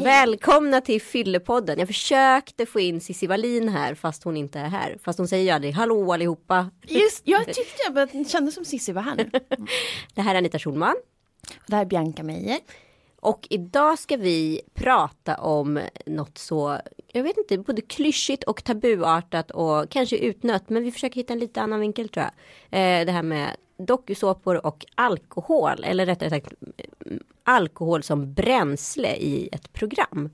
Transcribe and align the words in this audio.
Allihopa! 0.00 0.20
Välkomna 0.20 0.80
till 0.80 1.02
Fyllepodden. 1.02 1.78
Jag 1.78 1.88
försökte 1.88 2.66
få 2.66 2.80
in 2.80 3.00
Cissi 3.00 3.26
Wallin 3.26 3.68
här 3.68 3.94
fast 3.94 4.24
hon 4.24 4.36
inte 4.36 4.58
är 4.58 4.68
här. 4.68 4.98
Fast 5.02 5.18
hon 5.18 5.28
säger 5.28 5.44
ju 5.44 5.50
aldrig 5.50 5.74
hallå 5.74 6.12
allihopa. 6.12 6.70
Just, 6.86 7.22
jag 7.24 7.46
tyckte 7.54 7.82
jag 7.94 8.28
kände 8.28 8.52
som 8.52 8.64
Cissi 8.64 8.92
var 8.92 9.02
här 9.02 9.16
nu. 9.16 9.30
Det 10.14 10.22
här 10.22 10.34
är 10.34 10.38
Anita 10.38 10.58
Schulman. 10.58 10.96
Det 11.66 11.76
här 11.76 11.82
är 11.82 11.86
Bianca 11.86 12.22
Meijer. 12.22 12.58
Och 13.20 13.46
idag 13.50 13.98
ska 13.98 14.16
vi 14.16 14.60
prata 14.74 15.36
om 15.36 15.80
något 16.06 16.38
så, 16.38 16.80
jag 17.12 17.22
vet 17.22 17.36
inte, 17.36 17.58
både 17.58 17.82
klyschigt 17.82 18.44
och 18.44 18.64
tabuartat 18.64 19.50
och 19.50 19.90
kanske 19.90 20.16
utnött. 20.16 20.68
Men 20.68 20.82
vi 20.82 20.92
försöker 20.92 21.16
hitta 21.16 21.32
en 21.32 21.38
lite 21.38 21.60
annan 21.60 21.80
vinkel 21.80 22.08
tror 22.08 22.24
jag. 22.24 22.32
Eh, 22.80 23.06
det 23.06 23.12
här 23.12 23.22
med 23.22 23.56
dokusåpor 23.78 24.66
och 24.66 24.86
alkohol. 24.94 25.84
Eller 25.84 26.06
rättare 26.06 26.30
sagt 26.30 26.52
alkohol 27.50 28.02
som 28.02 28.34
bränsle 28.34 29.16
i 29.16 29.48
ett 29.52 29.72
program. 29.72 30.30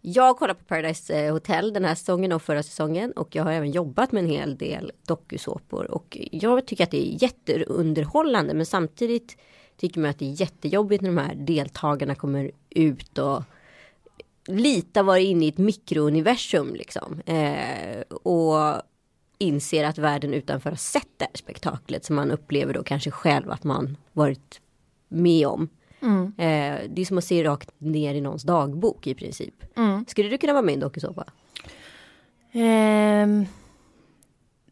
Jag 0.00 0.36
kollar 0.36 0.54
på 0.54 0.64
Paradise 0.64 1.14
eh, 1.14 1.32
Hotel 1.32 1.72
den 1.72 1.84
här 1.84 1.94
säsongen 1.94 2.32
och 2.32 2.42
förra 2.42 2.62
säsongen 2.62 3.12
och 3.12 3.36
jag 3.36 3.44
har 3.44 3.52
även 3.52 3.70
jobbat 3.70 4.12
med 4.12 4.24
en 4.24 4.30
hel 4.30 4.56
del 4.56 4.92
dokusåpor 5.06 5.90
och 5.90 6.18
jag 6.30 6.66
tycker 6.66 6.84
att 6.84 6.90
det 6.90 7.08
är 7.08 7.22
jätteunderhållande 7.22 8.54
men 8.54 8.66
samtidigt 8.66 9.36
tycker 9.76 10.00
man 10.00 10.10
att 10.10 10.18
det 10.18 10.26
är 10.26 10.42
jättejobbigt 10.42 11.02
när 11.02 11.10
de 11.10 11.18
här 11.18 11.34
deltagarna 11.34 12.14
kommer 12.14 12.50
ut 12.70 13.18
och 13.18 13.42
lite 14.46 15.02
vara 15.02 15.18
inne 15.18 15.44
i 15.44 15.48
ett 15.48 15.58
mikrouniversum 15.58 16.74
liksom. 16.74 17.20
Eh, 17.20 18.00
och 18.10 18.82
inser 19.38 19.84
att 19.84 19.98
världen 19.98 20.34
utanför 20.34 20.70
har 20.70 20.76
sett 20.76 21.08
det 21.16 21.24
här 21.24 21.30
spektaklet 21.34 22.04
som 22.04 22.16
man 22.16 22.30
upplever 22.30 22.74
då 22.74 22.82
kanske 22.82 23.10
själv 23.10 23.50
att 23.50 23.64
man 23.64 23.96
varit 24.12 24.60
med 25.08 25.46
om. 25.46 25.68
Eh, 26.38 26.80
det 26.88 27.00
är 27.00 27.04
som 27.04 27.18
att 27.18 27.24
se 27.24 27.44
rakt 27.44 27.70
ner 27.78 28.14
i 28.14 28.20
någons 28.20 28.42
dagbok 28.42 29.06
i 29.06 29.14
princip. 29.14 29.54
Skulle 30.06 30.28
du 30.28 30.38
kunna 30.38 30.52
vara 30.52 30.62
med 30.62 30.72
i 30.72 30.74
en 30.74 30.80
dokusåpa? 30.80 31.24
Ehm, 32.52 33.46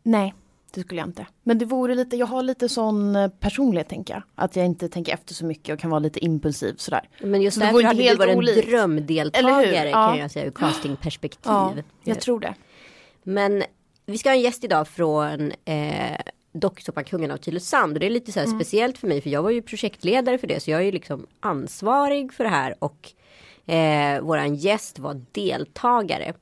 nej, 0.03 0.34
det 0.75 0.80
skulle 0.80 1.00
jag 1.00 1.08
inte. 1.08 1.27
Men 1.42 1.58
det 1.58 1.64
vore 1.64 1.94
lite, 1.94 2.16
jag 2.16 2.27
har 2.27 2.42
lite 2.42 2.69
sån 2.69 3.16
eh, 3.16 3.28
personlighet 3.28 3.88
tänker 3.88 4.14
jag. 4.14 4.22
Att 4.34 4.56
jag 4.56 4.66
inte 4.66 4.88
tänker 4.88 5.14
efter 5.14 5.34
så 5.34 5.44
mycket 5.44 5.72
och 5.75 5.78
kan 5.80 5.91
vara 5.91 5.98
lite 5.98 6.25
impulsiv 6.25 6.75
sådär. 6.77 7.08
Men 7.20 7.42
just 7.42 7.55
Så 7.55 7.60
därför 7.60 7.83
hade 7.83 8.03
du 8.03 8.14
varit 8.16 8.30
en 8.30 8.38
olikt. 8.38 8.69
drömdeltagare 8.69 9.62
Eller 9.64 9.84
hur? 9.84 9.92
kan 9.92 10.00
Ja. 10.00 10.19
jag 10.19 10.30
säga 10.30 10.47
ur 10.47 10.50
castingperspektiv. 10.50 11.53
Ja, 11.53 11.75
jag 12.05 12.20
tror 12.20 12.41
det. 12.41 12.55
Men 13.22 13.62
vi 14.06 14.19
ska 14.19 14.28
ha 14.28 14.34
en 14.36 14.41
gäst 14.42 14.64
idag 14.64 14.88
från 14.88 15.53
eh, 15.64 16.16
dokusåpan 16.53 17.05
Kungarna 17.05 17.34
av 17.34 17.39
Tylösand. 17.39 17.92
Och 17.92 18.00
det 18.00 18.06
är 18.06 18.11
lite 18.11 18.33
så 18.33 18.41
här 18.41 18.47
speciellt 18.47 18.98
för 18.98 19.08
mig 19.08 19.20
för 19.20 19.31
jag 19.31 19.42
var 19.42 19.50
ju 19.50 19.62
projektledare 19.62 20.39
för 20.39 20.47
det. 20.47 20.61
Så 20.61 20.70
jag 20.70 20.81
är 20.81 20.84
ju 20.84 20.92
liksom 20.92 21.27
ansvarig 21.41 22.33
för 22.33 22.44
det 22.44 22.50
här. 22.50 22.75
Och 22.78 23.12
eh, 23.72 24.20
våran 24.20 24.55
gäst 24.55 24.98
var 24.98 25.22
deltagare. 25.33 26.34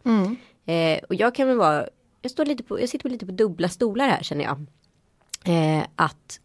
Eh, 0.66 1.00
och 1.08 1.14
jag 1.14 1.34
kan 1.34 1.48
väl 1.48 1.56
vara, 1.56 1.86
jag, 2.22 2.30
står 2.30 2.46
lite 2.46 2.62
på, 2.62 2.80
jag 2.80 2.88
sitter 2.88 3.10
lite 3.10 3.26
på 3.26 3.32
dubbla 3.32 3.68
stolar 3.68 4.08
här 4.08 4.22
känner 4.22 4.44
jag. 4.44 4.66
Eh, 5.44 5.84
att 5.96 6.40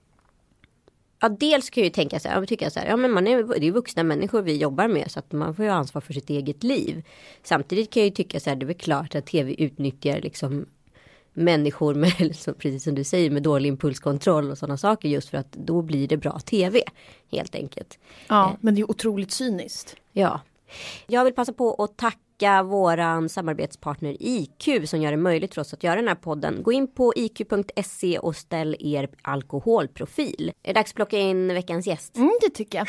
Ja, 1.19 1.29
dels 1.29 1.69
kan 1.69 1.81
jag 1.81 1.85
ju 1.85 1.91
tänka 1.91 2.19
så 2.19 2.27
här, 2.27 2.35
jag 2.35 2.47
tycker 2.47 2.69
så 2.69 2.79
här, 2.79 2.87
ja 2.87 2.97
men 2.97 3.11
man 3.11 3.27
är, 3.27 3.59
det 3.59 3.67
är 3.67 3.71
vuxna 3.71 4.03
människor 4.03 4.41
vi 4.41 4.57
jobbar 4.57 4.87
med 4.87 5.11
så 5.11 5.19
att 5.19 5.31
man 5.31 5.55
får 5.55 5.65
ju 5.65 5.71
ansvar 5.71 6.01
för 6.01 6.13
sitt 6.13 6.29
eget 6.29 6.63
liv. 6.63 7.03
Samtidigt 7.43 7.93
kan 7.93 8.01
jag 8.01 8.07
ju 8.07 8.15
tycka 8.15 8.39
så 8.39 8.49
här, 8.49 8.57
det 8.57 8.63
är 8.63 8.67
väl 8.67 8.75
klart 8.75 9.15
att 9.15 9.25
tv 9.25 9.63
utnyttjar 9.63 10.21
liksom 10.21 10.65
människor 11.35 11.93
med, 11.93 12.35
så 12.35 12.53
precis 12.53 12.83
som 12.83 12.95
du 12.95 13.03
säger, 13.03 13.29
med 13.29 13.43
dålig 13.43 13.69
impulskontroll 13.69 14.51
och 14.51 14.57
sådana 14.57 14.77
saker 14.77 15.09
just 15.09 15.29
för 15.29 15.37
att 15.37 15.51
då 15.51 15.81
blir 15.81 16.07
det 16.07 16.17
bra 16.17 16.39
tv. 16.39 16.81
Helt 17.31 17.55
enkelt. 17.55 17.99
Ja, 18.27 18.57
men 18.61 18.75
det 18.75 18.81
är 18.81 18.91
otroligt 18.91 19.31
cyniskt. 19.31 19.95
Ja. 20.11 20.41
Jag 21.07 21.23
vill 21.23 21.33
passa 21.33 21.53
på 21.53 21.73
att 21.73 21.97
tacka 21.97 22.63
våran 22.63 23.29
samarbetspartner 23.29 24.17
IQ 24.19 24.89
som 24.89 25.01
gör 25.01 25.11
det 25.11 25.17
möjligt 25.17 25.53
för 25.53 25.61
oss 25.61 25.73
att 25.73 25.83
göra 25.83 25.95
den 25.95 26.07
här 26.07 26.15
podden. 26.15 26.63
Gå 26.63 26.71
in 26.71 26.87
på 26.87 27.13
iq.se 27.15 28.19
och 28.19 28.35
ställ 28.35 28.75
er 28.79 29.09
alkoholprofil. 29.21 30.51
Är 30.63 30.73
det 30.73 30.79
dags 30.79 30.91
att 30.91 30.95
plocka 30.95 31.17
in 31.17 31.47
veckans 31.47 31.87
gäst? 31.87 32.15
Mm, 32.15 32.31
det 32.41 32.49
tycker 32.49 32.77
jag. 32.77 32.87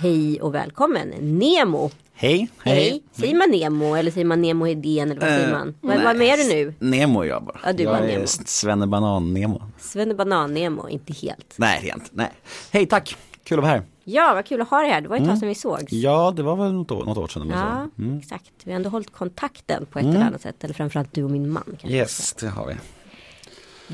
Hej 0.00 0.40
och 0.42 0.54
välkommen 0.54 1.08
Nemo. 1.38 1.90
Hej, 2.14 2.48
Hej. 2.62 3.02
Säger 3.12 3.34
man 3.34 3.50
Nemo 3.50 3.94
eller 3.94 4.10
säger 4.10 4.24
man 4.24 4.42
Nemo 4.42 4.64
Hedén 4.64 5.10
eller 5.10 5.20
vad 5.20 5.30
säger 5.30 5.46
Eh, 5.48 5.52
man? 5.52 5.74
Vad, 5.80 6.02
vad 6.02 6.22
är 6.22 6.36
du 6.36 6.54
nu? 6.54 6.74
Nemo 6.78 7.20
är 7.20 7.24
jag 7.26 7.44
bara. 7.44 7.60
Ja, 7.64 7.72
du 7.72 7.82
jag 7.82 7.90
var 7.90 7.98
är 7.98 8.06
Nemo. 8.06 8.26
Svenne 8.26 8.86
Banan-Nemo. 8.86 9.62
Svenne 9.78 10.14
Banan 10.14 10.54
Nemo, 10.54 10.88
inte 10.88 11.12
helt. 11.12 11.54
Nej, 11.56 11.80
rent. 11.82 12.10
Nej. 12.12 12.30
Hej, 12.72 12.86
tack. 12.86 13.16
Kul 13.44 13.58
att 13.58 13.62
vara 13.64 13.72
här. 13.72 13.82
Ja, 14.04 14.34
vad 14.34 14.46
kul 14.46 14.60
att 14.60 14.68
ha 14.68 14.80
dig 14.80 14.90
här. 14.90 15.00
Det 15.00 15.08
var 15.08 15.16
ett 15.16 15.24
tag 15.26 15.38
sedan 15.38 15.48
vi 15.48 15.54
sågs. 15.54 15.92
Ja, 15.92 16.32
det 16.36 16.42
var 16.42 16.56
väl 16.56 16.72
något 16.72 16.90
år, 16.90 17.04
något 17.04 17.18
år 17.18 17.28
sedan. 17.28 17.48
Ja, 17.50 17.88
så. 17.96 18.02
Mm. 18.02 18.18
exakt. 18.18 18.50
Vi 18.64 18.70
har 18.72 18.76
ändå 18.76 18.90
hållit 18.90 19.12
kontakten 19.12 19.86
på 19.86 19.98
ett 19.98 20.04
eller 20.04 20.20
annat 20.20 20.40
sätt. 20.42 20.64
Eller 20.64 20.74
framförallt 20.74 21.14
du 21.14 21.24
och 21.24 21.30
min 21.30 21.50
man. 21.50 21.64
Kanske. 21.66 21.88
Yes, 21.88 22.32
det 22.32 22.48
har 22.48 22.66
vi. 22.66 22.74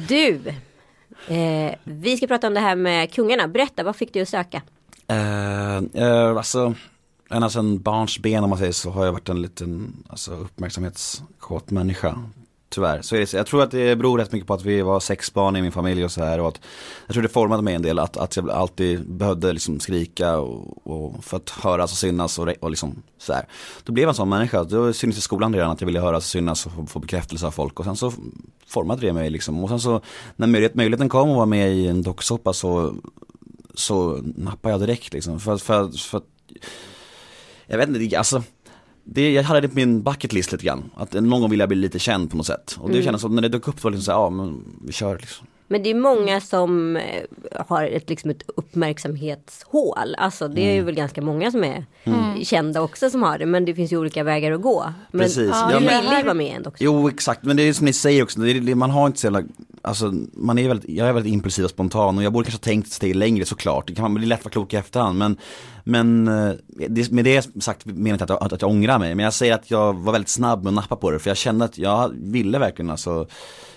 Du, 0.09 0.41
eh, 1.35 1.75
vi 1.85 2.17
ska 2.17 2.27
prata 2.27 2.47
om 2.47 2.55
det 2.55 2.61
här 2.61 2.77
med 2.77 3.13
kungarna. 3.13 3.49
Berätta, 3.49 3.85
vad 3.85 3.97
fick 3.97 4.13
du 4.13 4.21
att 4.23 4.29
söka? 4.29 4.63
Uh, 5.13 6.03
uh, 6.03 6.37
alltså, 6.37 6.75
ända 7.31 7.51
sedan 7.51 7.79
barns 7.79 8.19
ben 8.19 8.45
om 8.45 8.51
man 8.51 8.59
säger 8.59 8.73
så 8.73 8.91
har 8.91 9.05
jag 9.05 9.13
varit 9.13 9.29
en 9.29 9.43
liten 9.43 9.93
alltså, 10.09 10.35
uppmärksamhetskåt 10.35 11.71
människa. 11.71 12.19
Tyvärr. 12.69 13.03
Så 13.03 13.17
är 13.17 13.21
det, 13.21 13.33
jag 13.33 13.47
tror 13.47 13.63
att 13.63 13.71
det 13.71 13.97
beror 13.97 14.19
rätt 14.19 14.33
mycket 14.33 14.47
på 14.47 14.55
att 14.55 14.65
vi 14.65 14.83
var 14.83 15.01
sex 15.01 15.35
barn 15.35 15.57
i 15.57 15.63
min 15.63 15.73
familj 15.73 16.05
och 16.05 16.11
så 16.11 16.25
här. 16.25 16.41
Och 16.41 16.49
att, 16.49 16.61
jag 17.07 17.15
tror 17.15 17.23
det 17.23 17.29
formade 17.29 17.63
mig 17.63 17.75
en 17.75 17.83
del 17.83 17.99
att, 17.99 18.17
att 18.17 18.37
jag 18.37 18.51
alltid 18.51 19.11
behövde 19.11 19.53
liksom 19.53 19.81
skrika 19.81 20.39
och, 20.39 20.87
och 20.87 21.25
för 21.25 21.37
att 21.37 21.51
höras 21.51 21.93
och 21.93 21.99
synas 21.99 22.39
och, 22.39 22.49
och 22.61 22.71
liksom 22.71 23.03
så 23.19 23.33
här. 23.33 23.47
Då 23.85 23.93
blev 23.93 24.03
jag 24.03 24.09
en 24.09 24.15
sån 24.15 24.29
människa. 24.29 24.65
Då 24.65 24.93
syntes 24.93 25.19
i 25.19 25.23
skolan 25.23 25.55
redan 25.55 25.71
att 25.71 25.81
jag 25.81 25.87
ville 25.87 26.01
höras 26.01 26.25
och 26.25 26.31
synas 26.31 26.67
och 26.67 26.91
få, 26.91 26.99
bekräftelse 26.99 27.47
av 27.47 27.51
folk. 27.51 27.81
Och 27.81 27.85
sen 27.85 27.97
så 27.97 28.13
formade 28.67 29.01
det 29.01 29.13
mig 29.13 29.31
liksom. 29.31 29.65
Och 29.65 29.69
sen 29.69 29.81
så 29.81 30.01
när 30.37 30.47
möjlighet, 30.47 30.75
möjligheten 30.75 31.09
kom 31.09 31.31
att 31.31 31.37
vara 31.37 31.47
med 31.47 31.73
i 31.73 31.87
en 31.87 32.03
docksoppa 32.03 32.53
så, 32.53 32.95
så 33.79 34.21
nappade 34.23 34.75
jag 34.75 34.81
direkt 34.81 35.13
liksom. 35.13 35.41
För, 35.41 35.57
för, 35.57 35.91
för 35.99 36.23
jag 37.67 37.79
vet 37.79 37.89
inte, 37.89 38.19
alltså 38.19 38.43
det, 39.05 39.33
jag 39.33 39.43
hade 39.43 39.61
det 39.61 39.69
på 39.69 39.75
min 39.75 40.03
bucket 40.03 40.33
list 40.33 40.53
lite 40.53 40.65
grann. 40.65 40.91
Att 40.97 41.13
någon 41.13 41.41
gång 41.41 41.51
vill 41.51 41.61
jag 41.61 41.69
bli 41.69 41.79
lite 41.79 41.99
känd 41.99 42.31
på 42.31 42.37
något 42.37 42.47
sätt. 42.47 42.77
Och 42.81 42.91
det 42.91 43.03
kändes 43.03 43.23
som 43.23 43.35
när 43.35 43.43
det 43.43 43.49
dök 43.49 43.69
upp 43.69 43.85
var 43.85 43.91
det 43.91 43.97
liksom 43.97 44.13
så 44.13 44.19
här, 44.19 44.25
ja 44.25 44.31
men 44.31 44.65
vi 44.87 44.93
kör 44.93 45.19
liksom. 45.19 45.47
Men 45.69 45.83
det 45.83 45.91
är 45.91 45.95
många 45.95 46.41
som 46.41 46.97
eh, 46.97 47.23
har 47.69 47.85
ett, 47.85 48.11
liksom 48.11 48.31
ett 48.31 48.43
uppmärksamhetshål. 48.57 50.15
Alltså 50.19 50.49
det 50.49 50.61
är 50.61 50.75
ju 50.75 50.83
väl 50.83 50.95
ganska 50.95 51.23
många 51.23 51.51
som 51.51 51.65
är 51.65 51.85
kända 52.45 52.81
också 52.83 53.11
som 53.11 53.23
har 53.23 53.39
det. 53.39 53.47
Men 53.47 53.65
det 53.65 53.75
finns 53.75 53.93
ju 53.93 53.97
olika 53.99 54.25
vägar 54.25 54.53
att 54.53 54.63
gå. 54.63 54.93
Men 55.11 55.21
Precis. 55.21 55.37
du 55.37 55.45
Ja, 55.47 55.69
men- 55.81 55.83
ville 55.83 56.17
ju 56.19 56.23
vara 56.25 56.35
med 56.35 56.57
ändå 56.57 56.69
också. 56.71 56.85
Jo 56.85 57.09
exakt, 57.09 57.43
men 57.45 57.57
det 57.57 57.63
är 57.63 57.73
som 57.73 57.85
ni 57.85 57.93
säger 57.93 58.23
också, 58.23 58.41
det 58.41 58.51
är, 58.51 58.61
det- 58.61 58.75
man 58.75 58.91
har 58.91 59.07
inte 59.07 59.21
så 59.21 59.27
jävla, 59.27 59.43
alltså 59.83 60.15
man 60.33 60.59
är 60.59 60.69
väldigt, 60.69 60.91
jag 60.91 61.09
är 61.09 61.13
väldigt 61.13 61.33
impulsiv 61.33 61.65
och 61.65 61.71
spontan 61.71 62.19
och 62.19 62.25
jag 62.25 62.33
borde 62.33 62.45
kanske 62.45 62.59
ha 62.59 62.73
tänkt 62.73 62.87
ett 62.87 62.93
steg 62.93 63.17
längre 63.17 63.45
såklart. 63.45 63.87
Det 63.87 63.95
kan 63.95 64.15
bli 64.15 64.27
lätt 64.27 64.39
att 64.39 64.45
vara 64.45 64.53
klok 64.53 64.73
i 64.75 64.77
efterhand 64.77 65.19
men, 65.19 65.37
men 65.89 66.29
eh, 66.29 66.53
det, 66.89 67.11
med 67.13 67.25
det 67.25 67.63
sagt 67.63 67.87
menar 67.87 68.09
jag 68.09 68.15
inte 68.15 68.25
att, 68.25 68.31
jag- 68.31 68.53
att 68.55 68.63
jag 68.63 68.71
ångrar 68.71 68.99
mig. 68.99 69.15
Men 69.15 69.25
jag 69.25 69.33
säger 69.35 69.55
att 69.55 69.71
jag 69.71 69.93
var 69.95 70.13
väldigt 70.13 70.29
snabb 70.29 70.63
med 70.65 70.71
att 70.71 70.75
nappa 70.75 70.97
på 70.97 71.11
det 71.11 71.19
för 71.19 71.31
jag 71.31 71.37
kände 71.37 71.65
att 71.65 71.79
jag 71.79 72.13
ville 72.15 72.59
verkligen 72.59 72.91
alltså 72.91 73.27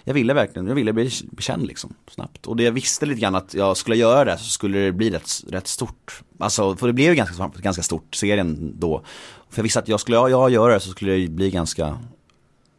jag 0.04 0.14
ville 0.14 0.34
verkligen, 0.34 0.68
jag 0.68 0.76
ville 0.76 0.94
bli 0.94 1.12
bli 1.32 1.44
känd 1.44 1.68
liksom 1.68 1.94
snabbt. 2.12 2.46
Och 2.48 2.56
det 2.56 2.64
jag 2.64 2.72
visste 2.72 3.06
lite 3.06 3.22
grann 3.22 3.36
att 3.36 3.54
jag 3.54 3.78
skulle 3.78 3.96
göra 3.96 4.26
det 4.26 4.38
så 4.38 4.50
skulle 4.50 4.80
det 4.80 4.92
bli 4.92 5.10
rätt, 5.10 5.30
rätt 5.50 5.68
stort. 5.68 6.22
Alltså, 6.40 6.76
för 6.76 6.88
det 6.88 6.94
blev 6.94 7.10
ju 7.10 7.16
ganska, 7.16 7.52
ganska 7.58 7.84
stort, 7.84 8.16
serien 8.16 8.74
då. 8.80 9.02
För 9.50 9.60
jag 9.60 9.64
visste 9.64 9.80
att 9.80 9.88
jag 9.88 10.00
skulle 10.00 10.18
ja 10.18 10.30
jag 10.30 10.50
göra 10.52 10.74
det 10.74 10.80
så 10.80 10.90
skulle 10.90 11.12
det 11.12 11.28
bli 11.28 11.52
ganska 11.52 11.98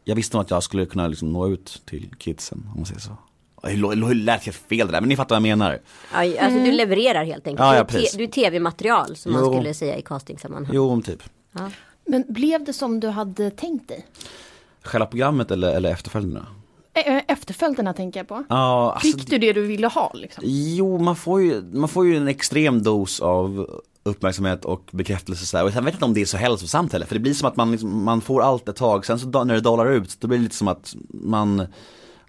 jag 0.05 0.15
visste 0.17 0.37
nog 0.37 0.45
att 0.45 0.51
jag 0.51 0.63
skulle 0.63 0.87
kunna 0.87 1.07
liksom 1.09 1.33
nå 1.33 1.49
ut 1.49 1.83
till 1.87 2.09
kidsen 2.19 2.59
om 2.73 2.77
man 2.77 2.87
säger 2.87 3.01
så. 3.01 3.17
Det 3.63 4.15
lät 4.15 4.45
helt 4.45 4.57
fel 4.57 4.87
det 4.87 4.93
där 4.93 5.01
men 5.01 5.09
ni 5.09 5.17
fattar 5.17 5.35
vad 5.41 5.49
jag 5.49 5.59
menar. 5.59 5.79
Ja, 6.13 6.19
alltså 6.19 6.59
du 6.65 6.73
levererar 6.73 7.25
helt 7.25 7.47
enkelt. 7.47 7.61
Ja, 7.67 7.67
ja, 7.67 7.73
du, 7.75 7.79
är 7.81 7.85
te- 7.85 7.93
precis. 7.99 8.13
du 8.19 8.25
är 8.25 8.29
tv-material 8.29 9.17
som 9.17 9.33
man 9.33 9.45
Jo. 9.45 9.53
skulle 9.53 9.75
säga 9.75 9.97
i 9.97 10.03
castingsammanhang. 10.03 10.75
Jo 10.75 10.91
om 10.91 11.03
typ. 11.03 11.23
Men 12.07 12.25
blev 12.29 12.65
det 12.65 12.73
som 12.73 13.01
du 13.01 13.09
hade 13.09 13.51
tänkt 13.51 13.89
dig? 13.89 14.07
Själva 14.83 15.07
programmet 15.07 15.51
eller, 15.51 15.75
eller 15.77 15.91
efterföljderna? 15.91 16.47
Efterföljderna 17.29 17.93
tänker 17.93 18.21
jag 18.21 18.29
på. 18.29 18.45
Ja, 18.49 18.93
alltså, 18.93 19.07
Fick 19.19 19.27
du 19.31 19.39
det 19.39 19.53
du 19.53 19.63
ville 19.63 19.87
ha 19.87 20.13
liksom? 20.15 20.45
Jo, 20.47 20.99
man 20.99 21.17
får 21.17 21.43
ju, 21.43 21.63
man 21.63 21.89
får 21.89 22.07
ju 22.07 22.17
en 22.17 22.29
extrem 22.29 22.83
dos 22.83 23.21
av 23.21 23.71
uppmärksamhet 24.03 24.65
och 24.65 24.89
bekräftelse 24.91 25.47
så 25.47 25.57
här. 25.57 25.65
Och 25.65 25.71
jag 25.71 25.83
vet 25.83 25.95
inte 25.95 26.05
om 26.05 26.15
det 26.15 26.21
är 26.21 26.25
så 26.27 26.37
hälsosamt 26.37 26.93
heller, 26.93 27.07
för 27.07 27.15
det 27.15 27.21
blir 27.21 27.35
som 27.35 27.49
att 27.49 27.57
man, 27.57 27.71
liksom, 27.71 28.05
man 28.05 28.21
får 28.21 28.43
allt 28.43 28.69
ett 28.69 28.77
tag, 28.77 29.07
sen 29.07 29.19
så 29.19 29.45
när 29.45 29.55
det 29.55 29.61
dalar 29.61 29.87
ut, 29.93 30.17
då 30.21 30.29
blir 30.29 30.39
det 30.39 30.45
lite 30.45 30.57
som 30.57 30.69
att 30.69 30.95
man 31.09 31.67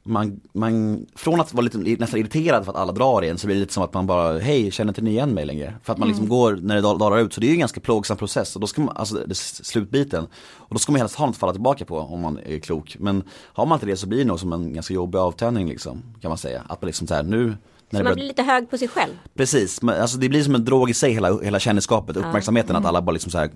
man, 0.03 0.39
man, 0.53 1.06
från 1.15 1.42
att 1.42 1.53
vara 1.53 1.63
lite 1.63 1.77
nästan 1.77 2.19
irriterad 2.19 2.65
för 2.65 2.71
att 2.71 2.77
alla 2.77 2.92
drar 2.92 3.21
igen 3.21 3.38
så 3.38 3.48
blir 3.48 3.56
det 3.56 3.59
lite 3.59 3.74
som 3.74 3.83
att 3.83 3.94
man 3.94 4.07
bara, 4.07 4.39
hej 4.39 4.71
känner 4.71 4.89
inte 4.92 5.01
ni 5.01 5.12
igen 5.12 5.30
mig 5.33 5.45
längre? 5.45 5.74
För 5.83 5.94
att 5.94 6.00
man 6.00 6.07
liksom 6.07 6.30
går 6.30 6.59
när 6.62 6.75
det 6.75 6.81
dal- 6.81 6.98
dalar 7.00 7.19
ut, 7.19 7.33
så 7.33 7.42
det 7.42 7.45
är 7.45 7.50
ju 7.50 7.53
en 7.53 7.59
ganska 7.59 7.80
plågsam 7.80 8.18
process 8.18 8.56
och 8.56 8.62
då 8.62 8.68
ska 8.68 8.81
man, 8.81 8.98
alltså 8.98 9.15
det, 9.15 9.36
slutbiten. 9.38 10.24
Och 10.56 10.75
då 10.75 10.80
ska 10.80 10.92
man 10.92 11.01
helst 11.01 11.15
ha 11.15 11.25
något 11.25 11.33
att 11.36 11.39
falla 11.39 11.53
tillbaka 11.53 11.86
på 11.86 11.98
om 12.00 12.19
man 12.21 12.39
är 12.45 12.59
klok. 12.59 12.95
Men 13.00 13.24
har 13.53 13.65
man 13.65 13.75
inte 13.75 13.86
det 13.86 13.98
så 13.98 14.07
blir 14.07 14.19
det 14.19 14.25
nog 14.25 14.39
som 14.39 14.53
en 14.53 14.74
ganska 14.74 14.94
jobbig 14.94 15.19
avtändning 15.19 15.68
liksom, 15.69 16.04
kan 16.21 16.30
man 16.30 16.38
säga. 16.38 16.62
Att 16.69 16.81
man 16.81 16.88
liksom 16.88 17.07
så 17.07 17.13
här, 17.13 17.24
nu 17.24 17.50
Så 17.92 17.95
man 17.97 18.04
börjar- 18.04 18.15
blir 18.15 18.25
lite 18.27 18.44
hög 18.44 18.69
på 18.69 18.77
sig 18.77 18.88
själv. 18.88 19.12
Precis, 19.33 19.81
men 19.81 20.01
alltså 20.01 20.18
det 20.18 20.30
blir 20.30 20.44
som 20.44 20.56
en 20.56 20.65
drog 20.65 20.89
i 20.89 20.94
sig 20.94 21.13
hela, 21.13 21.42
hela 21.42 21.59
kändisskapet, 21.59 22.18
uppmärksamheten 22.18 22.75
att 22.75 22.86
alla 22.86 23.01
bara 23.01 23.12
liksom 23.12 23.31
så 23.31 23.38
här 23.38 23.51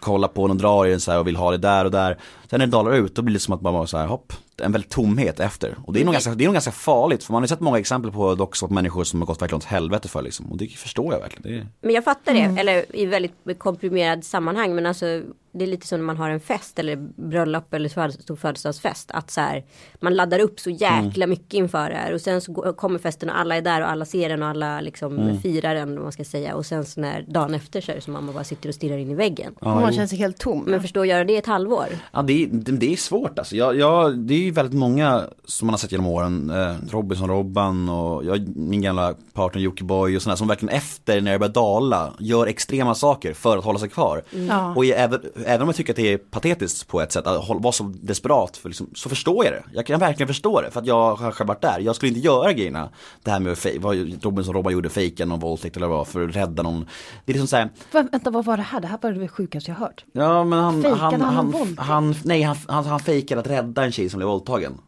kollar 0.00 0.28
på 0.28 0.48
den, 0.48 0.58
drar 0.58 0.86
i 0.86 0.90
den 0.90 1.00
så 1.00 1.10
här 1.10 1.18
och 1.18 1.26
vill 1.26 1.36
ha 1.36 1.50
det 1.50 1.58
där 1.58 1.84
och 1.84 1.90
där. 1.90 2.18
Sen 2.50 2.58
när 2.58 2.66
det 2.66 2.72
dalar 2.72 2.92
ut 2.92 3.14
då 3.14 3.22
blir 3.22 3.34
det 3.34 3.40
som 3.40 3.54
att 3.54 3.60
man 3.62 3.72
bara 3.72 3.86
så 3.86 3.98
här 3.98 4.06
hopp, 4.06 4.32
en 4.62 4.72
väldigt 4.72 4.90
tomhet 4.90 5.40
efter. 5.40 5.76
Och 5.84 5.92
det 5.92 6.00
är 6.00 6.04
nog 6.04 6.12
ganska, 6.14 6.34
det 6.34 6.44
är 6.44 6.46
nog 6.46 6.54
ganska 6.54 6.72
farligt 6.72 7.24
för 7.24 7.32
man 7.32 7.42
har 7.42 7.46
sett 7.46 7.60
många 7.60 7.78
exempel 7.78 8.12
på 8.12 8.34
dock 8.34 8.56
så 8.56 8.68
människor 8.68 9.04
som 9.04 9.20
har 9.20 9.26
gått 9.26 9.42
verkligen 9.42 9.56
åt 9.58 9.64
helvete 9.64 10.08
för 10.08 10.22
liksom. 10.22 10.52
Och 10.52 10.56
det 10.58 10.66
förstår 10.68 11.12
jag 11.12 11.20
verkligen. 11.20 11.42
Det 11.52 11.58
är... 11.58 11.66
Men 11.80 11.94
jag 11.94 12.04
fattar 12.04 12.34
det, 12.34 12.60
eller 12.60 12.96
i 12.96 13.06
väldigt 13.06 13.34
komprimerad 13.58 14.24
sammanhang. 14.24 14.74
Men 14.74 14.86
alltså 14.86 15.22
det 15.54 15.64
är 15.64 15.68
lite 15.68 15.86
som 15.86 15.98
när 15.98 16.04
man 16.06 16.16
har 16.16 16.30
en 16.30 16.40
fest 16.40 16.78
eller 16.78 16.96
bröllop 17.28 17.74
eller 17.74 17.88
stor 18.22 18.36
födelsedagsfest. 18.36 19.10
Att 19.10 19.30
så 19.30 19.40
här, 19.40 19.64
man 20.00 20.14
laddar 20.14 20.38
upp 20.38 20.60
så 20.60 20.70
jäkla 20.70 21.26
mycket 21.26 21.54
inför 21.54 21.90
det 21.90 21.96
här. 21.96 22.12
Och 22.12 22.20
sen 22.20 22.40
så 22.40 22.52
går- 22.52 22.72
kommer 22.72 22.98
festen 22.98 23.30
och 23.30 23.38
alla 23.38 23.56
är 23.56 23.62
där 23.62 23.80
och 23.80 23.90
alla 23.90 24.04
ser 24.04 24.28
den 24.28 24.42
och 24.42 24.48
alla 24.48 24.80
liksom 24.80 25.38
firar 25.42 25.74
den 25.74 25.96
om 25.98 26.02
man 26.02 26.12
ska 26.12 26.24
säga. 26.24 26.54
Och 26.54 26.66
sen 26.66 26.84
så 26.84 27.00
när 27.00 27.22
dagen 27.28 27.54
efter 27.54 27.80
så 27.80 27.90
är 27.92 27.96
det 27.96 28.00
som 28.00 28.16
att 28.16 28.24
man 28.24 28.34
bara 28.34 28.44
sitter 28.44 28.68
och 28.68 28.74
stirrar 28.74 28.96
in 28.98 29.10
i 29.10 29.14
väggen. 29.14 29.31
Och 29.60 29.66
man 29.66 29.92
känner 29.92 30.06
sig 30.06 30.18
helt 30.18 30.38
tom. 30.38 30.64
Men 30.66 30.80
förstå 30.80 31.00
att 31.00 31.08
göra 31.08 31.24
det 31.24 31.32
i 31.32 31.36
ett 31.36 31.46
halvår. 31.46 31.86
Ja 32.12 32.22
det 32.22 32.42
är, 32.42 32.46
det, 32.46 32.72
det 32.72 32.92
är 32.92 32.96
svårt 32.96 33.38
alltså. 33.38 33.56
Jag, 33.56 33.76
jag, 33.76 34.18
det 34.18 34.34
är 34.34 34.38
ju 34.38 34.50
väldigt 34.50 34.78
många 34.78 35.24
som 35.44 35.66
man 35.66 35.72
har 35.72 35.78
sett 35.78 35.92
genom 35.92 36.06
åren. 36.06 36.50
Eh, 36.50 36.74
Robinson 36.90 37.28
Robban 37.28 37.88
och 37.88 38.24
jag, 38.24 38.56
min 38.56 38.82
gamla 38.82 39.14
partner 39.32 39.62
Jockiboi 39.62 40.16
och 40.16 40.22
sådana 40.22 40.36
som 40.36 40.48
verkligen 40.48 40.74
efter 40.74 41.20
när 41.20 41.32
det 41.32 41.38
börjar 41.38 41.52
dala 41.52 42.12
gör 42.18 42.46
extrema 42.46 42.94
saker 42.94 43.34
för 43.34 43.58
att 43.58 43.64
hålla 43.64 43.78
sig 43.78 43.88
kvar. 43.88 44.22
Ja. 44.48 44.74
Och 44.76 44.84
jag, 44.84 45.00
även, 45.00 45.20
även 45.46 45.62
om 45.62 45.68
jag 45.68 45.76
tycker 45.76 45.92
att 45.92 45.96
det 45.96 46.12
är 46.12 46.18
patetiskt 46.18 46.88
på 46.88 47.00
ett 47.00 47.12
sätt 47.12 47.26
att 47.26 47.48
vara 47.48 47.72
så 47.72 47.84
desperat 47.84 48.56
för 48.56 48.68
liksom, 48.68 48.90
så 48.94 49.08
förstår 49.08 49.44
jag 49.44 49.54
det. 49.54 49.62
Jag 49.74 49.86
kan 49.86 50.00
verkligen 50.00 50.28
förstå 50.28 50.60
det 50.60 50.70
för 50.70 50.80
att 50.80 50.86
jag 50.86 51.16
har 51.16 51.32
själv 51.32 51.48
varit 51.48 51.62
där. 51.62 51.80
Jag 51.80 51.96
skulle 51.96 52.08
inte 52.08 52.20
göra 52.20 52.52
grejerna. 52.52 52.88
Det 53.22 53.30
här 53.30 53.40
med 53.40 53.56
vad 53.80 54.24
Robinson 54.24 54.54
Robban 54.54 54.72
gjorde, 54.72 54.88
fejka 54.88 55.24
någon 55.24 55.40
våldtäkt 55.40 55.76
eller 55.76 55.86
vad 55.86 56.08
för 56.08 56.28
att 56.28 56.36
rädda 56.36 56.62
någon. 56.62 56.86
Det 57.24 57.32
är 57.32 57.34
liksom 57.34 57.48
så 57.48 57.56
här, 57.56 57.70
vänta, 57.92 58.30
vad 58.30 58.44
var 58.44 58.56
det 58.56 58.62
här? 58.62 58.80
Det 58.80 58.86
här 58.86 58.98
var 59.02 59.10
det 59.22 59.28
sjukaste 59.28 59.70
jag 59.70 59.76
hört. 59.78 60.04
Ja 60.12 60.44
men 60.44 60.58
han, 60.58 60.82
Fejkade 60.82 61.00
han, 61.00 61.20
han 61.20 61.54
han, 61.54 61.74
han, 61.78 62.14
nej 62.24 62.42
han, 62.42 62.56
han, 62.68 62.84
han 62.84 63.00
fejkade 63.00 63.40
att 63.40 63.46
rädda 63.46 63.84
en 63.84 63.92
tjej 63.92 64.08
som 64.08 64.18
blev 64.18 64.28
våldtagen. 64.28 64.78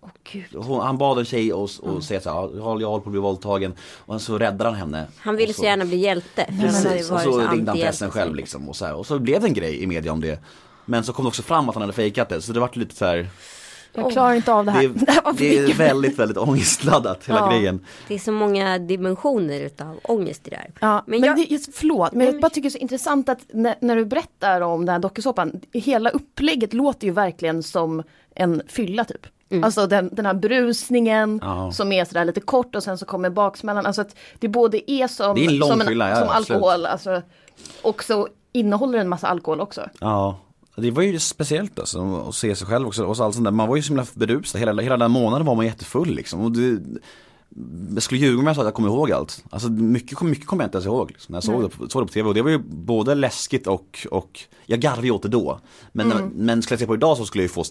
Åh 0.00 0.08
gud. 0.32 0.44
Hon, 0.54 0.80
han 0.80 0.98
bad 0.98 1.18
en 1.18 1.24
tjej 1.24 1.52
och, 1.52 1.70
och 1.80 2.04
säga 2.04 2.20
så 2.20 2.30
här, 2.30 2.36
"Ja, 2.36 2.50
jag 2.80 2.88
håller 2.88 3.02
på 3.02 3.08
att 3.08 3.10
bli 3.12 3.20
våldtagen. 3.20 3.74
Och 4.06 4.20
så 4.20 4.38
räddade 4.38 4.64
han 4.70 4.74
henne. 4.78 5.06
Han 5.18 5.36
ville 5.36 5.50
Och 5.50 5.56
så 5.56 5.64
gärna 5.64 5.84
bli 5.84 5.96
hjälte. 5.96 6.46
Precis, 6.60 7.10
och 7.10 7.20
så 7.20 7.32
så 7.32 7.38
ringde 7.38 7.70
han 7.70 7.80
pressen 7.80 8.08
så 8.08 8.18
själv 8.18 8.34
liksom. 8.34 8.68
Och 8.68 8.76
så, 8.76 8.84
här, 8.84 8.94
och 8.94 9.06
så 9.06 9.18
blev 9.18 9.40
det 9.40 9.46
en 9.46 9.54
grej 9.54 9.82
i 9.82 9.86
media 9.86 10.12
om 10.12 10.20
det. 10.20 10.40
Men 10.84 11.04
så 11.04 11.12
kom 11.12 11.24
det 11.24 11.28
också 11.28 11.42
fram 11.42 11.68
att 11.68 11.74
han 11.74 11.82
hade 11.82 11.92
fejkat 11.92 12.28
det, 12.28 12.42
så 12.42 12.52
det 12.52 12.60
var 12.60 12.70
lite 12.72 12.94
så 12.94 13.04
här, 13.04 13.28
Jag 14.00 14.12
klarar 14.12 14.34
inte 14.34 14.52
av 14.52 14.64
det 14.64 14.70
här. 14.70 14.88
det, 14.88 15.12
för 15.12 15.32
det 15.38 15.58
är 15.58 15.74
väldigt, 15.74 16.18
väldigt 16.18 16.36
ångestladdat 16.38 17.24
hela 17.28 17.38
Ja. 17.38 17.50
grejen. 17.50 17.80
Det 18.08 18.14
är 18.14 18.18
så 18.18 18.32
många 18.32 18.78
dimensioner 18.78 19.60
utav 19.60 20.00
ångest 20.02 20.46
i 20.46 20.50
det 20.50 20.56
här. 20.56 20.70
Ja, 20.80 21.04
men, 21.06 21.20
jag- 21.24 21.36
det, 21.36 21.42
just, 21.42 21.74
förlåt, 21.76 22.12
men 22.12 22.26
jag 22.26 22.40
bara 22.40 22.50
tycker 22.50 22.62
det 22.62 22.68
är 22.68 22.70
så 22.70 22.78
intressant 22.78 23.28
att 23.28 23.38
när, 23.52 23.74
när 23.80 23.96
du 23.96 24.04
berättar 24.04 24.60
om 24.60 24.86
den 24.86 24.92
här 24.92 24.98
dokusåpan, 25.00 25.60
hela 25.72 26.10
upplägget 26.10 26.72
låter 26.74 27.06
ju 27.06 27.12
verkligen 27.12 27.62
som 27.62 28.02
en 28.34 28.62
fylla 28.68 29.04
typ. 29.04 29.26
Alltså 29.64 29.86
den, 29.86 30.10
den 30.12 30.26
här 30.26 30.34
brusningen 30.34 31.40
Ja. 31.42 31.72
som 31.72 31.92
är 31.92 32.04
sådär 32.04 32.24
lite 32.24 32.40
kort 32.40 32.74
och 32.76 32.82
sen 32.82 32.98
så 32.98 33.06
kommer 33.06 33.30
baksmällan. 33.30 33.86
Alltså 33.86 34.00
att 34.02 34.16
det 34.38 34.48
både 34.48 34.90
är 34.90 35.06
som, 35.08 35.34
Det 35.34 35.44
är 35.44 35.50
en 35.62 35.68
som, 35.68 35.80
fylla, 35.80 36.10
ja, 36.10 36.16
som 36.16 36.28
alkohol, 36.28 36.86
alltså, 36.86 37.22
och 37.82 38.04
så 38.04 38.28
innehåller 38.52 38.98
en 38.98 39.08
massa 39.08 39.26
alkohol 39.26 39.60
också. 39.60 39.88
Ja, 40.00 40.38
det 40.80 40.90
var 40.90 41.02
ju 41.02 41.18
speciellt 41.18 41.78
alltså, 41.78 42.24
att 42.28 42.34
se 42.34 42.54
sig 42.54 42.66
själv 42.66 42.86
också 42.86 43.04
och 43.04 43.16
så 43.16 43.24
allt 43.24 43.34
sånt 43.34 43.44
där. 43.44 43.50
Man 43.50 43.68
var 43.68 43.76
ju 43.76 43.82
så 43.82 43.88
himla 43.88 44.06
berusad, 44.14 44.60
hela, 44.60 44.82
hela 44.82 44.96
den 44.96 45.10
månaden 45.10 45.46
var 45.46 45.54
man 45.54 45.66
jättefull 45.66 46.14
liksom. 46.14 46.40
Och 46.40 46.52
det, 46.52 46.80
jag 47.94 48.02
skulle 48.02 48.20
ljuga 48.20 48.40
om 48.40 48.46
jag 48.46 48.56
sa 48.56 48.62
att 48.62 48.66
jag 48.66 48.74
kommer 48.74 48.88
ihåg 48.88 49.12
allt. 49.12 49.44
Alltså 49.50 49.68
mycket, 49.68 50.20
mycket 50.20 50.46
kommer 50.46 50.64
jag 50.64 50.66
inte 50.66 50.76
ens 50.76 50.86
ihåg 50.86 51.10
liksom, 51.10 51.32
när 51.32 51.36
jag 51.36 51.44
såg 51.44 51.62
det, 51.62 51.68
på, 51.68 51.88
såg 51.88 52.02
det 52.02 52.06
på 52.06 52.12
tv. 52.12 52.28
Och 52.28 52.34
det 52.34 52.42
var 52.42 52.50
ju 52.50 52.58
både 52.58 53.14
läskigt 53.14 53.66
och, 53.66 54.06
och 54.10 54.40
jag 54.66 54.80
garvade 54.80 55.06
ju 55.06 55.12
åt 55.12 55.22
det 55.22 55.28
då. 55.28 55.60
Men, 55.92 56.08
men 56.34 56.62
skulle 56.62 56.74
jag 56.74 56.80
se 56.80 56.86
på 56.86 56.94
idag 56.94 57.16
så 57.16 57.26
skulle 57.26 57.42
jag 57.42 57.48
ju 57.48 57.54
få 57.54 57.64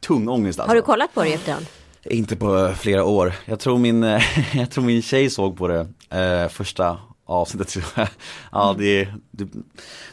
tung 0.00 0.28
ångest 0.28 0.60
alltså. 0.60 0.70
Har 0.70 0.76
du 0.76 0.82
kollat 0.82 1.14
på 1.14 1.22
det 1.22 1.32
efterhand? 1.32 1.66
Inte 2.04 2.36
på 2.36 2.72
flera 2.78 3.04
år. 3.04 3.34
Jag 3.44 3.60
tror 3.60 3.78
min, 3.78 4.02
jag 4.54 4.70
tror 4.70 4.84
min 4.84 5.02
tjej 5.02 5.30
såg 5.30 5.56
på 5.56 5.68
det 5.68 5.88
eh, 6.10 6.48
första 6.48 6.98
avsnittet. 7.24 7.68
tror 7.68 7.84
jag. 7.96 8.08
ja, 8.52 8.74
det, 8.78 9.08
det, 9.30 9.48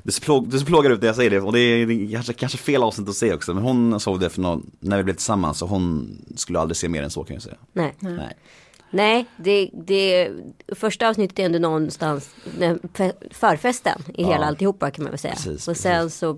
det, 0.04 0.12
ser 0.12 0.22
plåg, 0.22 0.50
det 0.50 0.60
ser 0.60 0.66
plågar 0.66 0.92
ut 0.92 1.00
när 1.00 1.08
jag 1.08 1.16
säger 1.16 1.30
det 1.30 1.42
och 1.42 1.54
det 1.54 1.60
är 1.60 2.12
kanske, 2.12 2.34
kanske 2.34 2.58
fel 2.58 2.84
avsnitt 2.84 3.10
att 3.10 3.16
se 3.16 3.34
också. 3.34 3.54
Men 3.54 3.64
hon 3.64 4.00
såg 4.00 4.20
det 4.20 4.30
för 4.30 4.42
någon, 4.42 4.72
när 4.80 4.98
vi 4.98 5.04
blev 5.04 5.14
tillsammans 5.14 5.62
och 5.62 5.70
hon 5.70 6.18
skulle 6.36 6.60
aldrig 6.60 6.78
se 6.78 6.90
mer 6.90 7.04
än 7.04 7.10
så 7.10 7.24
kan 7.24 7.34
jag 7.34 7.44
säga. 7.44 7.58
Nej. 7.74 7.96
Nej. 8.00 8.38
Nej, 8.92 9.26
det, 9.38 9.70
det 9.74 10.32
första 10.76 11.10
avsnittet 11.10 11.40
är 11.40 11.44
ändå 11.46 11.60
någonstans 11.60 12.30
förfesten 13.32 14.02
i 14.14 14.24
hela 14.24 14.36
Ja. 14.42 14.46
alltihopa 14.46 14.92
kan 14.92 15.04
man 15.04 15.12
väl 15.12 15.20
säga. 15.20 15.34
Precis, 15.34 15.68
och 15.68 15.78
sen 15.78 16.10
så 16.10 16.30
eh, 16.30 16.38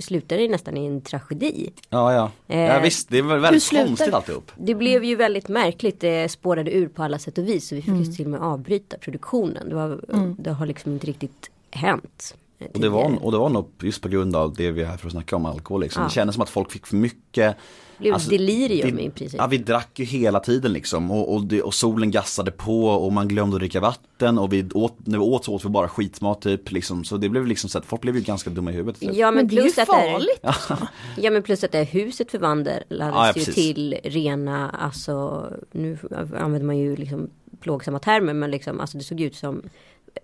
slutar 0.00 0.36
det 0.36 0.48
nästan 0.48 0.76
i 0.76 0.86
en 0.86 1.00
tragedi. 1.00 1.72
Ja, 1.90 2.12
ja. 2.14 2.30
Eh, 2.48 2.60
ja 2.60 2.80
visst, 2.80 3.08
det 3.08 3.22
var 3.22 3.38
väldigt 3.38 3.70
konstigt 3.70 4.14
alltihop. 4.14 4.52
Det 4.56 4.74
blev 4.74 5.04
ju 5.04 5.16
väldigt 5.16 5.48
märkligt, 5.48 6.00
det 6.00 6.28
spårade 6.28 6.70
ur 6.74 6.88
på 6.88 7.02
alla 7.02 7.18
sätt 7.18 7.38
och 7.38 7.48
vis. 7.48 7.68
Så 7.68 7.74
vi 7.74 7.82
fick 7.82 7.94
ju 7.94 8.04
till 8.04 8.24
och 8.24 8.30
med 8.30 8.40
avbryta 8.40 8.98
produktionen. 8.98 9.68
Det, 9.68 9.74
var, 9.74 10.00
det 10.38 10.50
har 10.50 10.66
liksom 10.66 10.92
inte 10.92 11.06
riktigt 11.06 11.50
hänt. 11.70 12.34
Eh, 12.58 12.66
Och 12.74 12.80
det, 12.80 12.88
var, 12.88 13.24
och 13.24 13.32
det 13.32 13.38
var 13.38 13.48
nog 13.48 13.70
just 13.82 14.02
på 14.02 14.08
grund 14.08 14.36
av 14.36 14.54
det 14.54 14.70
vi 14.70 14.82
är 14.82 14.86
här 14.86 14.96
för 14.96 15.06
att 15.06 15.12
snacka 15.12 15.36
om, 15.36 15.46
alkohol 15.46 15.80
liksom. 15.82 16.02
Ja. 16.02 16.08
Det 16.08 16.12
kändes 16.14 16.34
som 16.34 16.42
att 16.42 16.50
folk 16.50 16.72
fick 16.72 16.86
för 16.86 16.96
mycket 16.96 17.56
Det 17.98 18.02
blev 18.02 18.14
Alltså, 18.14 18.30
delirium 18.30 18.96
det- 18.96 19.02
i 19.02 19.10
princip. 19.10 19.38
Ja 19.40 19.46
vi 19.46 19.58
drack 19.58 19.98
ju 19.98 20.04
hela 20.04 20.40
tiden 20.40 20.72
liksom 20.72 21.10
och, 21.10 21.34
och, 21.34 21.44
det, 21.44 21.62
och 21.62 21.74
solen 21.74 22.10
gassade 22.10 22.50
på 22.50 22.86
och 22.86 23.12
man 23.12 23.28
glömde 23.28 23.56
att 23.56 23.60
dricka 23.60 23.80
vatten 23.80 24.38
och 24.38 24.52
vi 24.52 24.68
åt, 24.74 24.96
när 25.06 25.18
vi 25.18 25.24
åt 25.24 25.44
så 25.44 25.52
åt 25.54 25.64
vi 25.64 25.68
bara 25.68 25.88
skitmat 25.88 26.40
typ 26.42 26.70
liksom. 26.72 27.04
Så 27.04 27.16
det 27.16 27.28
blev 27.28 27.46
liksom 27.46 27.70
så 27.70 27.78
att 27.78 27.86
folk 27.86 28.02
blev 28.02 28.16
ju 28.16 28.20
ganska 28.22 28.50
dumma 28.50 28.70
i 28.70 28.74
huvudet. 28.74 29.00
Typ. 29.00 29.14
Ja 29.14 29.26
men, 29.30 29.34
Men 29.34 29.48
det 29.48 29.54
är 29.54 29.56
ju 29.56 29.62
plus 29.62 29.78
att 29.78 29.86
det 29.86 29.92
är, 29.94 30.12
farligt. 30.12 30.90
ja 31.16 31.30
men 31.30 31.42
plus 31.42 31.64
att 31.64 31.72
det 31.72 31.78
här 31.78 31.84
huset 31.84 32.30
förvandlades 32.30 32.84
Ja, 32.88 33.26
ja, 33.26 33.32
ju 33.36 33.44
till 33.44 33.98
rena, 34.04 34.70
alltså 34.70 35.46
nu 35.72 35.98
använder 36.36 36.62
man 36.66 36.78
ju 36.78 36.96
liksom 36.96 37.30
plågsamma 37.60 37.98
termer 37.98 38.32
men 38.34 38.50
liksom 38.50 38.80
alltså 38.80 38.98
det 38.98 39.04
såg 39.04 39.20
ut 39.20 39.36
som 39.36 39.62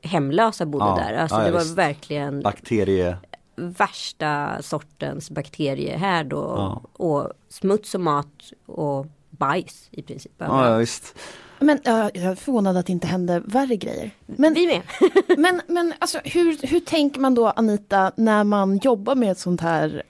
hemlösa 0.03 0.67
bodde 0.67 0.85
Ja, 0.85 0.95
där. 0.97 1.15
Alltså 1.15 1.37
ja, 1.39 1.45
det 1.45 1.51
var 1.51 1.59
visst. 1.61 1.75
verkligen 1.79 2.43
Bakterie, 2.43 3.17
värsta 3.57 4.63
sortens 4.63 5.31
bakteriehärd 5.31 6.33
och, 6.33 6.59
Ja. 6.59 6.83
och 6.93 7.33
smuts 7.49 7.95
och 7.95 8.01
mat 8.01 8.53
och 8.67 9.07
bajs 9.31 9.89
i 9.91 10.03
princip. 10.03 10.33
ja, 10.39 10.71
ja 10.71 10.77
visst. 10.77 11.15
Men 11.61 11.79
ja, 11.85 12.11
jag 12.15 12.25
är 12.25 12.35
förvånad 12.35 12.77
att 12.77 12.87
det 12.87 12.93
inte 12.93 13.07
hände 13.07 13.41
värre 13.47 13.77
grejer. 13.77 14.11
Men, 14.27 14.55
Vi 14.55 14.67
med. 14.67 14.83
men, 15.39 15.61
men 15.67 15.95
alltså, 15.99 16.19
hur, 16.25 16.67
hur 16.67 16.81
tänker 16.81 17.21
man 17.21 17.35
då 17.35 17.49
Anita 17.49 18.13
när 18.17 18.45
man 18.45 18.79
jobbar 18.79 19.15
med 19.15 19.31
ett 19.33 19.39
sånt 19.39 19.61
här 19.61 20.03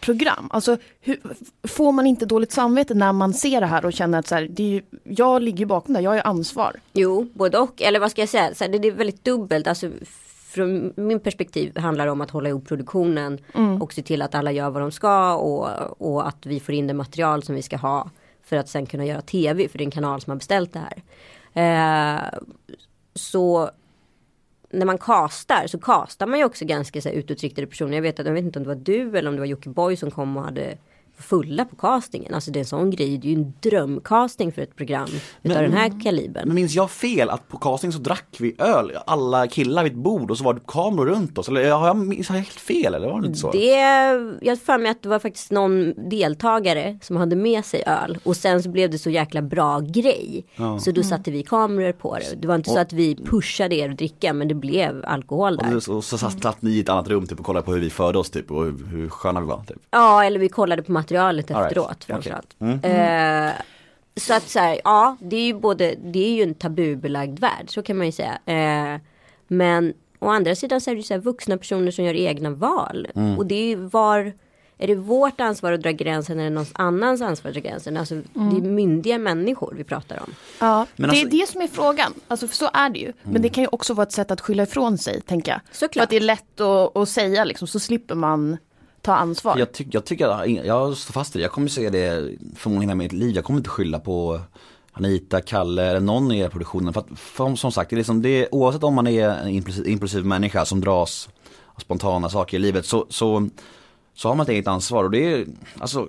program? 0.00 0.48
Alltså, 0.50 0.76
hur, 1.00 1.20
får 1.68 1.92
man 1.92 2.06
inte 2.06 2.26
dåligt 2.26 2.52
samvete 2.52 2.94
när 2.94 3.12
man 3.12 3.34
ser 3.34 3.60
det 3.60 3.66
här 3.66 3.84
och 3.84 3.92
känner 3.92 4.18
att 4.18 4.26
så 4.26 4.34
här, 4.34 4.48
det 4.50 4.62
är 4.62 4.68
ju, 4.68 4.82
jag 5.04 5.42
ligger 5.42 5.66
bakom 5.66 5.94
det, 5.94 6.00
jag 6.00 6.10
har 6.10 6.26
ansvar. 6.26 6.76
Jo, 6.92 7.28
både 7.34 7.58
och. 7.58 7.82
Eller 7.82 8.00
vad 8.00 8.10
ska 8.10 8.22
jag 8.22 8.28
säga? 8.28 8.54
Så 8.54 8.64
här, 8.64 8.70
det, 8.70 8.88
är 8.88 8.92
väldigt 8.92 9.24
dubbelt. 9.24 9.66
Alltså, 9.66 9.90
från 10.48 10.92
min 10.96 11.20
perspektiv 11.20 11.78
handlar 11.78 12.06
det 12.06 12.12
om 12.12 12.20
att 12.20 12.30
hålla 12.30 12.48
ihop 12.48 12.68
produktionen 12.68 13.38
och 13.80 13.92
se 13.92 14.02
till 14.02 14.22
att 14.22 14.34
alla 14.34 14.52
gör 14.52 14.70
vad 14.70 14.82
de 14.82 14.92
ska 14.92 15.34
och, 15.34 15.68
och 15.98 16.28
att 16.28 16.46
vi 16.46 16.60
får 16.60 16.74
in 16.74 16.86
det 16.86 16.94
material 16.94 17.42
som 17.42 17.54
vi 17.54 17.62
ska 17.62 17.76
ha 17.76 18.10
för 18.44 18.56
att 18.56 18.68
sen 18.68 18.86
kunna 18.86 19.04
göra 19.04 19.20
tv 19.20 19.68
för 19.68 19.78
det 19.78 19.84
är 19.84 19.86
en 19.86 19.90
kanal 19.90 20.20
som 20.20 20.30
har 20.30 20.36
beställt 20.36 20.72
det 20.72 20.80
här. 20.80 21.02
Eh, 21.54 22.22
så 23.14 23.70
när 24.78 24.86
man 24.86 24.98
kastar 24.98 25.66
så 25.66 25.78
kastar 25.78 26.26
man 26.26 26.38
ju 26.38 26.44
också 26.44 26.64
ganska 26.64 27.00
så 27.00 27.08
här, 27.08 27.16
utåtriktade 27.16 27.66
personer. 27.66 27.94
Jag 27.94 28.02
vet, 28.02 28.20
att, 28.20 28.26
jag 28.26 28.32
vet 28.32 28.44
inte 28.44 28.58
om 28.58 28.62
det 28.62 28.68
var 28.68 28.80
du 28.82 29.18
eller 29.18 29.28
om 29.28 29.34
det 29.34 29.40
var 29.40 29.46
Jockiboi 29.46 29.96
som 29.96 30.10
kom 30.10 30.36
och 30.36 30.44
hade 30.44 30.78
fulla 31.18 31.64
på 31.64 31.76
castingen. 31.76 32.34
Alltså 32.34 32.50
det 32.50 32.58
är 32.58 32.60
en 32.60 32.66
sån 32.66 32.90
grej. 32.90 33.18
Det 33.18 33.28
är 33.28 33.30
ju 33.30 33.36
en 33.36 33.52
drömcasting 33.60 34.52
för 34.52 34.62
ett 34.62 34.76
program 34.76 35.08
utav 35.42 35.62
den 35.62 35.72
här 35.72 36.00
kalibern. 36.02 36.48
Men 36.48 36.54
minns 36.54 36.74
jag 36.74 36.90
fel 36.90 37.30
att 37.30 37.48
på 37.48 37.58
casting 37.58 37.92
så 37.92 37.98
drack 37.98 38.36
vi 38.38 38.54
öl, 38.58 38.92
alla 39.06 39.46
killar 39.46 39.82
vid 39.82 39.92
ett 39.92 39.98
bord 39.98 40.30
och 40.30 40.38
så 40.38 40.44
var 40.44 40.54
det 40.54 40.60
kameror 40.66 41.06
runt 41.06 41.38
oss? 41.38 41.48
Eller 41.48 41.72
har 41.72 41.86
jag, 41.86 41.96
minns 41.96 42.28
jag 42.28 42.36
helt 42.36 42.48
fel 42.50 42.94
eller 42.94 43.08
var 43.08 43.20
det 43.20 43.26
inte 43.26 43.38
så? 43.38 43.50
Det, 43.50 43.70
jag 44.40 44.50
har 44.50 44.56
för 44.56 44.78
mig 44.78 44.90
att 44.90 45.02
det 45.02 45.08
var 45.08 45.18
faktiskt 45.18 45.50
någon 45.50 45.94
deltagare 46.10 46.98
som 47.02 47.16
hade 47.16 47.36
med 47.36 47.64
sig 47.64 47.82
öl 47.86 48.18
och 48.24 48.36
sen 48.36 48.62
så 48.62 48.68
blev 48.68 48.90
det 48.90 48.98
så 48.98 49.10
jäkla 49.10 49.42
bra 49.42 49.80
grej. 49.80 50.46
Så 50.80 50.90
då 50.90 51.02
satte 51.02 51.30
vi 51.30 51.42
kameror 51.42 51.92
på 51.92 52.18
det. 52.18 52.42
Det 52.42 52.48
var 52.48 52.54
inte 52.54 52.70
så 52.70 52.78
att 52.78 52.92
vi 52.92 53.16
pushade 53.16 53.74
er 53.74 53.90
att 53.90 53.98
dricka 53.98 54.32
men 54.32 54.48
det 54.48 54.54
blev 54.54 55.04
alkohol 55.06 55.56
där. 55.56 55.76
Och 55.76 55.82
så, 55.82 55.94
och 55.94 56.04
så 56.04 56.18
satt, 56.18 56.62
ni 56.62 56.70
i 56.70 56.80
ett 56.80 56.88
annat 56.88 57.08
rum 57.08 57.26
typ 57.26 57.40
och 57.40 57.46
kollade 57.46 57.66
på 57.66 57.72
hur 57.72 57.80
vi 57.80 57.90
förde 57.90 58.18
oss 58.18 58.30
typ 58.30 58.50
och 58.50 58.64
hur, 58.64 58.86
hur 58.86 59.08
sköna 59.08 59.40
vi 59.40 59.46
var 59.46 59.62
typ. 59.66 59.76
Ja 59.90 60.24
eller 60.24 60.38
vi 60.38 60.48
kollade 60.48 60.82
på 60.82 60.92
materialet 61.14 61.50
All 61.50 61.56
right. 61.56 61.66
efteråt 61.70 61.90
Okej. 61.90 62.06
framförallt. 62.06 62.56
Mm. 62.60 62.80
Eh, 63.48 63.52
så 64.16 64.34
att 64.34 64.48
så 64.48 64.58
här, 64.58 64.80
ja, 64.84 65.16
det 65.20 65.36
är 65.36 65.44
ju 65.46 65.54
både, 65.54 65.94
det 66.04 66.24
är 66.24 66.32
ju 66.34 66.42
en 66.42 66.54
tabubelagd 66.54 67.38
värld, 67.38 67.64
så 67.68 67.82
kan 67.82 67.96
man 67.96 68.06
ju 68.06 68.12
säga. 68.12 68.38
Eh, 68.46 69.00
men 69.48 69.94
å 70.18 70.28
andra 70.28 70.54
sidan 70.54 70.80
så 70.80 70.90
är 70.90 70.94
det 70.94 70.98
ju 70.98 71.02
så 71.02 71.14
här 71.14 71.20
vuxna 71.20 71.58
personer 71.58 71.90
som 71.90 72.04
gör 72.04 72.14
egna 72.14 72.50
val. 72.50 73.06
Mm. 73.14 73.38
Och 73.38 73.46
det 73.46 73.54
är 73.54 73.66
ju 73.66 73.76
var, 73.76 74.32
är 74.78 74.86
det 74.86 74.94
vårt 74.94 75.40
ansvar 75.40 75.72
att 75.72 75.82
dra 75.82 75.90
gränsen 75.90 76.40
eller 76.40 76.50
någon 76.50 76.66
annans 76.72 77.22
ansvar 77.22 77.48
att 77.48 77.54
dra 77.54 77.60
gränsen? 77.70 77.96
Alltså 77.96 78.14
det 78.14 78.56
är 78.56 78.60
myndiga 78.70 79.18
människor 79.18 79.74
vi 79.76 79.84
pratar 79.84 80.20
om. 80.20 80.34
Ja, 80.60 80.86
Men 80.96 81.10
det 81.10 81.10
alltså- 81.10 81.26
är 81.26 81.40
det 81.40 81.48
som 81.48 81.60
är 81.60 81.68
frågan. 81.68 82.14
Alltså 82.28 82.48
för 82.48 82.56
så 82.56 82.70
är 82.72 82.88
det 82.90 82.98
ju. 82.98 83.12
Men 83.22 83.42
det 83.42 83.48
kan 83.48 83.64
ju 83.64 83.68
också 83.72 83.94
vara 83.94 84.06
ett 84.06 84.12
sätt 84.12 84.30
att 84.30 84.40
skylla 84.40 84.62
ifrån 84.62 84.98
sig, 84.98 85.20
tänker 85.20 85.52
jag. 85.52 85.60
För 85.70 85.76
Såklart. 85.76 86.02
att 86.04 86.10
det 86.10 86.16
är 86.16 86.20
lätt 86.20 86.60
att, 86.60 86.96
att 86.96 87.08
säga 87.08 87.44
liksom, 87.44 87.68
så 87.68 87.80
slipper 87.80 88.14
man 88.14 88.56
ta 89.04 89.14
ansvar. 89.14 89.58
Jag, 89.58 89.72
tyck, 89.72 89.86
jag 89.90 90.04
tycker, 90.04 90.28
att- 90.28 90.50
jag 90.66 90.96
står 90.96 91.12
fast 91.12 91.36
i 91.36 91.38
det. 91.38 91.42
Jag 91.42 91.52
kommer 91.52 91.68
säga 91.68 91.90
det 91.90 92.30
förmodligen 92.56 92.88
hela 92.88 92.94
mitt 92.94 93.12
liv. 93.12 93.34
Jag 93.34 93.44
kommer 93.44 93.58
inte 93.58 93.70
skylla 93.70 93.98
på 93.98 94.40
Anita, 94.92 95.40
Kalle 95.40 95.82
eller 95.86 96.00
någon 96.00 96.32
i 96.32 96.48
produktionen. 96.48 96.92
För 96.92 97.00
att 97.00 97.18
för, 97.18 97.54
som 97.56 97.72
sagt, 97.72 97.90
det 97.90 97.94
är 97.94 97.98
liksom, 97.98 98.22
det 98.22 98.48
oavsett 98.52 98.82
om 98.84 98.94
man 98.94 99.06
är 99.06 99.28
en 99.28 99.48
impulsiv, 99.48 99.88
impulsiv 99.88 100.24
människa 100.24 100.64
som 100.64 100.80
dras 100.80 101.28
av 101.74 101.80
spontana 101.80 102.28
saker 102.30 102.56
i 102.56 102.60
livet 102.60 102.86
så, 102.86 103.06
så, 103.08 103.48
så 104.14 104.28
har 104.28 104.34
man 104.34 104.44
ett 104.44 104.50
eget 104.50 104.66
ansvar. 104.68 105.04
Och 105.04 105.10
det 105.10 105.32
är, 105.32 105.46
alltså 105.78 106.08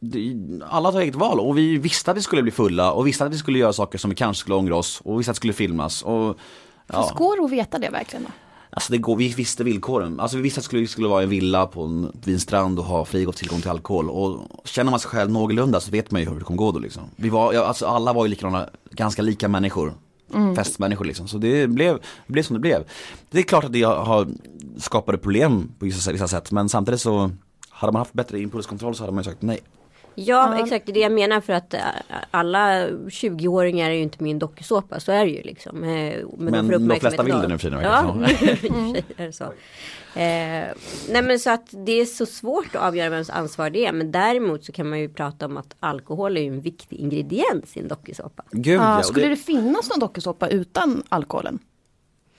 det, 0.00 0.36
alla 0.68 0.92
tar 0.92 1.00
eget 1.00 1.14
val 1.14 1.40
och 1.40 1.58
vi 1.58 1.78
visste 1.78 2.10
att 2.10 2.16
vi 2.16 2.22
skulle 2.22 2.42
bli 2.42 2.52
fulla 2.52 2.92
och 2.92 3.06
visste 3.06 3.24
att 3.24 3.32
vi 3.32 3.38
skulle 3.38 3.58
göra 3.58 3.72
saker 3.72 3.98
som 3.98 4.10
vi 4.10 4.16
kanske 4.16 4.40
skulle 4.40 4.54
ångra 4.56 4.76
oss 4.76 5.00
och 5.04 5.18
visste 5.20 5.30
att 5.30 5.34
det 5.34 5.38
skulle 5.38 5.52
filmas. 5.52 6.02
Och, 6.02 6.36
Fast 6.88 7.14
går 7.14 7.36
det 7.36 7.44
att 7.44 7.50
veta 7.52 7.78
det 7.78 7.90
verkligen? 7.90 8.26
Alltså 8.76 8.92
det 8.92 8.98
går, 8.98 9.16
vi 9.16 9.28
visste 9.28 9.64
villkoren. 9.64 10.20
Alltså 10.20 10.36
vi 10.36 10.42
visste 10.42 10.58
att 10.58 10.62
det 10.62 10.66
skulle, 10.66 10.86
skulle 10.86 11.08
vara 11.08 11.22
en 11.22 11.28
villa 11.28 11.66
på 11.66 11.82
en, 11.82 12.12
vid 12.24 12.34
en 12.34 12.40
strand 12.40 12.78
och 12.78 12.84
ha 12.84 13.04
frigått 13.04 13.36
tillgång 13.36 13.60
till 13.60 13.70
alkohol. 13.70 14.10
Och 14.10 14.40
känner 14.64 14.90
man 14.90 15.00
sig 15.00 15.10
själv 15.10 15.30
någorlunda 15.30 15.80
så 15.80 15.90
vet 15.90 16.10
man 16.10 16.20
ju 16.20 16.28
hur 16.28 16.38
det 16.38 16.44
kommer 16.44 16.58
gå 16.58 16.72
då 16.72 16.78
liksom. 16.78 17.02
Vi 17.16 17.28
var, 17.28 17.52
ja, 17.52 17.64
alltså 17.64 17.86
alla 17.86 18.12
var 18.12 18.24
ju 18.24 18.30
likadana, 18.30 18.68
ganska 18.90 19.22
lika 19.22 19.48
människor. 19.48 19.94
Festmänniskor 20.56 21.04
liksom. 21.04 21.28
Så 21.28 21.38
det 21.38 21.66
blev, 21.66 21.94
det 22.26 22.32
blev 22.32 22.42
som 22.42 22.54
det 22.54 22.60
blev. 22.60 22.84
Det 23.30 23.38
är 23.38 23.42
klart 23.42 23.64
att 23.64 23.72
det 23.72 23.82
har 23.82 24.28
skapade 24.78 25.18
problem 25.18 25.70
på 25.78 25.84
vissa, 25.84 26.12
vissa 26.12 26.28
sätt. 26.28 26.52
Men 26.52 26.68
samtidigt 26.68 27.00
så 27.00 27.30
hade 27.68 27.92
man 27.92 28.00
haft 28.00 28.12
bättre 28.12 28.40
impulskontroll 28.40 28.94
så 28.94 29.02
hade 29.02 29.12
man 29.12 29.24
ju 29.24 29.30
sagt 29.30 29.42
nej. 29.42 29.60
Ja, 30.14 30.58
exakt. 30.58 30.86
Det 30.86 30.92
är 30.92 30.94
det 30.94 31.00
jag 31.00 31.12
menar 31.12 31.40
för 31.40 31.52
att 31.52 31.74
äh, 31.74 31.80
alla 32.30 32.88
20-åringar 32.88 33.90
är 33.90 33.94
ju 33.94 34.02
inte 34.02 34.18
en 34.32 34.38
dokusåpa. 34.38 35.00
Så 35.00 35.12
är 35.12 35.24
det 35.24 35.30
ju 35.30 35.42
liksom. 35.42 35.84
Eh, 35.84 35.88
Men, 35.88 36.24
Men 36.38 36.64
får 36.64 36.72
de 36.72 36.76
uppmärksamhet 36.76 37.00
flesta 37.00 37.22
vill 37.22 37.34
det 37.34 37.48
nu 37.48 37.58
för 37.58 37.70
tiden, 37.70 37.82
Ja, 37.82 38.14
sig 38.36 39.04
är 39.16 39.26
det 39.26 39.32
så. 39.32 39.44
Eh, 40.16 40.66
nej 41.08 41.22
men 41.22 41.38
så 41.38 41.50
att 41.50 41.66
det 41.70 41.92
är 42.00 42.04
så 42.04 42.26
svårt 42.26 42.74
att 42.74 42.82
avgöra 42.82 43.10
vems 43.10 43.30
ansvar 43.30 43.70
det 43.70 43.86
är. 43.86 43.92
Men 43.92 44.12
däremot 44.12 44.64
så 44.64 44.72
kan 44.72 44.88
man 44.88 45.00
ju 45.00 45.08
prata 45.08 45.46
om 45.46 45.56
att 45.56 45.76
alkohol 45.80 46.36
är 46.36 46.40
ju 46.40 46.48
en 46.48 46.60
viktig 46.60 46.96
ingrediens 46.96 47.76
i 47.76 47.80
en 47.80 47.88
dokusåpa. 47.88 48.42
Gud 48.50 48.80
Ja, 48.80 48.96
ja, 48.96 49.02
skulle 49.02 49.24
det, 49.24 49.30
det 49.30 49.36
finnas 49.36 49.90
någon 49.90 49.98
dokusåpa 50.00 50.48
utan 50.48 51.02
alkoholen? 51.08 51.58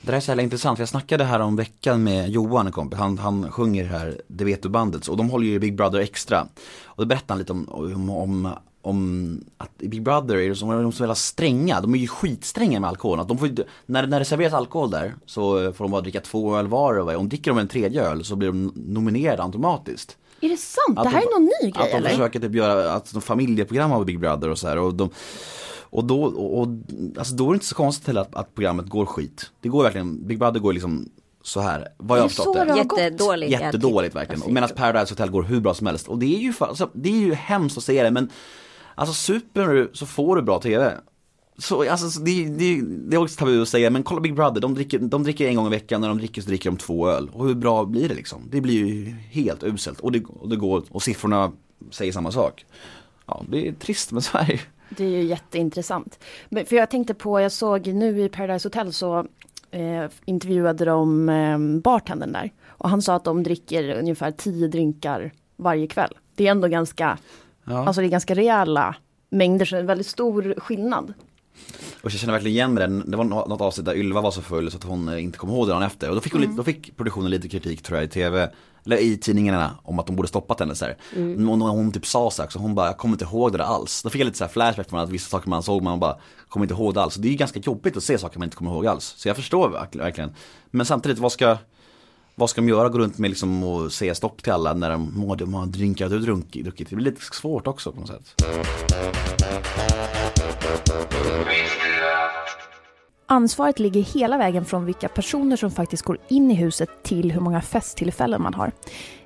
Det 0.02 0.12
där 0.12 0.18
är 0.18 0.20
så 0.20 0.32
jävla 0.32 0.44
intressant, 0.44 0.78
för 0.78 0.82
jag 0.82 0.90
snackade 0.90 1.24
här 1.24 1.40
om 1.40 1.56
veckan 1.56 2.04
med 2.04 2.30
Johan, 2.30 2.66
en 2.66 2.72
kompis, 2.72 3.00
han, 3.00 3.18
han 3.18 3.52
sjunger 3.52 3.86
här 3.86 4.22
Det 4.28 4.46
vet 4.46 4.64
du 4.64 4.70
bandet, 4.70 5.08
och 5.08 5.18
de 5.18 5.30
håller 5.30 5.48
ju 5.48 5.60
Big 5.60 5.76
Brother 5.76 6.00
extra. 6.00 6.48
Och 6.86 7.04
då 7.04 7.06
berättade 7.06 7.32
han 7.34 7.40
lite 7.40 7.52
om, 7.52 7.70
om, 7.70 8.10
om, 8.10 8.50
om 8.82 9.42
att 9.58 9.70
i 9.80 9.88
Big 9.88 10.04
Brother 10.04 10.36
är 10.36 10.50
det 10.50 10.56
som, 10.56 10.70
de 10.70 10.88
är 10.88 10.92
så 10.92 11.04
jävla 11.04 11.16
stränga, 11.16 11.82
de 11.82 11.96
är 11.96 12.00
ju 12.00 12.08
skitstränga 12.08 12.80
med 12.80 12.88
alkohol. 12.88 13.20
Att 13.20 13.28
de 13.28 13.38
får, 13.38 13.50
när, 13.86 14.08
när 14.08 14.20
det 14.20 14.26
serveras 14.26 14.54
alkohol 14.54 14.92
där 14.92 15.16
så 15.26 15.74
får 15.74 15.86
de 15.86 15.92
bara 15.92 16.02
dricka 16.02 16.22
två 16.22 16.58
öl 16.58 16.68
var 16.68 17.00
och 17.00 17.16
om 17.16 17.30
dricker 17.30 17.52
de 17.52 17.58
en 17.58 17.68
tredje 17.68 18.02
öl 18.04 18.24
så 18.26 18.36
blir 18.36 18.48
de 18.48 18.72
nominerade 18.76 19.44
automatiskt. 19.44 20.18
Är 20.42 20.50
det 20.50 20.58
sant? 20.58 20.98
Att 21.00 21.04
det 21.04 21.10
här 21.10 21.22
de- 21.22 21.28
är 21.28 21.40
någon 21.40 21.44
ny 21.64 21.72
Att 21.72 21.78
grej 21.78 21.92
de 21.92 21.98
eller? 21.98 22.10
försöker 22.10 22.40
typ 22.40 22.56
göra, 22.56 22.92
att 22.94 23.14
de 23.14 23.22
familjeprogram 23.22 23.92
av 23.92 24.06
Big 24.06 24.20
Brother 24.20 24.50
och 24.50 24.58
så 24.58 24.68
här 24.68 24.78
och 24.78 24.94
de 24.94 25.10
och 25.96 26.06
då, 26.06 26.24
och, 26.24 26.60
och, 26.60 26.68
alltså 27.18 27.36
då 27.36 27.46
är 27.46 27.50
det 27.50 27.56
inte 27.56 27.66
så 27.66 27.76
konstigt 27.76 28.08
heller 28.08 28.22
att, 28.22 28.36
att 28.36 28.56
programmet 28.56 28.86
går 28.86 29.06
skit. 29.06 29.52
Det 29.60 29.70
går 29.70 29.84
verkligen, 29.84 30.28
Big 30.28 30.40
Brother 30.40 30.60
går 30.60 30.74
liksom 30.74 31.10
så 31.44 31.60
här, 31.60 31.88
vad 31.98 32.18
jag 32.18 32.24
har 32.24 32.30
förstått 32.30 32.56
det. 32.56 32.78
Jättedåligt. 32.78 33.52
Jättedåligt 33.52 34.16
verkligen. 34.16 34.42
Och 34.42 34.52
medan 34.52 34.70
Paradise 34.76 35.14
Hotel 35.14 35.30
går 35.30 35.44
hur 35.44 35.60
bra 35.60 35.74
som 35.74 35.88
helst. 35.88 36.08
Och 36.08 36.20
det 36.20 36.36
är 36.36 36.40
ju, 36.40 36.54
alltså, 36.60 36.90
det 36.94 37.10
är 37.10 37.20
ju 37.20 37.34
hemskt 37.34 37.78
att 37.78 37.84
säga 37.84 38.04
det 38.04 38.12
men 38.12 38.30
Alltså 38.96 39.14
super 39.14 39.68
du 39.68 39.92
så 39.94 40.06
får 40.06 40.36
du 40.36 40.42
bra 40.42 40.60
TV. 40.60 40.94
Så, 41.58 41.90
alltså, 41.90 42.10
så 42.10 42.20
det, 42.20 42.46
det, 42.46 42.82
det 42.82 43.16
är 43.16 43.22
också 43.22 43.40
tabu 43.40 43.62
att 43.62 43.70
säga 43.70 43.90
men 43.90 44.04
kolla 44.04 44.22
Big 44.22 44.36
Brother, 44.36 44.62
de 44.62 44.74
dricker, 44.74 45.00
de 45.00 45.24
dricker 45.24 45.48
en 45.48 45.56
gång 45.56 45.68
i 45.68 45.70
veckan, 45.70 46.02
när 46.02 46.08
de 46.08 46.18
dricker 46.18 46.42
så 46.42 46.48
dricker 46.48 46.70
de 46.70 46.78
två 46.78 47.10
öl. 47.10 47.30
Och 47.34 47.48
hur 47.48 47.56
bra 47.56 47.86
blir 47.86 48.10
det 48.10 48.16
liksom? 48.16 48.42
Det 48.52 48.62
blir 48.62 48.86
ju 48.86 49.16
helt 49.32 49.64
uselt. 49.64 50.00
Och 50.00 50.12
det, 50.12 50.24
och 50.26 50.50
det 50.50 50.56
går, 50.56 50.84
och 50.90 51.04
siffrorna 51.04 51.52
säger 51.92 52.12
samma 52.12 52.32
sak. 52.32 52.66
Ja, 53.26 53.44
det 53.50 53.68
är 53.68 53.74
trist 53.74 54.12
men 54.12 54.22
så 54.22 54.38
är 54.38 54.46
det 54.46 54.54
ju. 54.54 54.60
Det 54.90 55.06
är 55.06 55.10
ju 55.10 55.24
jätteintressant. 55.24 56.20
Men 56.50 56.66
för 56.66 56.76
jag 56.76 56.90
tänkte 56.90 57.14
på, 57.14 57.40
jag 57.42 57.52
såg 57.52 57.88
nu 57.88 58.22
i 58.22 58.30
Paradise 58.30 58.66
Hotel 58.68 58.94
så 58.94 59.26
eh, 59.72 60.06
intervjuade 60.26 60.86
de 60.86 61.30
eh, 61.30 61.58
bartendern 61.82 62.32
där. 62.32 62.52
Och 62.68 62.90
han 62.90 63.02
sa 63.02 63.16
att 63.16 63.24
de 63.24 63.44
dricker 63.44 63.90
ungefär 64.00 64.32
tio 64.32 64.68
drinkar 64.68 65.32
varje 65.56 65.88
kväll. 65.88 66.14
Det 66.36 66.48
är 66.48 66.52
ändå 66.52 66.68
ganska, 66.68 67.18
Ja. 67.64 67.86
alltså 67.88 68.02
det 68.02 68.08
är 68.08 68.10
ganska 68.10 68.36
rejäla 68.36 68.96
mängder, 69.30 69.66
så 69.66 69.76
det 69.76 69.80
är 69.80 69.82
en 69.82 69.88
väldigt 69.88 70.08
stor 70.08 70.56
skillnad. 70.58 71.14
Och 72.06 72.12
jag 72.12 72.20
känner 72.20 72.34
verkligen 72.34 72.56
igen 72.56 72.76
den. 72.76 73.12
Det 73.12 73.18
var 73.18 73.24
nå- 73.24 73.46
något 73.46 73.62
avsnitt 73.62 73.86
där 73.86 73.96
Ylva 73.96 74.22
var 74.22 74.32
så 74.32 74.42
full 74.42 74.72
så 74.72 74.78
att 74.78 74.84
hon 74.84 75.10
eh, 75.10 75.24
inte 75.24 75.38
kom 75.38 75.50
ihåg 75.50 75.68
det 75.68 75.74
dagen 75.74 75.84
efter. 75.84 76.10
Och 76.10 76.16
då 76.16 76.22
fick, 76.22 76.32
hon 76.34 76.42
lite, 76.42 76.54
då 76.54 76.64
fick 76.64 76.98
produktionen 76.98 77.32
lite 77.32 77.50
kritik 77.50 77.82
tror 77.84 77.98
jag 77.98 78.06
i 78.06 78.10
tv, 78.10 78.52
eller 78.86 78.98
i 78.98 79.18
tidningarna 79.18 79.72
om 79.84 80.00
att 80.00 80.08
de 80.08 80.16
borde 80.16 80.28
stoppat 80.28 80.60
henne 80.60 80.76
så 80.76 80.86
här. 80.86 80.98
Men 81.16 81.48
hon, 81.48 81.62
hon 81.62 81.92
typ 81.92 82.06
sa 82.06 82.32
så 82.32 82.42
här, 82.42 82.50
så 82.50 82.60
hon 82.60 82.76
bara, 82.76 82.86
jag 82.86 82.98
kommer 82.98 83.14
inte 83.16 83.26
ihåg 83.26 83.52
det 83.52 83.58
där 83.58 83.66
alls. 83.66 84.04
Då 84.04 84.10
fick 84.10 84.22
jag 84.22 84.26
lite 84.26 84.38
så 84.38 84.44
här 84.44 84.52
flashback 84.52 84.90
från 84.90 85.00
att 85.00 85.10
vissa 85.10 85.30
saker 85.30 85.50
man 85.50 85.64
såg 85.64 85.84
man 85.84 86.00
bara, 86.00 86.18
kommer 86.50 86.64
inte 86.64 86.74
ihåg 86.74 86.94
det 86.94 87.02
alls. 87.02 87.14
Så 87.14 87.20
det 87.22 87.28
är 87.28 87.32
ju 87.32 87.38
ganska 87.38 87.60
jobbigt 87.60 87.98
att 87.98 88.04
se 88.04 88.18
saker 88.18 88.40
man 88.40 88.46
inte 88.46 88.58
kommer 88.58 88.72
ihåg 88.72 88.88
alls. 88.88 89.14
Så 89.18 89.28
jag 89.28 89.36
förstår 89.36 89.70
verk- 89.70 89.96
verkligen. 89.96 90.30
Men 90.72 90.86
samtidigt, 90.86 91.20
vad 91.20 91.32
ska, 91.32 91.58
vad 92.36 92.50
ska 92.50 92.62
de 92.62 92.70
göra? 92.70 92.90
Gå 92.90 92.98
runt 93.00 93.18
med 93.18 93.30
liksom 93.30 93.64
och 93.64 93.92
säga 93.92 94.16
stopp 94.16 94.44
till 94.44 94.54
alla 94.54 94.74
när 94.74 94.90
de, 94.90 95.12
må- 95.20 95.36
de 95.36 95.54
har 95.54 95.66
drinkat 95.66 96.12
och 96.12 96.22
drunkit, 96.22 96.64
druckit. 96.64 96.90
Det 96.90 96.96
blir 96.96 97.06
lite 97.06 97.22
svårt 97.22 97.68
också 97.68 97.92
på 97.92 98.00
något 98.00 98.10
sätt. 98.10 98.46
Ansvaret 103.28 103.80
ligger 103.80 104.02
hela 104.02 104.38
vägen 104.38 104.66
från 104.66 104.86
vilka 104.86 105.10
personer 105.10 105.56
som 105.56 105.72
faktiskt 105.72 106.04
går 106.04 106.18
in 106.28 106.52
i 106.52 106.54
huset 106.54 106.90
till 107.04 107.32
hur 107.32 107.42
många 107.42 107.62
festtillfällen 107.62 108.42
man 108.42 108.54
har. 108.54 108.72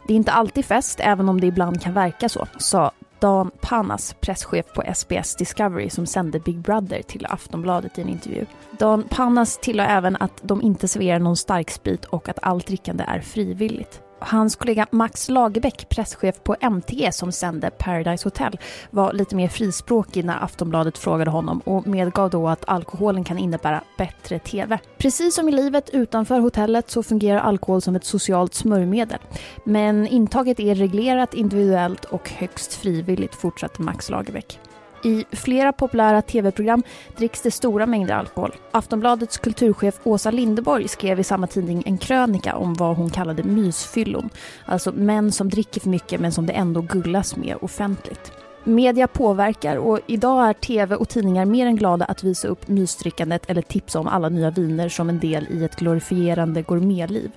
Det 0.08 0.14
är 0.14 0.18
inte 0.18 0.32
alltid 0.32 0.66
fest, 0.66 1.00
även 1.02 1.30
om 1.30 1.42
det 1.42 1.48
ibland 1.48 1.82
kan 1.82 1.94
verka 1.94 2.30
så, 2.30 2.48
sa 2.58 2.92
Dan 3.20 3.52
Panas, 3.62 4.16
presschef 4.22 4.66
på 4.74 4.84
SBS 4.96 5.36
Discovery 5.36 5.90
som 5.90 6.06
sände 6.06 6.40
Big 6.40 6.58
Brother 6.58 7.02
till 7.02 7.26
Aftonbladet 7.26 7.98
i 7.98 8.02
en 8.02 8.10
intervju. 8.10 8.46
Dan 8.80 9.04
Panas 9.04 9.58
tillade 9.58 9.90
även 9.90 10.16
att 10.16 10.40
de 10.42 10.62
inte 10.62 10.88
serverar 10.88 11.20
någon 11.20 11.38
starksprit 11.38 12.06
och 12.06 12.30
att 12.30 12.40
allt 12.42 12.68
drickande 12.68 13.04
är 13.08 13.20
frivilligt. 13.20 14.02
Hans 14.20 14.56
kollega 14.56 14.88
Max 14.92 15.30
Lagerbäck, 15.30 15.90
presschef 15.90 16.44
på 16.44 16.56
MTG 16.60 17.12
som 17.12 17.32
sände 17.32 17.70
Paradise 17.70 18.26
Hotel, 18.26 18.60
var 18.90 19.14
lite 19.14 19.36
mer 19.36 19.48
frispråkig 19.48 20.26
när 20.26 20.44
Aftonbladet 20.44 20.98
frågade 20.98 21.32
honom 21.32 21.60
och 21.60 21.88
medgav 21.88 22.30
då 22.30 22.48
att 22.48 22.70
alkoholen 22.70 23.24
kan 23.24 23.38
innebära 23.38 23.82
bättre 23.98 24.40
TV. 24.40 24.80
Precis 24.98 25.36
som 25.36 25.50
i 25.50 25.52
livet 25.52 25.90
utanför 25.90 26.40
hotellet 26.40 26.90
så 26.90 27.04
fungerar 27.04 27.40
alkohol 27.40 27.82
som 27.82 27.96
ett 27.96 28.06
socialt 28.06 28.54
smörjmedel. 28.54 29.20
Men 29.64 30.08
intaget 30.08 30.60
är 30.60 30.76
reglerat, 30.76 31.34
individuellt 31.34 32.06
och 32.06 32.30
högst 32.30 32.74
frivilligt, 32.74 33.36
fortsatte 33.36 33.82
Max 33.82 34.10
Lagerbäck. 34.10 34.60
I 35.04 35.26
flera 35.32 35.72
populära 35.74 36.22
tv-program 36.22 36.84
dricks 37.18 37.42
det 37.42 37.52
stora 37.52 37.86
mängder 37.86 38.14
alkohol. 38.16 38.56
Aftonbladets 38.72 39.38
kulturchef 39.38 40.00
Åsa 40.04 40.32
Lindeborg 40.32 40.88
skrev 40.88 41.20
i 41.20 41.24
samma 41.24 41.48
tidning 41.48 41.84
en 41.86 41.98
krönika 41.98 42.56
om 42.56 42.74
vad 42.74 42.98
hon 42.98 43.10
kallade 43.10 43.44
mysfyllon. 43.44 44.30
Alltså 44.66 44.92
män 44.92 45.32
som 45.32 45.50
dricker 45.50 45.82
för 45.82 45.90
mycket 45.90 46.22
men 46.22 46.32
som 46.32 46.46
det 46.46 46.54
ändå 46.54 46.82
gullas 46.82 47.36
med 47.36 47.58
offentligt. 47.62 48.32
Media 48.64 49.08
påverkar 49.08 49.78
och 49.78 50.00
idag 50.08 50.50
är 50.50 50.54
tv 50.54 50.96
och 50.96 51.10
tidningar 51.10 51.46
mer 51.46 51.66
än 51.66 51.76
glada 51.76 52.06
att 52.06 52.24
visa 52.24 52.48
upp 52.48 52.68
mysdrickandet 52.68 53.50
eller 53.50 53.62
tipsa 53.62 54.00
om 54.00 54.08
alla 54.08 54.30
nya 54.30 54.52
viner 54.52 54.90
som 54.90 55.10
en 55.10 55.20
del 55.20 55.48
i 55.50 55.64
ett 55.64 55.76
glorifierande 55.76 56.62
gourmetliv. 56.62 57.32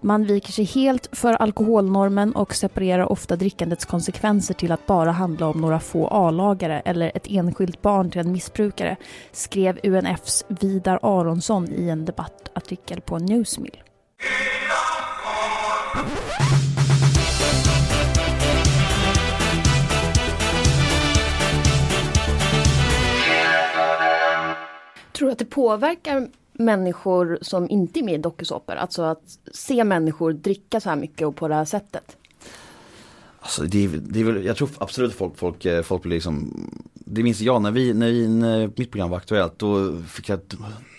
Man 0.00 0.24
viker 0.24 0.52
sig 0.52 0.64
helt 0.64 1.08
för 1.12 1.32
alkoholnormen 1.32 2.32
och 2.32 2.54
separerar 2.54 3.12
ofta 3.12 3.36
drickandets 3.36 3.84
konsekvenser 3.84 4.54
till 4.54 4.72
att 4.72 4.86
bara 4.86 5.12
handla 5.12 5.46
om 5.46 5.60
några 5.60 5.80
få 5.80 6.08
A-lagare 6.08 6.80
eller 6.84 7.12
ett 7.14 7.26
enskilt 7.30 7.82
barn 7.82 8.10
till 8.10 8.20
en 8.20 8.32
missbrukare, 8.32 8.96
skrev 9.32 9.78
UNFs 9.82 10.44
Vidar 10.48 10.98
Aronsson 11.02 11.72
i 11.72 11.88
en 11.88 12.04
debattartikel 12.04 13.00
på 13.00 13.18
Newsmill. 13.18 13.82
Tror 25.16 25.28
du 25.28 25.32
att 25.32 25.38
det 25.38 25.44
påverkar 25.44 26.28
människor 26.52 27.38
som 27.42 27.70
inte 27.70 28.00
är 28.00 28.02
med 28.02 28.14
i 28.14 28.18
dokusåpor? 28.18 28.74
Alltså 28.74 29.02
att 29.02 29.38
se 29.52 29.84
människor 29.84 30.32
dricka 30.32 30.80
så 30.80 30.88
här 30.88 30.96
mycket 30.96 31.26
och 31.26 31.36
på 31.36 31.48
det 31.48 31.54
här 31.54 31.64
sättet? 31.64 32.16
Alltså 33.40 33.62
det 33.62 33.84
är, 33.84 33.88
det 33.88 34.20
är 34.20 34.24
väl, 34.24 34.44
jag 34.44 34.56
tror 34.56 34.68
absolut 34.78 35.14
folk, 35.14 35.36
folk, 35.36 35.64
eh, 35.64 35.82
folk 35.82 36.02
blir 36.02 36.12
liksom 36.12 36.52
det 37.08 37.22
minns 37.22 37.40
jag 37.40 37.62
när 37.62 37.70
vi, 37.70 37.94
när, 37.94 38.06
vi, 38.06 38.28
när 38.28 38.70
mitt 38.76 38.90
program 38.90 39.10
var 39.10 39.16
aktuellt, 39.16 39.58
då 39.58 39.98
fick 40.08 40.28
jag 40.28 40.40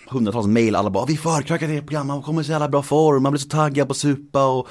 hundratals 0.08 0.46
mail, 0.46 0.76
alla 0.76 0.90
bara 0.90 1.06
vi 1.06 1.16
förkrökar 1.16 1.68
det 1.68 1.80
program, 1.80 2.06
man 2.06 2.22
kommer 2.22 2.40
i 2.40 2.44
så 2.44 2.52
jävla 2.52 2.68
bra 2.68 2.82
form, 2.82 3.22
man 3.22 3.32
blir 3.32 3.40
så 3.40 3.48
taggad 3.48 3.88
på 3.88 3.94
supa 3.94 4.46
och, 4.46 4.68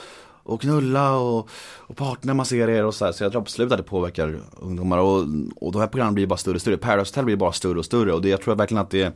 och 0.48 0.62
knulla 0.62 1.18
och, 1.18 1.50
och 1.77 1.96
partner 1.96 2.34
man 2.34 2.46
ser 2.46 2.70
er 2.70 2.86
och 2.86 2.96
så 2.96 3.06
här. 3.06 3.12
Så 3.12 3.24
jag 3.24 3.32
tror 3.32 3.42
absolut 3.42 3.72
att 3.72 3.77
det 3.77 3.84
påverkar 3.84 4.39
ungdomar 4.60 4.98
och, 4.98 5.25
och 5.56 5.72
de 5.72 5.80
här 5.80 5.88
programmen 5.88 6.16
blir 6.16 6.27
bara 6.27 6.38
större 6.38 6.56
och 6.56 6.62
större, 6.62 6.77
Paradise 6.77 7.12
Hotel 7.12 7.25
blir 7.25 7.36
bara 7.36 7.51
större 7.51 7.80
och 7.80 7.86
större 7.86 8.13
och 8.13 8.22
det, 8.22 8.30
jag 8.30 8.42
tror 8.42 8.56
verkligen 8.56 8.82
att 8.82 8.89
det 8.89 9.01
är 9.01 9.12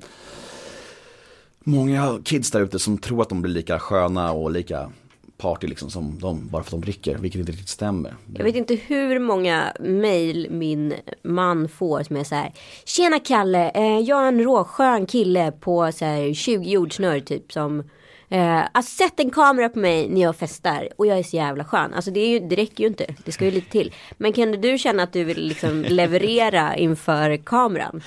många 1.64 2.20
kids 2.24 2.52
där 2.52 2.62
ute 2.62 2.80
som 2.80 2.98
tror 2.98 3.22
att 3.22 3.30
de 3.30 3.42
blir 3.42 3.54
lika 3.54 3.80
sköna 3.80 4.32
och 4.32 4.52
lika 4.52 4.90
party 5.38 5.68
liksom 5.68 5.90
som 5.90 6.20
de, 6.20 6.48
bara 6.48 6.64
för 6.64 6.68
att 6.68 6.82
de 6.82 6.82
dricker, 6.82 7.18
vilket 7.18 7.40
inte 7.40 7.52
riktigt 7.52 7.70
stämmer. 7.70 8.16
Jag 8.34 8.44
vet 8.44 8.56
inte 8.56 8.76
hur 8.76 9.20
många 9.20 9.74
mail 9.80 10.48
min 10.52 10.94
man 11.24 11.70
får 11.70 12.04
som 12.04 12.16
är 12.16 12.24
så 12.24 12.36
här. 12.36 12.54
Tjena 12.86 13.20
Kalle, 13.20 13.70
eh, 13.70 14.00
jag 14.00 14.24
är 14.24 14.28
en 14.28 14.44
råskön 14.44 15.06
kille 15.06 15.52
på 15.52 15.92
så 15.92 16.06
här 16.06 16.34
20 16.34 16.70
jordsnör 16.70 17.20
typ 17.20 17.52
som 17.52 17.84
Eh, 18.32 18.62
alltså 18.72 18.96
sätt 18.96 19.20
en 19.20 19.30
kamera 19.30 19.70
på 19.70 19.80
mig 19.80 20.10
när 20.10 20.22
jag 20.22 20.36
festar 20.36 20.90
och 20.98 21.08
jag 21.08 21.20
är 21.20 21.24
så 21.24 21.36
jävla 21.36 21.66
skön. 21.66 21.94
Alltså 21.94 22.12
det, 22.12 22.20
är 22.20 22.28
ju, 22.28 22.40
det 22.40 22.56
räcker 22.56 22.84
ju 22.84 22.88
inte, 22.88 23.06
det 23.26 23.32
ska 23.32 23.46
ju 23.46 23.52
lite 23.52 23.72
till. 23.72 23.94
Men 24.18 24.34
kan 24.34 24.52
du 24.52 24.78
känna 24.78 25.04
att 25.04 25.14
du 25.14 25.24
vill 25.24 25.48
liksom 25.48 25.82
leverera 25.90 26.76
inför 26.76 27.38
kameran? 27.38 28.04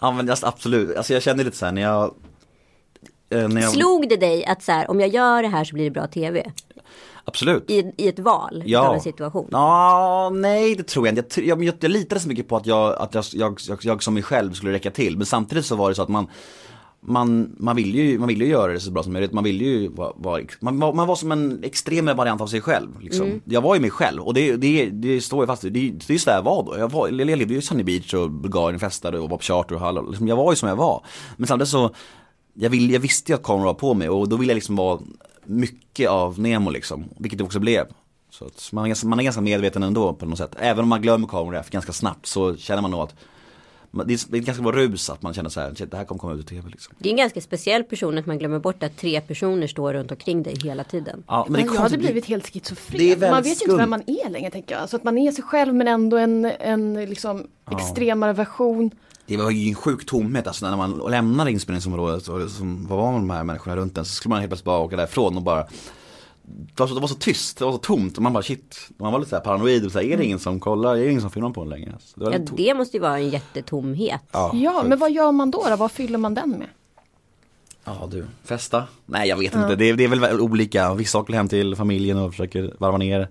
Ja 0.00 0.10
men 0.10 0.26
just, 0.26 0.44
absolut, 0.44 0.96
alltså 0.96 1.12
jag 1.12 1.22
kände 1.22 1.44
lite 1.44 1.56
så 1.56 1.64
här 1.64 1.72
när 1.72 1.82
jag 1.82 2.14
eh, 3.30 3.40
jag... 3.40 3.70
Slog 3.70 4.08
det 4.08 4.16
dig 4.16 4.44
att 4.44 4.62
så 4.62 4.72
här, 4.72 4.90
om 4.90 5.00
jag 5.00 5.08
gör 5.08 5.42
det 5.42 5.48
här 5.48 5.64
så 5.64 5.74
blir 5.74 5.84
det 5.84 5.90
bra 5.90 6.06
tv? 6.06 6.52
Absolut. 7.24 7.70
I, 7.70 7.92
i 7.96 8.08
ett 8.08 8.18
val 8.18 8.62
Ja. 8.66 8.88
av 8.88 8.94
en 8.94 9.00
situation? 9.00 9.48
Ja, 9.52 10.30
nej 10.34 10.74
det 10.74 10.82
tror 10.82 11.06
jag 11.06 11.18
inte. 11.18 11.40
Jag, 11.40 11.48
jag, 11.48 11.64
jag, 11.64 11.74
jag 11.80 11.90
litade 11.90 12.20
så 12.20 12.28
mycket 12.28 12.48
på 12.48 12.56
att, 12.56 12.66
jag, 12.66 12.96
att 12.98 13.14
jag, 13.14 13.24
jag, 13.32 13.58
jag, 13.68 13.78
jag 13.82 14.02
som 14.02 14.14
mig 14.14 14.22
själv 14.22 14.52
skulle 14.52 14.72
räcka 14.72 14.90
till. 14.90 15.16
Men 15.16 15.26
samtidigt 15.26 15.66
så 15.66 15.76
var 15.76 15.88
det 15.88 15.94
så 15.94 16.02
att 16.02 16.08
man 16.08 16.28
man, 17.06 17.56
man, 17.58 17.76
vill 17.76 17.94
ju, 17.94 18.18
man 18.18 18.28
vill 18.28 18.40
ju 18.40 18.46
göra 18.46 18.72
det 18.72 18.80
så 18.80 18.90
bra 18.90 19.02
som 19.02 19.12
möjligt, 19.12 19.32
man 19.32 19.44
vill 19.44 19.60
ju 19.60 19.88
vara, 19.88 20.12
vara 20.16 20.42
man, 20.60 20.80
var- 20.80 20.92
man 20.92 21.06
var 21.08 21.16
som 21.16 21.32
en 21.32 21.64
extrem 21.64 22.04
variant 22.06 22.40
av 22.40 22.46
sig 22.46 22.60
själv. 22.60 23.00
Liksom. 23.00 23.26
Jag 23.44 23.60
var 23.60 23.74
ju 23.74 23.80
mig 23.80 23.90
själv 23.90 24.22
och 24.22 24.34
det, 24.34 24.56
det, 24.56 24.90
det 24.90 25.20
står 25.20 25.42
ju 25.42 25.46
fast, 25.46 25.62
det, 25.62 25.70
det 25.70 25.80
är 26.08 26.12
ju 26.12 26.18
så 26.18 26.30
där 26.30 26.36
jag 26.36 26.42
var 26.42 26.62
då. 26.64 26.78
Jag, 26.78 26.90
var, 26.90 27.08
jag 27.08 27.26
levde 27.26 27.54
ju 27.54 27.58
i 27.58 27.62
Sunny 27.62 27.82
Beach 27.82 28.14
och 28.14 28.30
Bulgarien 28.30 28.80
festade 28.80 29.18
och 29.18 29.30
var 29.30 29.36
på 29.36 29.42
charter 29.42 29.74
och 29.74 29.80
hallå. 29.80 30.02
Liksom, 30.08 30.28
jag 30.28 30.36
var 30.36 30.52
ju 30.52 30.56
som 30.56 30.68
jag 30.68 30.76
var. 30.76 31.04
Men 31.36 31.46
samtidigt 31.46 31.68
så, 31.68 31.90
jag, 32.54 32.70
vill, 32.70 32.90
jag 32.90 33.00
visste 33.00 33.32
ju 33.32 33.36
att 33.36 33.42
kameran 33.42 33.66
var 33.66 33.74
på 33.74 33.94
mig 33.94 34.08
och 34.08 34.28
då 34.28 34.36
ville 34.36 34.52
jag 34.52 34.56
liksom 34.56 34.76
vara 34.76 35.00
mycket 35.44 36.10
av 36.10 36.38
Nemo 36.40 36.70
liksom, 36.70 37.04
vilket 37.18 37.38
det 37.38 37.44
också 37.44 37.60
blev. 37.60 37.86
Så 38.30 38.50
man, 38.72 38.84
är 38.84 38.88
ganska, 38.88 39.06
man 39.06 39.20
är 39.20 39.24
ganska 39.24 39.40
medveten 39.42 39.82
ändå 39.82 40.12
på 40.14 40.26
något 40.26 40.38
sätt. 40.38 40.56
Även 40.58 40.82
om 40.82 40.88
man 40.88 41.02
glömmer 41.02 41.26
kameran 41.28 41.64
ganska 41.70 41.92
snabbt 41.92 42.26
så 42.26 42.56
känner 42.56 42.82
man 42.82 42.90
nog 42.90 43.00
att 43.00 43.14
det 43.92 44.12
är, 44.12 44.30
det 44.30 44.38
är 44.38 44.40
ganska 44.40 44.62
bra 44.62 44.72
rus 44.72 45.10
att 45.10 45.22
man 45.22 45.34
känner 45.34 45.50
så 45.50 45.60
här, 45.60 45.86
det 45.90 45.96
här 45.96 46.04
kommer 46.04 46.18
komma 46.18 46.34
ut 46.34 46.40
i 46.40 46.54
tv 46.54 46.70
liksom. 46.70 46.94
Det 46.98 47.08
är 47.08 47.10
en 47.10 47.16
ganska 47.16 47.40
speciell 47.40 47.84
person 47.84 48.18
att 48.18 48.26
man 48.26 48.38
glömmer 48.38 48.58
bort 48.58 48.82
att 48.82 48.96
tre 48.96 49.20
personer 49.20 49.66
står 49.66 49.92
runt 49.92 50.10
omkring 50.10 50.42
dig 50.42 50.56
hela 50.64 50.84
tiden. 50.84 51.24
Ja, 51.26 51.46
men 51.48 51.62
det 51.62 51.68
är 51.68 51.74
jag 51.74 51.80
hade 51.80 51.98
blivit 51.98 52.24
helt 52.24 52.46
schizofren. 52.52 53.20
Man 53.20 53.42
vet 53.42 53.62
ju 53.62 53.64
inte 53.64 53.76
vem 53.76 53.90
man 53.90 54.02
är 54.06 54.30
längre 54.30 54.50
tänker 54.50 54.74
jag. 54.74 54.88
Så 54.88 54.96
att 54.96 55.04
man 55.04 55.18
är 55.18 55.32
sig 55.32 55.44
själv 55.44 55.74
men 55.74 55.88
ändå 55.88 56.16
en, 56.16 56.44
en 56.44 56.94
liksom 56.94 57.46
extremare 57.70 58.32
version. 58.32 58.90
Det 59.26 59.36
var 59.36 59.50
ju 59.50 59.68
en 59.68 59.74
sjuk 59.74 60.06
tomhet 60.06 60.46
alltså 60.46 60.70
när 60.70 60.76
man 60.76 61.02
lämnade 61.10 61.50
inspelningsområdet 61.50 62.28
och 62.28 62.50
som 62.50 62.86
vad 62.86 62.98
var 62.98 63.12
de 63.12 63.30
här 63.30 63.44
människorna 63.44 63.76
runt 63.76 63.98
en 63.98 64.04
så 64.04 64.14
skulle 64.14 64.30
man 64.30 64.38
helt 64.38 64.50
plötsligt 64.50 64.64
bara 64.64 64.78
åka 64.78 64.96
därifrån 64.96 65.36
och 65.36 65.42
bara 65.42 65.66
det 66.44 66.80
var, 66.80 66.86
så, 66.86 66.94
det 66.94 67.00
var 67.00 67.08
så 67.08 67.14
tyst, 67.14 67.58
det 67.58 67.64
var 67.64 67.72
så 67.72 67.78
tomt 67.78 68.16
och 68.16 68.22
man 68.22 68.32
bara 68.32 68.42
shit, 68.42 68.88
man 68.96 69.12
var 69.12 69.18
lite 69.18 69.30
så 69.30 69.36
här 69.36 69.42
paranoid 69.42 69.86
och 69.86 69.92
så 69.92 69.98
här, 69.98 70.06
är 70.06 70.16
det 70.16 70.24
ingen 70.24 70.38
som 70.38 70.60
kollar, 70.60 70.96
är 70.96 71.00
det 71.04 71.08
ingen 71.10 71.20
som 71.20 71.30
filmar 71.30 71.50
på 71.50 71.62
en 71.62 71.68
längre? 71.68 71.94
Så 72.00 72.20
det 72.20 72.32
Ja, 72.32 72.38
det 72.56 72.74
måste 72.74 72.96
ju 72.96 73.00
vara 73.00 73.18
en 73.18 73.28
jättetomhet. 73.28 74.20
Ja, 74.32 74.50
Ja, 74.54 74.82
men 74.86 74.98
vad 74.98 75.12
gör 75.12 75.32
man 75.32 75.50
då, 75.50 75.64
då? 75.70 75.76
Vad 75.76 75.92
fyller 75.92 76.18
man 76.18 76.34
den 76.34 76.50
med? 76.50 76.68
Ja 77.84 78.08
du, 78.10 78.26
festa? 78.44 78.84
Nej 79.06 79.28
jag 79.28 79.36
vet 79.36 79.54
inte, 79.54 79.76
det, 79.76 79.84
är- 79.84 79.94
det 79.94 80.04
är 80.04 80.08
väl 80.08 80.40
olika, 80.40 80.94
vissa 80.94 81.18
åker 81.18 81.32
hem 81.34 81.48
till 81.48 81.76
familjen 81.76 82.18
och 82.18 82.30
försöker 82.30 82.74
varva 82.78 82.98
ner 82.98 83.28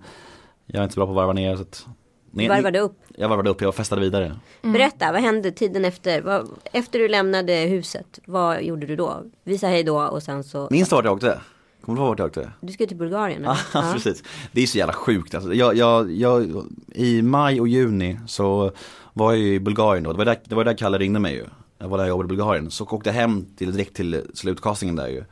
Jag 0.66 0.78
är 0.80 0.82
inte 0.82 0.94
så 0.94 0.98
bra 1.00 1.06
på 1.06 1.12
att 1.12 1.16
varva 1.16 1.32
ner 1.32 1.56
så 1.56 1.62
att 1.62 1.86
Nej, 2.34 2.48
Varvade 2.48 2.80
upp. 2.80 2.98
Jag 3.16 3.28
varvade 3.28 3.50
upp, 3.50 3.60
jag 3.60 3.74
festade 3.74 4.00
vidare 4.00 4.36
Berätta, 4.62 5.12
vad 5.12 5.20
hände 5.20 5.50
tiden 5.52 5.84
efter? 5.84 6.20
Vad, 6.22 6.48
efter 6.72 6.98
du 6.98 7.08
lämnade 7.08 7.52
huset, 7.54 8.18
vad 8.26 8.62
gjorde 8.62 8.86
du 8.86 8.96
då? 8.96 9.22
Vi 9.44 9.58
sa 9.58 9.66
hej 9.66 9.82
då 9.84 9.98
och 10.02 10.22
sen 10.22 10.44
så. 10.44 10.68
Minns 10.70 10.88
du 10.88 10.96
vart 10.96 11.04
jag 11.04 11.14
åkte? 11.14 11.40
Kommer 11.84 11.96
du 11.98 12.02
ihåg 12.02 12.08
vart 12.08 12.18
jag 12.18 12.26
åkte? 12.26 12.50
Du 12.60 12.72
ska 12.72 12.86
till 12.86 12.96
Bulgarien? 12.96 13.44
eller? 13.44 13.58
Ja, 13.74 13.90
precis. 13.94 14.22
Det 14.52 14.62
är 14.62 14.66
så 14.66 14.78
jävla 14.78 14.92
sjukt 14.92 15.34
alltså. 15.34 15.54
jag, 15.54 15.76
jag, 15.76 16.12
jag, 16.12 16.64
I 16.94 17.22
maj 17.22 17.60
och 17.60 17.68
juni 17.68 18.18
så 18.26 18.72
var 19.12 19.32
jag 19.32 19.40
i 19.40 19.60
Bulgarien 19.60 20.04
då, 20.04 20.12
det 20.12 20.18
var 20.18 20.24
där, 20.24 20.36
det 20.44 20.54
var 20.54 20.64
där 20.64 20.74
Kalle 20.74 20.98
ringde 20.98 21.20
mig 21.20 21.34
ju. 21.34 21.44
Jag 21.78 21.88
var 21.88 21.98
där 21.98 22.04
jag 22.04 22.08
jobbade 22.08 22.26
i 22.26 22.36
Bulgarien, 22.36 22.70
så 22.70 22.84
åkte 22.84 23.10
jag 23.10 23.14
hem 23.14 23.46
till, 23.56 23.72
direkt 23.72 23.96
till 23.96 24.22
slutkastingen 24.34 24.96
där 24.96 25.08
ju. 25.08 25.24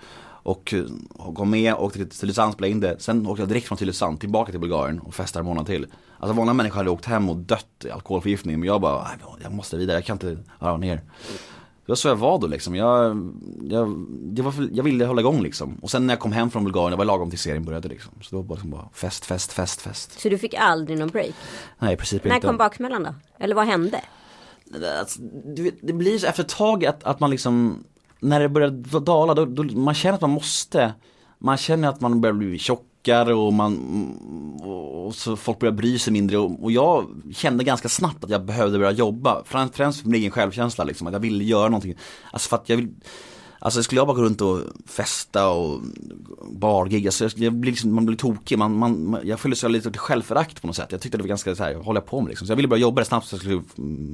Och, 0.42 0.74
och 1.10 1.34
kom 1.34 1.50
med, 1.50 1.74
åkte 1.74 1.98
till 1.98 2.08
Tylösand, 2.18 2.52
spelade 2.54 2.70
in 2.70 2.80
det. 2.80 2.96
Sen 2.98 3.26
åkte 3.26 3.42
jag 3.42 3.48
direkt 3.48 3.66
från 3.66 3.78
Tylösand 3.78 4.20
tillbaka 4.20 4.50
till 4.50 4.60
Bulgarien 4.60 4.98
och 5.00 5.14
festade 5.14 5.40
en 5.42 5.46
månad 5.46 5.66
till. 5.66 5.86
Alltså 6.18 6.36
vanliga 6.36 6.54
människor 6.54 6.76
hade 6.76 6.90
åkt 6.90 7.04
hem 7.04 7.30
och 7.30 7.36
dött 7.36 7.84
i 7.84 7.90
alkoholförgiftning, 7.90 8.58
men 8.60 8.66
jag 8.66 8.80
bara, 8.80 9.02
"Nej, 9.02 9.16
jag 9.42 9.52
måste 9.52 9.76
vidare, 9.76 9.96
jag 9.96 10.04
kan 10.04 10.14
inte 10.14 10.38
varva 10.58 10.76
ner. 10.76 11.00
Det 11.90 11.92
var 11.92 11.96
så 11.96 12.08
jag 12.08 12.16
var 12.16 12.38
då 12.38 12.46
liksom. 12.46 12.74
Jag, 12.74 13.32
jag, 13.62 14.06
det 14.08 14.42
var, 14.42 14.54
jag 14.72 14.84
ville 14.84 15.04
hålla 15.04 15.20
igång 15.20 15.42
liksom. 15.42 15.78
Och 15.82 15.90
sen 15.90 16.06
när 16.06 16.14
jag 16.14 16.20
kom 16.20 16.32
hem 16.32 16.50
från 16.50 16.64
Bulgarien, 16.64 16.90
det 16.90 16.96
var 16.96 17.04
lagom 17.04 17.30
till 17.30 17.38
serien 17.38 17.64
började 17.64 17.88
liksom. 17.88 18.12
Så 18.22 18.30
det 18.30 18.36
var 18.36 18.42
bara, 18.42 18.54
liksom 18.54 18.70
bara 18.70 18.88
fest, 18.92 19.24
fest, 19.24 19.52
fest, 19.52 19.82
fest. 19.82 20.20
Så 20.20 20.28
du 20.28 20.38
fick 20.38 20.54
aldrig 20.54 20.98
någon 20.98 21.08
break? 21.08 21.34
Nej 21.78 21.94
i 21.94 21.96
princip 21.96 22.24
När 22.24 22.34
inte. 22.34 22.46
kom 22.46 22.56
baksmällan 22.56 23.02
då? 23.02 23.14
Eller 23.38 23.54
vad 23.54 23.66
hände? 23.66 24.00
Alltså, 25.00 25.22
du 25.44 25.62
vet, 25.62 25.74
det 25.82 25.92
blir 25.92 26.18
så 26.18 26.26
efter 26.26 26.42
ett 26.42 26.48
tag 26.48 26.84
att, 26.84 27.04
att 27.04 27.20
man 27.20 27.30
liksom, 27.30 27.84
när 28.20 28.40
det 28.40 28.48
börjar 28.48 29.00
dala, 29.00 29.34
då, 29.34 29.44
då, 29.44 29.62
man 29.62 29.94
känner 29.94 30.14
att 30.14 30.20
man 30.20 30.30
måste, 30.30 30.92
man 31.38 31.56
känner 31.56 31.88
att 31.88 32.00
man 32.00 32.20
börjar 32.20 32.34
bli 32.34 32.58
tjockare 33.00 33.34
och 33.34 33.52
man, 33.52 34.60
och 34.62 35.14
så 35.14 35.36
folk 35.36 35.58
börjar 35.58 35.72
bry 35.72 35.98
sig 35.98 36.12
mindre 36.12 36.38
och, 36.38 36.64
och 36.64 36.72
jag 36.72 37.06
kände 37.32 37.64
ganska 37.64 37.88
snabbt 37.88 38.24
att 38.24 38.30
jag 38.30 38.44
behövde 38.44 38.78
börja 38.78 38.90
jobba, 38.90 39.42
främst, 39.44 39.76
främst 39.76 40.00
för 40.00 40.08
min 40.08 40.20
egen 40.20 40.30
självkänsla 40.30 40.84
liksom, 40.84 41.06
att 41.06 41.12
jag 41.12 41.20
ville 41.20 41.44
göra 41.44 41.68
någonting, 41.68 41.94
alltså 42.32 42.48
för 42.48 42.56
att 42.56 42.68
jag 42.68 42.76
vill 42.76 42.88
Alltså 43.62 43.82
skulle 43.82 43.98
jag 43.98 44.06
bara 44.06 44.16
gå 44.16 44.22
runt 44.22 44.40
och 44.40 44.60
festa 44.86 45.48
och 45.50 45.80
bargig, 46.52 47.06
alltså 47.06 47.24
jag, 47.24 47.32
jag 47.36 47.52
blir 47.52 47.72
liksom, 47.72 47.94
man 47.94 48.06
blir 48.06 48.16
tokig, 48.16 48.58
man, 48.58 48.78
man, 48.78 49.20
jag 49.24 49.40
fyller 49.40 49.56
sig 49.56 49.70
lite 49.70 49.98
självförakt 49.98 50.60
på 50.60 50.66
något 50.66 50.76
sätt. 50.76 50.92
Jag 50.92 51.00
tyckte 51.00 51.18
det 51.18 51.22
var 51.22 51.28
ganska 51.28 51.54
så 51.54 51.64
här, 51.64 51.74
vad 51.74 51.84
håller 51.84 52.00
jag 52.00 52.06
på 52.06 52.20
med 52.20 52.28
liksom? 52.28 52.46
Så 52.46 52.50
jag 52.50 52.56
ville 52.56 52.68
börja 52.68 52.80
jobba 52.80 53.00
det 53.00 53.04
snabbt 53.04 53.26
så 53.26 53.34
jag 53.34 53.40
skulle 53.40 53.62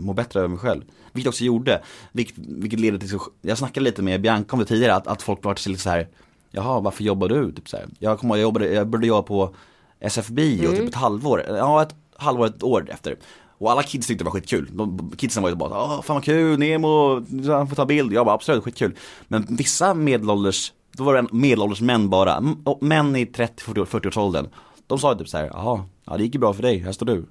må 0.03 0.13
bättre 0.13 0.41
över 0.41 0.49
mig 0.49 0.59
själv. 0.59 0.83
Vilket 1.13 1.25
jag 1.25 1.31
också 1.31 1.45
gjorde, 1.45 1.83
vilket, 2.13 2.35
vilket 2.39 2.81
leder 2.81 2.99
till, 2.99 3.09
så, 3.09 3.21
jag 3.43 3.59
snackade 3.59 3.85
lite 3.85 4.03
med 4.03 4.21
Bianca 4.21 4.53
om 4.53 4.59
det 4.59 4.65
tidigare, 4.67 4.95
att, 4.95 5.07
att 5.07 5.23
folk 5.23 5.45
var 5.45 5.55
till 5.55 5.71
lite 5.73 5.83
så 5.83 5.91
här, 5.91 6.09
jaha 6.57 6.81
varför 6.81 7.05
jobbar 7.05 7.29
du? 7.29 7.53
Typ 7.53 7.69
så 7.69 7.77
här. 7.77 7.87
Jag 7.99 8.19
kommer 8.19 8.37
jag 8.37 8.43
jobbade, 8.43 8.73
jag 8.73 8.89
började 8.89 9.07
jobba 9.07 9.23
på 9.23 9.55
SF 10.01 10.29
Bio 10.29 10.71
typ 10.71 10.89
ett 10.89 10.95
halvår, 10.95 11.45
ja 11.49 11.83
ett 11.83 11.95
halvår, 12.17 12.47
ett 12.47 12.63
år 12.63 12.91
efter. 12.91 13.17
Och 13.59 13.71
alla 13.71 13.83
kids 13.83 14.07
tyckte 14.07 14.25
det 14.25 14.27
var 14.27 14.33
skitkul. 14.33 14.69
De, 14.73 15.13
kidsen 15.17 15.43
var 15.43 15.51
ju 15.51 15.57
bara 15.57 15.85
åh 15.85 16.03
fan 16.03 16.17
vad 16.17 16.25
kul, 16.25 16.59
Nemo, 16.59 17.15
han 17.47 17.69
får 17.69 17.77
ta 17.77 17.87
bild. 17.87 18.13
Jag 18.13 18.27
bara 18.27 18.35
absolut 18.35 18.65
skitkul. 18.65 18.97
Men 19.29 19.47
vissa 19.49 19.95
medelålders, 19.95 20.73
då 20.93 21.05
var 21.05 21.15
det 21.15 21.33
medelålders 21.33 21.81
män 21.81 22.11
bara, 22.11 22.45
och 22.65 22.83
män 22.83 23.17
i 23.17 23.25
30-40-årsåldern. 23.25 24.49
De 24.87 24.99
sa 24.99 25.15
typ 25.15 25.29
såhär, 25.29 25.51
jaha, 25.53 25.85
ja 26.05 26.17
det 26.17 26.23
gick 26.23 26.35
ju 26.35 26.41
bra 26.41 26.53
för 26.53 26.63
dig, 26.63 26.79
här 26.79 26.93
står 26.93 27.07
du. 27.07 27.25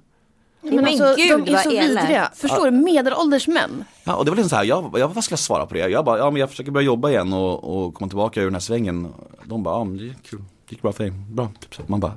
Men 0.74 0.84
alltså, 0.84 1.14
gud, 1.16 1.44
de 1.44 1.54
är 1.54 1.58
så 1.58 1.70
elakt. 1.70 2.04
vidriga. 2.04 2.30
Förstår 2.34 2.64
du? 2.64 2.70
Medelålders 2.70 3.48
män. 3.48 3.84
Ja 4.04 4.14
och 4.14 4.24
det 4.24 4.30
var 4.30 4.36
liksom 4.36 4.50
såhär, 4.50 4.64
jag, 4.64 4.94
jag 4.98 5.08
vad 5.08 5.24
ska 5.24 5.32
jag 5.32 5.38
svara 5.38 5.66
på 5.66 5.74
det? 5.74 5.88
Jag 5.88 6.04
bara, 6.04 6.18
ja 6.18 6.30
men 6.30 6.40
jag 6.40 6.50
försöker 6.50 6.70
börja 6.70 6.86
jobba 6.86 7.10
igen 7.10 7.32
och, 7.32 7.86
och 7.86 7.94
komma 7.94 8.08
tillbaka 8.08 8.40
ur 8.40 8.44
den 8.44 8.54
här 8.54 8.60
svängen. 8.60 9.12
De 9.44 9.62
bara, 9.62 9.74
ja 9.74 9.84
men 9.84 9.96
det 9.96 10.14
kul, 10.30 10.38
det 10.38 10.72
gick 10.72 10.82
bra 10.82 10.92
för 10.92 11.04
dig, 11.04 11.12
bra. 11.12 11.48
Så. 11.70 11.82
Man 11.86 12.00
bara, 12.00 12.12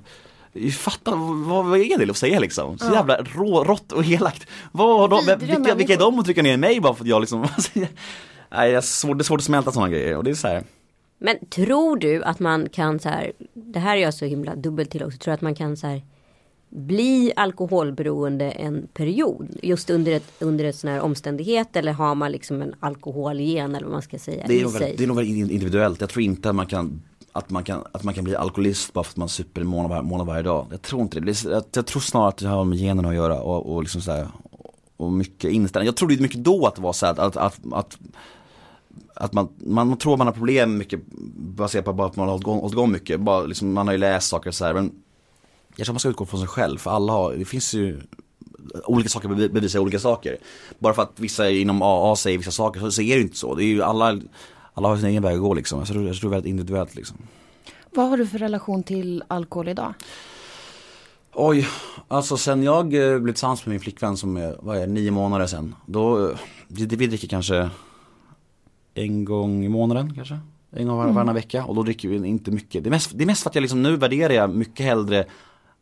Fatta, 0.77 1.11
vad, 1.15 1.65
vad 1.65 1.79
är 1.79 1.97
det 1.97 2.09
att 2.09 2.17
säga 2.17 2.39
liksom? 2.39 2.77
Så 2.77 2.93
jävla 2.93 3.17
rå, 3.17 3.63
rått 3.63 3.91
och 3.91 4.05
elakt. 4.05 4.47
Vad 4.71 4.99
har 4.99 5.07
de, 5.07 5.45
vilka, 5.45 5.75
vilka 5.75 5.93
är 5.93 5.97
de 5.97 6.19
att 6.19 6.25
trycka 6.25 6.41
ner 6.41 6.57
mig 6.57 6.79
bara 6.79 6.93
för 6.93 7.03
att 7.03 7.09
jag 7.09 7.19
liksom 7.21 7.41
Nej, 8.51 8.69
jag 8.69 8.77
är 8.77 8.81
svår, 8.81 9.15
det 9.15 9.21
är 9.21 9.23
svårt 9.23 9.39
att 9.39 9.43
smälta 9.43 9.71
sådana 9.71 9.89
grejer 9.89 10.17
och 10.17 10.23
det 10.23 10.29
är 10.29 10.35
så 10.35 10.47
här. 10.47 10.63
Men 11.17 11.45
tror 11.49 11.97
du 11.97 12.23
att 12.23 12.39
man 12.39 12.69
kan 12.69 12.99
så 12.99 13.09
här, 13.09 13.31
det 13.53 13.79
här 13.79 13.97
är 13.97 14.01
jag 14.01 14.13
så 14.13 14.25
himla 14.25 14.55
dubbelt 14.55 14.91
till 14.91 15.03
också, 15.03 15.17
tror 15.17 15.33
att 15.33 15.41
man 15.41 15.55
kan 15.55 15.77
så 15.77 15.87
här 15.87 16.01
bli 16.69 17.33
alkoholberoende 17.35 18.51
en 18.51 18.87
period 18.93 19.57
just 19.63 19.89
under 19.89 20.11
ett, 20.11 20.31
under 20.39 20.65
ett 20.65 20.75
sån 20.75 20.89
här 20.89 21.01
omständighet 21.01 21.75
eller 21.75 21.91
har 21.91 22.15
man 22.15 22.31
liksom 22.31 22.61
en 22.61 22.75
alkoholgen 22.79 23.75
eller 23.75 23.85
vad 23.85 23.93
man 23.93 24.01
ska 24.01 24.19
säga 24.19 24.43
Det 24.47 24.59
är, 24.59 24.63
nog 24.63 24.71
sig? 24.71 24.95
det 24.97 25.03
är 25.03 25.07
nog 25.07 25.17
väldigt 25.17 25.51
individuellt. 25.51 26.01
Jag 26.01 26.09
tror 26.09 26.23
inte 26.23 26.49
att 26.49 26.55
man 26.55 26.65
kan 26.65 27.01
att 27.31 27.49
man, 27.49 27.63
kan, 27.63 27.83
att 27.91 28.03
man 28.03 28.13
kan 28.13 28.23
bli 28.23 28.35
alkoholist 28.35 28.93
bara 28.93 29.03
för 29.03 29.11
att 29.11 29.17
man 29.17 29.29
super 29.29 29.61
en 29.61 29.67
månad, 29.67 30.05
månad 30.05 30.27
varje 30.27 30.43
dag. 30.43 30.67
Jag 30.71 30.81
tror 30.81 31.01
inte 31.01 31.19
det. 31.19 31.43
jag, 31.43 31.63
jag 31.73 31.85
tror 31.85 32.01
snarare 32.01 32.29
att 32.29 32.37
det 32.37 32.47
har 32.47 32.65
med 32.65 32.77
generna 32.77 33.09
att 33.09 33.15
göra 33.15 33.41
och, 33.41 33.75
och 33.75 33.83
liksom 33.83 34.01
så 34.01 34.11
här, 34.11 34.27
och 34.97 35.11
mycket 35.11 35.51
inställning. 35.51 35.85
Jag 35.85 35.95
trodde 35.95 36.17
mycket 36.17 36.43
då 36.43 36.67
att 36.67 36.75
det 36.75 36.81
var 36.81 36.93
så 36.93 37.05
här, 37.05 37.19
att, 37.19 37.37
att, 37.37 37.59
att 37.71 37.97
att 39.13 39.33
man, 39.33 39.49
man 39.57 39.97
tror 39.97 40.17
man 40.17 40.27
har 40.27 40.33
problem 40.33 40.77
mycket 40.77 40.99
baserat 41.35 41.85
på 41.85 41.93
bara 41.93 42.07
att 42.07 42.15
man 42.15 42.27
har 42.27 42.31
hållit 42.31 42.43
igång, 42.43 42.59
hållit 42.59 42.73
igång 42.73 42.91
mycket. 42.91 43.19
Bara 43.19 43.43
liksom, 43.43 43.73
man 43.73 43.87
har 43.87 43.93
ju 43.93 43.97
läst 43.97 44.29
saker 44.29 44.51
så 44.51 44.65
här, 44.65 44.73
men 44.73 44.91
jag 45.79 45.85
tror 45.85 45.93
man 45.93 45.99
ska 45.99 46.09
utgå 46.09 46.25
från 46.25 46.39
sig 46.39 46.47
själv 46.47 46.77
för 46.77 46.91
alla 46.91 47.13
har, 47.13 47.33
det 47.33 47.45
finns 47.45 47.73
ju 47.73 48.01
olika 48.85 49.09
saker 49.09 49.29
bevi- 49.29 49.51
bevisar 49.51 49.79
olika 49.79 49.99
saker. 49.99 50.37
Bara 50.79 50.93
för 50.93 51.01
att 51.01 51.19
vissa 51.19 51.49
inom 51.49 51.81
AA 51.81 52.15
säger 52.15 52.37
vissa 52.37 52.51
saker 52.51 52.79
så, 52.79 52.91
så 52.91 53.01
är 53.01 53.09
det 53.09 53.15
ju 53.15 53.21
inte 53.21 53.37
så. 53.37 53.55
Det 53.55 53.63
är 53.63 53.65
ju 53.65 53.83
alla, 53.83 54.19
alla 54.73 54.87
har 54.87 54.97
sin 54.97 55.05
egen 55.05 55.23
väg 55.23 55.35
att 55.35 55.41
gå 55.41 55.53
liksom. 55.53 55.79
Jag 55.79 55.87
tror, 55.87 56.07
jag 56.07 56.15
tror 56.15 56.29
det 56.29 56.33
är 56.33 56.37
väldigt 56.37 56.49
individuellt 56.49 56.95
liksom. 56.95 57.17
Vad 57.91 58.09
har 58.09 58.17
du 58.17 58.27
för 58.27 58.37
relation 58.37 58.83
till 58.83 59.23
alkohol 59.27 59.67
idag? 59.67 59.93
Oj, 61.33 61.67
alltså 62.07 62.37
sen 62.37 62.63
jag 62.63 63.13
eh, 63.13 63.19
blev 63.19 63.33
tillsammans 63.33 63.65
med 63.65 63.71
min 63.71 63.79
flickvän 63.79 64.17
som 64.17 64.37
är, 64.37 64.55
vad 64.59 64.77
är 64.77 64.81
det, 64.81 64.93
nio 64.93 65.11
månader 65.11 65.47
sen. 65.47 65.75
Då, 65.85 66.31
vi, 66.67 66.85
vi 66.85 67.07
dricker 67.07 67.27
kanske 67.27 67.69
en 68.93 69.25
gång 69.25 69.65
i 69.65 69.69
månaden 69.69 70.15
kanske. 70.15 70.39
En 70.71 70.87
gång 70.87 70.97
var, 70.97 71.07
varannan 71.11 71.35
vecka 71.35 71.65
och 71.65 71.75
då 71.75 71.83
dricker 71.83 72.09
vi 72.09 72.27
inte 72.27 72.51
mycket. 72.51 72.83
Det 72.83 72.89
är 72.89 72.91
mest, 72.91 73.11
det 73.13 73.23
är 73.23 73.25
mest 73.25 73.43
för 73.43 73.49
att 73.49 73.55
jag 73.55 73.61
liksom, 73.61 73.83
nu 73.83 73.95
värderar 73.95 74.33
jag 74.33 74.49
mycket 74.55 74.85
hellre 74.85 75.25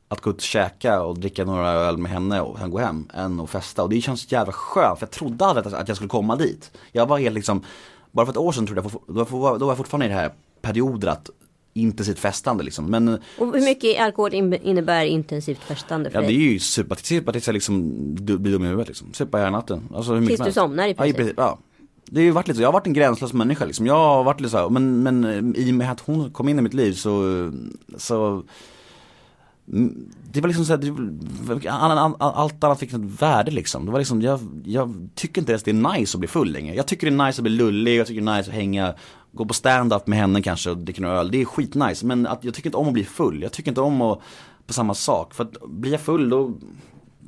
att 0.10 0.22
gå 0.22 0.30
ut 0.30 0.36
och 0.36 0.42
käka 0.42 1.02
och 1.02 1.20
dricka 1.20 1.46
några 1.46 1.72
öl 1.72 1.98
med 1.98 2.12
henne 2.12 2.42
och 2.42 2.60
sen 2.60 2.70
gå 2.72 2.78
hem 2.80 3.08
än 3.14 3.40
att 3.40 3.50
festa. 3.50 3.84
Och 3.84 3.90
det 3.90 4.02
känns 4.02 4.32
jävla 4.32 4.54
skönt 4.54 5.00
för 5.00 5.06
jag 5.06 5.12
trodde 5.12 5.46
aldrig 5.46 5.68
att, 5.76 5.88
jag 5.88 5.98
skulle 5.98 6.10
komma 6.10 6.36
dit. 6.36 6.72
Jag 6.92 7.06
var 7.06 7.18
helt 7.20 7.36
liksom, 7.36 7.62
bara 8.12 8.26
för 8.26 8.34
ett 8.34 8.38
år 8.38 8.52
sedan 8.52 8.66
trodde 8.68 8.82
jag, 8.82 8.92
då 9.16 9.24
var, 9.38 9.60
jag 9.70 9.78
fortfarande 9.78 10.06
i 10.06 10.10
det 10.10 10.16
här 10.16 10.32
perioder 10.62 11.08
att 11.08 11.30
intensivt 11.74 12.20
festande 12.20 12.64
liksom. 12.64 12.86
Men 12.86 13.08
Och 13.08 13.54
hur 13.54 13.62
mycket 13.66 14.02
alkohol 14.02 14.34
in- 14.34 14.54
innebär 14.54 15.06
intensivt 15.06 15.60
festande 15.64 16.10
för 16.10 16.18
Ja 16.18 16.22
det 16.22 16.28
är 16.34 16.38
dig? 16.38 16.52
ju 16.54 16.60
super, 16.60 16.96
super 16.96 17.32
tills 17.32 17.48
jag 17.48 17.54
liksom 17.54 17.92
du- 18.16 18.38
blir 18.38 18.52
dum 18.52 18.64
i 18.64 18.68
huvudet 18.68 18.88
liksom. 18.88 19.14
Supa 19.14 19.38
hela 19.38 19.50
natten. 19.50 19.90
Alltså 19.96 20.14
hur 20.14 20.28
Tills 20.28 20.42
du 20.42 20.52
somnar 20.52 20.84
i 20.84 20.88
Ja, 20.88 20.92
i 20.92 20.96
princip? 20.96 21.16
princip. 21.18 21.36
Ja. 21.38 21.58
Det 22.06 22.20
har 22.20 22.24
ju 22.26 22.32
varit 22.32 22.48
lite 22.48 22.56
så, 22.58 22.62
jag 22.62 22.68
har 22.68 22.74
varit 22.74 22.88
en 22.88 22.94
gränslös 22.94 23.34
människa 23.34 23.66
liksom. 23.66 23.86
Jag 23.86 23.94
har 23.96 24.24
varit 24.24 24.40
lite 24.42 24.52
så 24.52 24.58
här, 24.58 24.70
men, 24.70 25.04
men 25.04 25.24
eh, 25.56 25.62
i 25.64 25.72
och 25.72 25.76
med 25.76 25.92
att 25.92 26.00
hon 26.00 26.32
kom 26.32 26.50
in 26.50 26.60
i 26.60 26.62
mitt 26.62 26.74
liv 26.74 26.94
så, 26.94 27.22
så 27.98 28.44
Mm, 29.74 30.10
det 30.32 30.42
var 30.42 30.48
liksom 30.48 30.66
så 30.66 30.74
här, 30.74 30.80
det, 31.60 31.70
all, 31.70 31.98
all, 31.98 32.16
allt 32.20 32.64
annat 32.64 32.80
fick 32.80 32.94
ett 32.94 33.22
värde 33.22 33.52
liksom. 33.52 33.86
Det 33.86 33.92
var 33.92 34.00
liksom, 34.00 34.22
jag, 34.22 34.40
jag 34.64 35.10
tycker 35.16 35.42
inte 35.42 35.52
ens 35.52 35.64
det 35.64 35.72
är 35.72 35.98
nice 35.98 36.18
att 36.18 36.20
bli 36.20 36.28
full 36.28 36.52
längre. 36.52 36.76
Jag 36.76 36.88
tycker 36.88 37.12
det 37.12 37.24
är 37.24 37.26
nice 37.26 37.40
att 37.40 37.44
bli 37.44 37.52
lullig, 37.52 37.96
jag 37.96 38.08
tycker 38.08 38.22
det 38.22 38.32
är 38.32 38.38
nice 38.38 38.50
att 38.50 38.56
hänga, 38.56 38.94
gå 39.32 39.46
på 39.46 39.54
stand-up 39.54 40.08
med 40.08 40.20
henne 40.20 40.42
kanske 40.42 40.70
och 40.70 40.78
dricka 40.78 41.02
några 41.02 41.20
öl. 41.20 41.32
Det 41.32 41.42
är 41.42 41.46
skitnice. 41.46 42.06
Men 42.06 42.28
att, 42.28 42.44
jag 42.44 42.54
tycker 42.54 42.68
inte 42.68 42.78
om 42.78 42.88
att 42.88 42.94
bli 42.94 43.04
full. 43.04 43.42
Jag 43.42 43.52
tycker 43.52 43.72
inte 43.72 43.82
om 43.82 44.02
att, 44.02 44.20
på 44.68 44.74
samma 44.74 44.94
sak. 44.94 45.34
För 45.34 45.44
att 45.44 45.58
blir 45.68 45.92
jag 45.92 46.02
full 46.02 46.30
då 46.30 46.54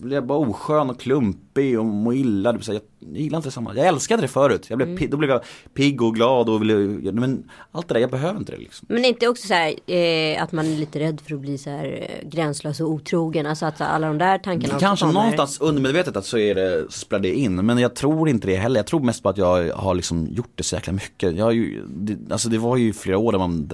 jag 0.03 0.25
bara 0.25 0.37
oskön 0.37 0.89
och 0.89 0.99
klumpig 0.99 1.79
och 1.79 1.85
mår 1.85 2.13
illa. 2.15 2.51
Det 2.53 2.67
jag, 2.67 2.75
jag 2.99 3.17
gillar 3.21 3.37
inte 3.37 3.47
detsamma. 3.47 3.75
Jag 3.75 3.87
älskade 3.87 4.21
det 4.21 4.27
förut. 4.27 4.65
Jag 4.69 4.77
blev, 4.77 4.97
pi- 4.97 5.07
Då 5.07 5.17
blev 5.17 5.29
jag 5.29 5.41
pigg 5.73 6.01
och 6.01 6.15
glad 6.15 6.49
och 6.49 6.61
ville, 6.61 7.11
men 7.11 7.49
allt 7.71 7.87
det 7.87 7.93
där, 7.93 8.01
jag 8.01 8.11
behöver 8.11 8.39
inte 8.39 8.51
det 8.51 8.57
liksom. 8.57 8.85
Men 8.89 9.01
det 9.01 9.07
inte 9.07 9.27
också 9.27 9.47
så 9.47 9.53
här 9.53 9.91
eh, 9.95 10.43
att 10.43 10.51
man 10.51 10.65
är 10.65 10.77
lite 10.77 10.99
rädd 10.99 11.21
för 11.21 11.35
att 11.35 11.41
bli 11.41 11.57
så 11.57 11.69
här 11.69 12.07
eh, 12.23 12.29
gränslös 12.29 12.79
och 12.79 12.89
otrogen. 12.89 13.45
Alltså 13.45 13.65
att 13.65 13.81
alla 13.81 14.07
de 14.07 14.17
där 14.17 14.37
tankarna 14.37 14.79
Kanske 14.79 15.05
kommer. 15.05 15.13
någonstans 15.19 15.61
undermedvetet 15.61 16.17
att 16.17 16.25
så 16.25 16.37
är 16.37 16.55
det, 16.55 16.91
spelar 16.91 17.21
det 17.23 17.33
in. 17.33 17.55
Men 17.65 17.77
jag 17.77 17.95
tror 17.95 18.29
inte 18.29 18.47
det 18.47 18.55
heller. 18.55 18.79
Jag 18.79 18.87
tror 18.87 18.99
mest 18.99 19.23
på 19.23 19.29
att 19.29 19.37
jag 19.37 19.71
har 19.73 19.95
liksom 19.95 20.27
gjort 20.27 20.51
det 20.55 20.63
så 20.63 20.75
jäkla 20.75 20.93
mycket. 20.93 21.35
Jag 21.35 21.45
har 21.45 21.51
ju, 21.51 21.83
det, 21.87 22.31
alltså 22.33 22.49
det 22.49 22.57
var 22.57 22.77
ju 22.77 22.93
flera 22.93 23.17
år 23.17 23.31
där 23.31 23.39
man 23.39 23.71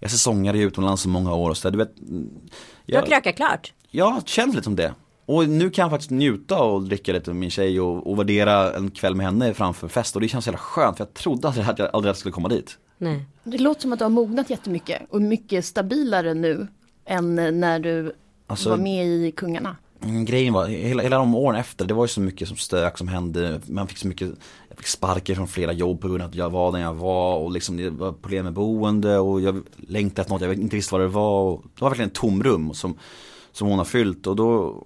jag 0.00 0.10
säsongade 0.10 0.58
utomlands 0.58 1.04
i 1.06 1.08
många 1.08 1.34
år 1.34 1.50
och 1.50 1.56
så 1.56 1.70
där. 1.70 1.72
Du 1.72 1.84
vet, 1.84 1.96
Du 1.96 2.94
har 2.94 3.02
jag, 3.02 3.06
krökat 3.06 3.36
klart. 3.36 3.72
jag 3.90 4.28
känns 4.28 4.54
lite 4.54 4.64
som 4.64 4.76
det. 4.76 4.92
Och 5.26 5.48
nu 5.48 5.70
kan 5.70 5.82
jag 5.82 5.90
faktiskt 5.90 6.10
njuta 6.10 6.62
och 6.62 6.82
dricka 6.82 7.12
lite 7.12 7.30
med 7.30 7.36
min 7.36 7.50
tjej 7.50 7.80
och, 7.80 8.10
och 8.10 8.18
värdera 8.18 8.72
en 8.72 8.90
kväll 8.90 9.14
med 9.14 9.26
henne 9.26 9.54
framför 9.54 9.88
fest. 9.88 10.14
Och 10.14 10.20
det 10.22 10.28
känns 10.28 10.44
så 10.44 10.48
jävla 10.48 10.58
skönt 10.58 10.96
för 10.96 11.04
jag 11.04 11.14
trodde 11.14 11.48
aldrig 11.48 11.66
att 11.66 11.78
jag 11.78 11.90
aldrig 11.92 12.16
skulle 12.16 12.32
komma 12.32 12.48
dit. 12.48 12.78
Nej. 12.98 13.24
Det 13.44 13.58
låter 13.58 13.80
som 13.80 13.92
att 13.92 13.98
du 13.98 14.04
har 14.04 14.10
mognat 14.10 14.50
jättemycket 14.50 15.02
och 15.10 15.22
mycket 15.22 15.64
stabilare 15.64 16.34
nu 16.34 16.66
än 17.04 17.34
när 17.60 17.78
du 17.78 18.12
Alltså- 18.46 18.70
var 18.70 18.76
med 18.76 19.06
i 19.06 19.32
Kungarna. 19.32 19.76
Mm, 20.04 20.24
Grejen 20.24 20.52
var, 20.52 20.66
hela, 20.66 21.02
hela 21.02 21.16
de 21.18 21.34
åren 21.34 21.60
efter, 21.60 21.84
det 21.84 21.94
var 21.94 22.04
ju 22.04 22.08
så 22.08 22.20
mycket 22.20 22.48
som 22.48 22.56
stök 22.56 22.98
som 22.98 23.08
hände. 23.08 23.60
Man 23.66 23.88
fick 23.88 23.98
så 23.98 24.08
mycket, 24.08 24.28
jag 24.68 24.78
fick 24.78 24.86
sparker 24.86 25.34
från 25.34 25.48
flera 25.48 25.72
jobb 25.72 26.00
på 26.00 26.08
grund 26.08 26.22
av 26.22 26.28
att 26.28 26.34
jag 26.34 26.50
var 26.50 26.72
där 26.72 26.78
jag 26.78 26.94
var 26.94 27.36
och 27.38 27.50
liksom 27.50 27.76
det 27.76 27.90
var 27.90 28.12
problem 28.12 28.44
med 28.44 28.52
boende 28.52 29.18
och 29.18 29.40
jag 29.40 29.62
längtade 29.76 30.20
efter 30.20 30.32
något, 30.34 30.42
jag 30.42 30.54
inte 30.54 30.76
visste 30.76 30.94
vad 30.94 31.00
det 31.00 31.08
var. 31.08 31.40
Och 31.42 31.62
det 31.74 31.80
var 31.82 31.88
verkligen 31.90 32.08
ett 32.08 32.14
tomrum 32.14 32.74
som, 32.74 32.98
som 33.52 33.68
hon 33.68 33.78
har 33.78 33.84
fyllt 33.84 34.26
och 34.26 34.36
då 34.36 34.82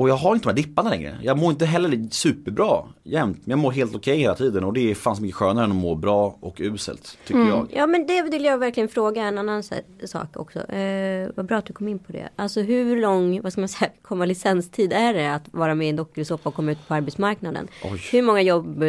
och 0.00 0.08
jag 0.08 0.16
har 0.16 0.34
inte 0.34 0.48
de 0.48 0.50
här 0.50 0.56
dipparna 0.56 0.90
längre. 0.90 1.18
Jag 1.22 1.38
mår 1.38 1.50
inte 1.50 1.66
heller 1.66 2.08
superbra 2.10 2.84
jämt. 3.02 3.38
Men 3.44 3.50
jag 3.50 3.58
mår 3.58 3.72
helt 3.72 3.94
okej 3.94 4.18
hela 4.18 4.34
tiden 4.34 4.64
och 4.64 4.72
det 4.72 4.90
är 4.90 4.94
fan 4.94 5.16
så 5.16 5.22
mycket 5.22 5.36
skönare 5.36 5.64
än 5.64 5.70
att 5.70 5.76
må 5.76 5.94
bra 5.94 6.36
och 6.40 6.56
uselt. 6.60 7.18
Tycker 7.26 7.40
jag. 7.40 7.66
Ja 7.74 7.86
men 7.86 8.06
det 8.06 8.22
vill 8.22 8.44
jag 8.44 8.58
verkligen 8.58 8.88
fråga 8.88 9.22
en 9.22 9.38
annan 9.38 9.62
sak 10.04 10.36
också. 10.36 10.58
Eh, 10.58 11.28
vad 11.34 11.46
bra 11.46 11.56
att 11.56 11.66
du 11.66 11.72
kom 11.72 11.88
in 11.88 11.98
på 11.98 12.12
det. 12.12 12.28
Alltså 12.36 12.60
hur 12.60 13.00
lång, 13.00 13.42
vad 13.42 13.52
ska 13.52 13.60
man 13.60 13.68
säga, 13.68 13.90
konvalescenstid 14.02 14.92
är 14.92 15.14
det 15.14 15.34
att 15.34 15.44
vara 15.50 15.74
med 15.74 15.86
i 15.86 15.90
en 15.90 15.96
dokusåpa 15.96 16.48
och 16.48 16.54
komma 16.54 16.72
ut 16.72 16.88
på 16.88 16.94
arbetsmarknaden? 16.94 17.68
Oj. 17.84 18.02
Hur 18.12 18.22
många 18.22 18.42
jobb 18.42 18.84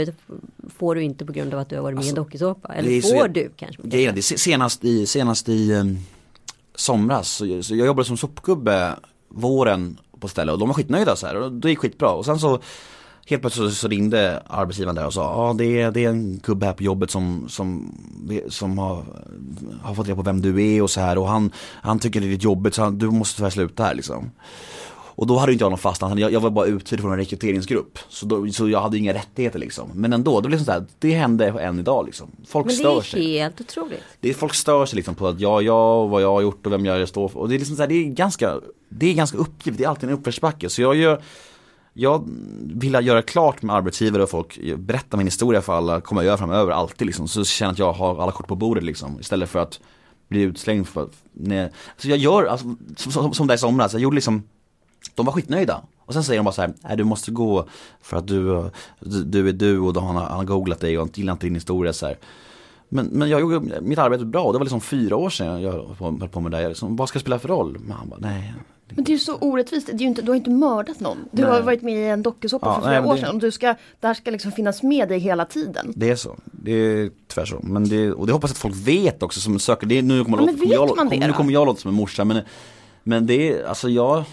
får 0.77 0.95
du 0.95 1.03
inte 1.03 1.25
på 1.25 1.33
grund 1.33 1.53
av 1.53 1.59
att 1.59 1.69
du 1.69 1.75
har 1.75 1.83
varit 1.83 1.95
med 1.95 2.05
i 2.05 2.09
en 2.09 2.15
dokusåpa? 2.15 2.67
det 2.67 2.79
Eller 2.79 3.01
får 3.01 3.27
du 3.27 3.51
kanske? 3.55 3.81
Grejen 3.83 4.11
är, 4.11 4.15
det 4.15 4.21
senast 4.21 4.85
i, 4.85 5.05
senast 5.05 5.49
i 5.49 5.73
um, 5.73 5.97
somras, 6.75 7.29
så, 7.29 7.63
så 7.63 7.75
jag 7.75 7.87
jobbade 7.87 8.05
som 8.05 8.17
sopgubbe 8.17 8.95
våren 9.29 9.97
på 10.21 10.27
stället 10.27 10.53
och 10.53 10.59
de 10.59 10.67
var 10.67 10.73
skitnöjda 10.73 11.15
så 11.15 11.27
här 11.27 11.35
och 11.35 11.51
det 11.51 11.69
gick 11.69 11.79
skitbra 11.79 12.09
och 12.09 12.25
sen 12.25 12.39
så 12.39 12.59
Helt 13.25 13.41
plötsligt 13.41 13.73
så, 13.73 13.87
ringde 13.87 14.43
arbetsgivaren 14.47 14.95
där 14.95 15.05
och 15.05 15.13
sa 15.13 15.21
ja 15.21 15.53
det, 15.53 15.81
är, 15.81 15.91
det 15.91 16.05
är 16.05 16.09
en 16.09 16.39
gubbe 16.43 16.65
här 16.65 16.73
på 16.73 16.83
jobbet 16.83 17.11
som, 17.11 17.45
som, 17.49 17.95
som 18.49 18.77
har, 18.77 19.03
har 19.81 19.95
fått 19.95 20.07
reda 20.07 20.15
på 20.15 20.21
vem 20.21 20.41
du 20.41 20.75
är 20.75 20.81
och 20.81 20.89
så 20.89 21.01
här 21.01 21.17
och 21.17 21.27
han, 21.27 21.51
han 21.81 21.99
tycker 21.99 22.21
det 22.21 22.27
är 22.27 22.31
lite 22.31 22.45
jobbigt 22.45 22.75
så 22.75 22.83
han, 22.83 22.97
du 22.97 23.09
måste 23.09 23.37
tyvärr 23.37 23.49
sluta 23.49 23.83
här 23.83 23.95
liksom. 23.95 24.31
Och 25.15 25.27
då 25.27 25.37
hade 25.37 25.51
inte 25.51 25.63
jag 25.63 25.69
någon 25.69 25.79
fast 25.79 26.03
anställning, 26.03 26.21
jag, 26.23 26.33
jag 26.33 26.39
var 26.39 26.49
bara 26.49 26.65
uthyrd 26.65 27.01
från 27.01 27.11
en 27.11 27.17
rekryteringsgrupp. 27.17 27.99
Så, 28.09 28.25
då, 28.25 28.47
så 28.47 28.69
jag 28.69 28.81
hade 28.81 28.97
inga 28.97 29.13
rättigheter 29.13 29.59
liksom. 29.59 29.89
Men 29.93 30.13
ändå, 30.13 30.41
det 30.41 30.47
blev 30.47 30.63
så 30.63 30.71
här, 30.71 30.85
det 30.99 31.11
hände 31.13 31.47
än 31.47 31.79
idag 31.79 32.05
liksom. 32.05 32.31
Folk 32.47 32.65
Men 32.65 32.75
det 32.75 32.79
stör 32.79 32.97
är 32.97 33.01
sig. 33.01 33.37
helt 33.39 33.61
otroligt. 33.61 34.03
Det 34.19 34.29
är, 34.29 34.33
folk 34.33 34.53
stör 34.53 34.85
sig 34.85 34.95
liksom 34.95 35.15
på 35.15 35.27
att 35.27 35.39
jag, 35.39 35.63
jag 35.63 36.03
och 36.03 36.09
vad 36.09 36.21
jag 36.21 36.31
har 36.31 36.41
gjort 36.41 36.65
och 36.65 36.71
vem 36.71 36.85
jag 36.85 37.09
står 37.09 37.27
för. 37.27 37.39
Och 37.39 37.49
det 37.49 37.55
är 37.55 37.59
liksom 37.59 37.75
så 37.75 37.81
här, 37.81 37.89
det 37.89 37.95
är 37.95 38.03
ganska, 38.03 38.59
det 38.89 39.09
är 39.09 39.13
ganska 39.13 39.37
uppgivet, 39.37 39.77
det 39.77 39.83
är 39.83 39.87
alltid 39.87 40.09
en 40.09 40.15
uppförsbacke. 40.15 40.69
Så 40.69 40.81
jag 40.81 40.95
gör, 40.95 41.21
jag 41.93 42.29
vill 42.61 42.93
göra 42.93 43.21
klart 43.21 43.61
med 43.61 43.75
arbetsgivare 43.75 44.23
och 44.23 44.29
folk, 44.29 44.59
berätta 44.77 45.17
min 45.17 45.27
historia 45.27 45.61
för 45.61 45.73
alla, 45.73 46.01
kommer 46.01 46.21
jag 46.21 46.27
göra 46.27 46.37
framöver 46.37 46.71
alltid 46.71 47.07
liksom. 47.07 47.27
Så 47.27 47.39
jag 47.39 47.47
känner 47.47 47.71
att 47.71 47.79
jag 47.79 47.93
har 47.93 48.21
alla 48.21 48.31
kort 48.31 48.47
på 48.47 48.55
bordet 48.55 48.83
liksom. 48.83 49.19
Istället 49.19 49.49
för 49.49 49.59
att 49.59 49.79
bli 50.27 50.41
utslängd 50.41 50.87
för, 50.87 51.09
nej. 51.33 51.71
Så 51.97 52.09
jag 52.09 52.17
gör, 52.17 52.45
alltså, 52.45 52.75
som, 52.95 53.11
som, 53.11 53.33
som 53.33 53.47
där 53.47 53.55
i 53.55 53.57
somras, 53.57 53.93
jag 53.93 54.01
gjorde 54.01 54.15
liksom 54.15 54.43
de 55.15 55.25
var 55.25 55.33
skitnöjda. 55.33 55.81
Och 56.05 56.13
sen 56.13 56.23
säger 56.23 56.39
de 56.39 56.43
bara 56.43 56.51
så 56.51 56.61
här, 56.61 56.73
nej 56.81 56.97
du 56.97 57.03
måste 57.03 57.31
gå 57.31 57.65
för 58.01 58.17
att 58.17 58.27
du, 58.27 58.69
du, 58.99 59.23
du 59.23 59.49
är 59.49 59.53
du 59.53 59.79
och 59.79 60.01
han 60.01 60.15
har, 60.15 60.23
han 60.23 60.37
har 60.37 60.43
googlat 60.45 60.79
dig 60.79 60.97
och 60.99 61.17
gillar 61.17 61.33
inte 61.33 61.45
din 61.45 61.55
historia 61.55 61.93
så 61.93 62.05
här. 62.05 62.17
Men, 62.89 63.05
men 63.05 63.29
jag 63.29 63.41
gjorde 63.41 63.81
mitt 63.81 63.99
arbete 63.99 64.25
bra 64.25 64.43
och 64.43 64.53
det 64.53 64.59
var 64.59 64.65
liksom 64.65 64.81
fyra 64.81 65.15
år 65.15 65.29
sedan 65.29 65.61
jag 65.61 65.71
höll 65.71 66.29
på, 66.29 66.39
med 66.41 66.51
det 66.51 66.57
där. 66.57 66.67
Liksom, 66.69 66.95
vad 66.95 67.09
ska 67.09 67.19
det 67.19 67.21
spela 67.23 67.39
för 67.39 67.47
roll? 67.47 67.77
Men 67.79 67.91
han 67.91 68.09
bara, 68.09 68.19
nej. 68.19 68.53
Men 68.95 69.03
det 69.03 69.09
är 69.11 69.13
ju 69.13 69.19
så 69.19 69.35
orättvist, 69.37 69.89
det 69.93 70.03
är 70.03 70.07
inte, 70.07 70.21
du 70.21 70.31
har 70.31 70.35
inte 70.35 70.49
mördat 70.49 70.99
någon. 70.99 71.17
Du 71.31 71.41
Nej. 71.41 71.51
har 71.51 71.61
varit 71.61 71.81
med 71.81 71.93
i 71.93 72.07
en 72.07 72.23
dokusåpa 72.23 72.67
Ja, 72.67 72.73
för 72.73 72.81
nej, 72.81 72.89
flera 72.89 73.01
men 73.01 73.09
år 73.09 73.15
det- 73.15 73.21
sedan 73.21 73.35
och 73.35 73.41
du 73.41 73.51
ska, 73.51 73.67
det 73.99 74.07
här 74.07 74.13
ska 74.13 74.31
liksom 74.31 74.51
finnas 74.51 74.83
med 74.83 75.09
dig 75.09 75.19
hela 75.19 75.45
tiden. 75.45 75.93
Det 75.95 76.09
är 76.09 76.15
så. 76.15 76.35
Det 76.45 76.71
är 76.71 77.11
tyvärr 77.27 77.45
så. 77.45 77.59
Men 77.63 77.89
det, 77.89 78.11
och 78.11 78.27
det 78.27 78.33
hoppas 78.33 78.49
jag 78.49 78.53
att 78.55 78.57
folk 78.57 78.75
vet 78.75 79.23
också 79.23 79.39
som 79.39 79.59
söker. 79.59 79.87
Det 79.87 79.97
är, 79.97 80.01
nu 80.01 80.23
kommer, 80.23 80.37
Ja, 80.37 80.45
men 80.45 80.57
kommer 80.57 80.73
jag, 80.73 81.09
det 81.09 81.27
nu 81.27 81.33
kommer 81.33 81.51
jag 81.53 81.65
låta 81.65 81.79
som 81.81 81.89
en 81.89 81.95
morsa 81.95 82.25
men, 82.25 82.41
men 83.03 83.25
det 83.27 83.51
är, 83.53 83.63
alltså 83.65 83.89
jag, 83.89 84.23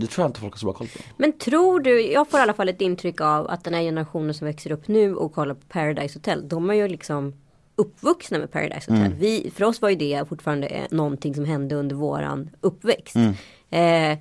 det 0.00 0.06
tror 0.06 0.22
jag 0.24 0.28
inte 0.28 0.40
folk 0.40 0.52
har 0.54 0.58
så 0.58 0.66
bra 0.66 0.72
koll 0.72 0.86
på. 0.88 0.98
Men 1.16 1.32
tror 1.32 1.80
du, 1.80 2.00
jag 2.00 2.28
får 2.30 2.40
i 2.40 2.42
alla 2.42 2.54
fall 2.54 2.68
ett 2.68 2.80
intryck 2.80 3.20
av 3.20 3.50
att 3.50 3.64
den 3.64 3.74
här 3.74 3.82
generationen 3.82 4.34
som 4.34 4.46
växer 4.46 4.72
upp 4.72 4.88
nu 4.88 5.14
och 5.14 5.34
kollar 5.34 5.54
på 5.54 5.66
Paradise 5.68 6.18
Hotel, 6.18 6.48
de 6.48 6.70
är 6.70 6.74
ju 6.74 6.88
liksom 6.88 7.34
uppvuxna 7.76 8.38
med 8.38 8.50
Paradise 8.52 8.90
Hotel. 8.92 9.06
Mm. 9.06 9.18
Vi, 9.18 9.52
för 9.54 9.64
oss 9.64 9.82
var 9.82 9.88
ju 9.88 9.96
det 9.96 10.28
fortfarande 10.28 10.66
eh, 10.66 10.84
någonting 10.90 11.34
som 11.34 11.44
hände 11.44 11.74
under 11.74 11.96
våran 11.96 12.50
uppväxt. 12.60 13.16
Mm. 13.16 13.34
Eh, 14.12 14.18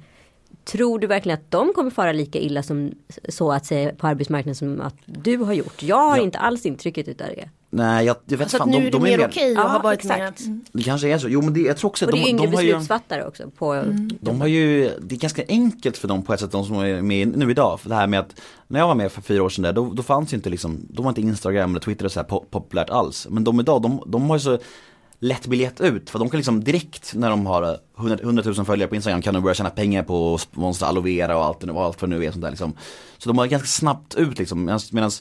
tror 0.66 1.00
du 1.00 1.08
verkligen 1.08 1.38
att 1.38 1.52
de 1.52 1.74
kommer 1.74 1.92
fara 1.92 2.12
lika 2.12 2.40
illa 2.40 2.64
som 2.64 2.92
så 3.30 3.52
att 3.52 3.66
säga 3.66 3.92
på 3.96 4.08
arbetsmarknaden 4.08 4.56
som 4.56 4.82
att 4.82 4.96
du 5.06 5.38
har 5.38 5.54
gjort? 5.54 5.84
Jag 5.84 5.98
har 6.10 6.18
Ja. 6.18 6.24
inte 6.24 6.38
alls 6.40 6.66
intrycket 6.66 7.08
utav 7.08 7.28
det. 7.28 7.50
Nej 7.72 8.06
jag, 8.06 8.16
jag 8.26 8.38
vet 8.38 8.50
Så 8.52 8.58
att 8.58 8.62
fan, 8.62 8.70
nu 8.70 8.78
de, 8.78 8.82
är 8.82 8.86
det 8.86 8.92
de 8.92 9.04
mer 9.04 9.20
är 9.20 9.28
okej 9.28 9.52
att 9.52 9.58
Ja, 9.58 9.68
ha 9.68 9.80
varit 9.80 10.00
exakt. 10.00 10.20
med. 10.20 10.48
Mm. 10.48 10.62
Det 10.72 10.84
kanske 10.84 11.08
är 11.10 11.18
så. 11.18 11.30
Jo 11.30 11.42
men 11.42 11.54
det, 11.54 11.60
jag 11.60 11.78
tror 11.78 11.90
också 11.90 12.06
Och 12.06 12.10
att 12.10 12.16
det 12.16 12.22
är 12.22 12.24
de, 12.26 12.30
yngre 12.30 12.46
de 12.48 12.56
har 12.56 12.62
ju 12.62 12.68
beslutsfattare 12.74 13.26
också. 13.26 13.50
På, 13.58 13.84
De 14.22 14.42
har 14.42 14.48
ju, 14.48 14.92
det 15.02 15.16
är 15.16 15.20
ganska 15.20 15.44
enkelt 15.48 15.98
för 15.98 16.08
dem 16.08 16.24
på 16.24 16.34
ett 16.34 16.40
sätt, 16.40 16.52
de 16.52 16.66
som 16.66 16.76
är 16.76 17.02
med 17.02 17.38
nu 17.38 17.52
idag. 17.52 17.80
För 17.80 17.90
det 17.90 17.96
här 17.96 18.08
med 18.08 18.20
att, 18.20 18.42
när 18.68 18.80
jag 18.80 18.88
var 18.88 18.96
med 18.96 19.12
för 19.12 19.22
fyra 19.22 19.44
år 19.44 19.50
sedan 19.50 19.62
där, 19.64 19.74
då, 19.74 19.90
då 19.94 20.04
fanns 20.04 20.34
ju 20.34 20.38
inte 20.38 20.50
liksom, 20.50 20.80
då 20.90 21.02
var 21.04 21.10
inte 21.10 21.22
Instagram 21.22 21.70
eller 21.72 21.80
Twitter 21.80 22.06
och 22.06 22.12
så 22.12 22.20
här 22.20 22.28
pop- 22.28 22.46
populärt 22.52 22.90
alls. 22.90 23.28
Men 23.30 23.44
de 23.44 23.60
idag, 23.60 23.82
de, 23.82 24.04
de 24.08 24.30
har 24.30 24.36
ju 24.36 24.40
så 24.40 24.58
lätt 25.20 25.48
biljett 25.48 25.82
ut. 25.82 26.10
För 26.10 26.20
de 26.20 26.30
kan 26.30 26.38
liksom 26.38 26.64
direkt 26.64 27.14
när 27.16 27.30
de 27.30 27.46
har 27.46 27.78
100, 27.98 28.18
100 28.22 28.44
000 28.46 28.66
följare 28.66 28.90
på 28.90 28.96
Instagram 28.96 29.22
kan 29.22 29.34
de 29.34 29.44
börja 29.44 29.54
tjäna 29.56 29.70
pengar 29.70 30.04
på 30.04 30.38
sponsra 30.38 30.88
aloe 30.88 31.04
vera 31.04 31.38
och 31.38 31.46
allt, 31.46 31.64
och 31.64 31.84
allt 31.84 32.02
vad 32.02 32.10
det 32.10 32.16
nu 32.18 32.26
är 32.26 32.32
sånt 32.32 32.42
där 32.44 32.50
liksom. 32.50 32.74
Så 33.18 33.30
de 33.30 33.38
har 33.38 33.48
ganska 33.48 33.68
snabbt 33.68 34.16
ut 34.16 34.40
liksom. 34.40 34.80
Medan 34.92 35.12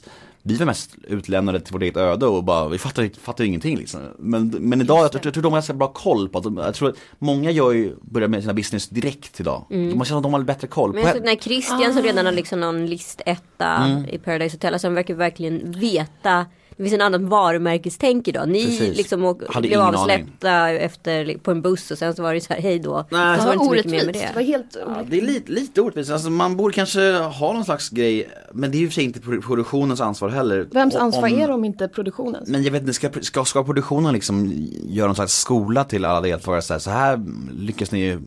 vi 0.49 0.55
var 0.55 0.65
mest 0.65 0.95
utlämnade 1.07 1.59
till 1.59 1.73
vårt 1.73 1.81
eget 1.81 1.97
öde 1.97 2.25
och 2.25 2.43
bara, 2.43 2.67
vi 2.67 2.77
fattar, 2.77 3.09
fattar 3.19 3.43
ingenting 3.43 3.77
liksom. 3.77 4.01
Men, 4.19 4.47
men 4.47 4.81
idag, 4.81 4.97
jag, 4.97 5.25
jag 5.25 5.33
tror 5.33 5.43
de 5.43 5.43
har 5.43 5.51
ganska 5.57 5.73
bra 5.73 5.87
koll 5.87 6.29
på 6.29 6.37
att, 6.37 6.43
de, 6.43 6.57
jag 6.57 6.75
tror 6.75 6.89
att 6.89 6.95
många 7.19 7.51
gör 7.51 7.71
ju, 7.71 7.95
börjar 8.01 8.27
med 8.27 8.41
sina 8.41 8.53
business 8.53 8.89
direkt 8.89 9.39
idag. 9.39 9.65
Mm. 9.71 9.97
Man 9.97 10.05
känner 10.05 10.17
att 10.17 10.23
de 10.23 10.33
har 10.33 10.43
bättre 10.43 10.67
koll. 10.67 10.93
Men 10.93 11.03
jag 11.03 11.15
såg 11.15 11.25
när 11.25 11.35
Christian 11.35 11.89
ah. 11.89 11.93
som 11.93 12.03
redan 12.03 12.25
har 12.25 12.33
liksom 12.33 12.59
någon 12.59 12.85
listetta 12.85 13.67
mm. 13.67 14.05
i 14.05 14.17
Paradise 14.17 14.55
Hotel, 14.55 14.73
alltså 14.73 14.87
han 14.87 14.95
verkar 14.95 15.13
verkligen 15.13 15.71
veta 15.71 16.45
det 16.79 16.83
finns 16.83 16.93
en 16.93 17.01
annan 17.01 17.29
varumärkestänk 17.29 18.27
idag. 18.27 18.49
Ni 18.49 18.65
Precis. 18.65 18.97
liksom 18.97 19.25
åk, 19.25 19.61
blev 19.61 19.79
avsläppta 19.79 20.69
efter, 20.69 21.37
på 21.37 21.51
en 21.51 21.61
buss 21.61 21.91
och 21.91 21.97
sen 21.97 22.15
så 22.15 22.23
var 22.23 22.33
det 22.33 22.41
så 22.41 22.53
här 22.53 22.61
hej 22.61 22.79
då. 22.79 23.05
Nej, 23.09 23.37
det 23.37 23.45
var 23.45 23.53
inte 23.53 23.65
så 23.65 23.71
mycket 23.71 23.91
mer 23.91 24.05
med 24.05 24.13
det. 24.13 24.19
Det 24.19 24.35
var 24.35 24.41
helt 24.41 24.77
ja, 24.85 25.03
Det 25.09 25.17
är 25.17 25.21
lite, 25.21 25.51
lite 25.51 25.81
orättvist. 25.81 26.11
Alltså, 26.11 26.29
man 26.29 26.57
borde 26.57 26.73
kanske 26.73 27.11
ha 27.13 27.53
någon 27.53 27.65
slags 27.65 27.89
grej. 27.89 28.29
Men 28.53 28.71
det 28.71 28.77
är 28.77 28.79
ju 28.79 28.87
för 28.87 28.93
sig 28.93 29.03
inte 29.03 29.19
produktionens 29.19 30.01
ansvar 30.01 30.29
heller. 30.29 30.67
Vems 30.71 30.95
ansvar 30.95 31.27
om, 31.27 31.39
är 31.39 31.47
det 31.47 31.53
om 31.53 31.65
inte 31.65 31.87
produktionens? 31.87 32.49
Men 32.49 32.63
jag 32.63 32.71
vet 32.71 32.81
inte, 32.81 32.93
ska, 32.93 33.09
ska, 33.21 33.45
ska 33.45 33.63
produktionen 33.63 34.13
liksom 34.13 34.53
göra 34.83 35.07
någon 35.07 35.15
slags 35.15 35.39
skola 35.39 35.83
till 35.83 36.05
alla 36.05 36.21
deltagare? 36.21 36.61
Så 36.61 36.73
här, 36.73 36.79
så 36.79 36.89
här 36.89 37.25
lyckas 37.51 37.91
ni 37.91 38.17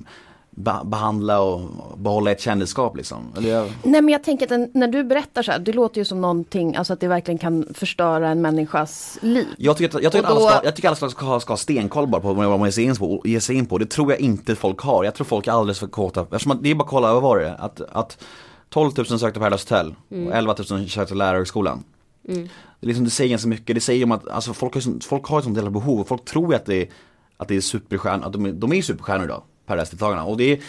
behandla 0.84 1.40
och 1.40 1.60
behålla 1.98 2.30
ett 2.30 2.40
kändisskap 2.40 2.96
liksom? 2.96 3.32
Eller 3.36 3.72
Nej 3.82 4.02
men 4.02 4.08
jag 4.08 4.24
tänker 4.24 4.62
att 4.62 4.74
när 4.74 4.88
du 4.88 5.04
berättar 5.04 5.42
så 5.42 5.52
här, 5.52 5.58
det 5.58 5.72
låter 5.72 5.98
ju 5.98 6.04
som 6.04 6.20
någonting, 6.20 6.76
alltså 6.76 6.92
att 6.92 7.00
det 7.00 7.08
verkligen 7.08 7.38
kan 7.38 7.66
förstöra 7.74 8.28
en 8.28 8.42
människas 8.42 9.18
liv. 9.22 9.46
Jag 9.58 9.76
tycker 9.76 9.96
att, 9.96 10.02
jag 10.02 10.12
tycker 10.12 10.28
då... 10.28 10.34
alla, 10.34 10.50
ska, 10.50 10.64
jag 10.64 10.76
tycker 10.76 10.88
alla 10.88 10.96
ska, 10.96 11.08
ska, 11.08 11.40
ska 11.40 11.52
ha 11.52 11.56
stenkoll 11.56 12.06
bara 12.06 12.22
på 12.22 12.32
vad 12.32 12.58
man 12.58 12.64
ger 12.64 12.70
sig, 12.70 12.84
in 12.84 12.96
på, 12.96 13.22
ger 13.24 13.40
sig 13.40 13.56
in 13.56 13.66
på. 13.66 13.78
Det 13.78 13.86
tror 13.86 14.10
jag 14.10 14.20
inte 14.20 14.54
folk 14.54 14.80
har. 14.80 15.04
Jag 15.04 15.14
tror 15.14 15.24
folk 15.24 15.46
är 15.46 15.52
alldeles 15.52 15.78
för 15.78 15.86
kåta. 15.86 16.20
Eftersom 16.20 16.58
det 16.62 16.70
är 16.70 16.74
bara 16.74 16.84
att 16.84 16.90
kolla, 16.90 17.12
vad 17.12 17.22
var 17.22 17.38
det? 17.38 17.54
Att, 17.54 17.80
att 17.80 18.24
12 18.68 18.92
000 18.96 19.06
sökte 19.06 19.32
på 19.32 19.40
Paradise 19.40 19.74
Hotel 19.74 19.94
mm. 20.10 20.26
och 20.26 20.34
11 20.34 20.54
000 20.70 20.88
sökte 20.88 21.14
lärarhögskolan. 21.14 21.84
Mm. 22.28 22.48
Det, 22.80 22.86
liksom, 22.86 23.04
det 23.04 23.10
säger 23.10 23.30
ganska 23.30 23.48
mycket, 23.48 23.76
det 23.76 23.80
säger 23.80 24.04
om 24.04 24.12
att 24.12 24.28
alltså, 24.28 24.52
folk, 24.52 24.74
har, 24.74 25.00
folk 25.00 25.26
har 25.26 25.38
ett 25.38 25.44
sånt 25.44 25.56
jävla 25.56 25.70
behov. 25.70 26.04
Folk 26.04 26.24
tror 26.24 26.54
att 26.54 26.66
det 26.66 26.74
är, 26.74 26.88
att 27.36 27.48
det 27.48 27.56
är 27.56 27.60
superstjärnor, 27.60 28.26
att 28.26 28.32
de 28.32 28.46
är, 28.46 28.52
de 28.52 28.72
är 28.72 28.82
superstjärnor 28.82 29.24
idag. 29.24 29.42
Paradise-deltagarna. 29.66 30.24
Och 30.24 30.36
det 30.36 30.52
är, 30.52 30.60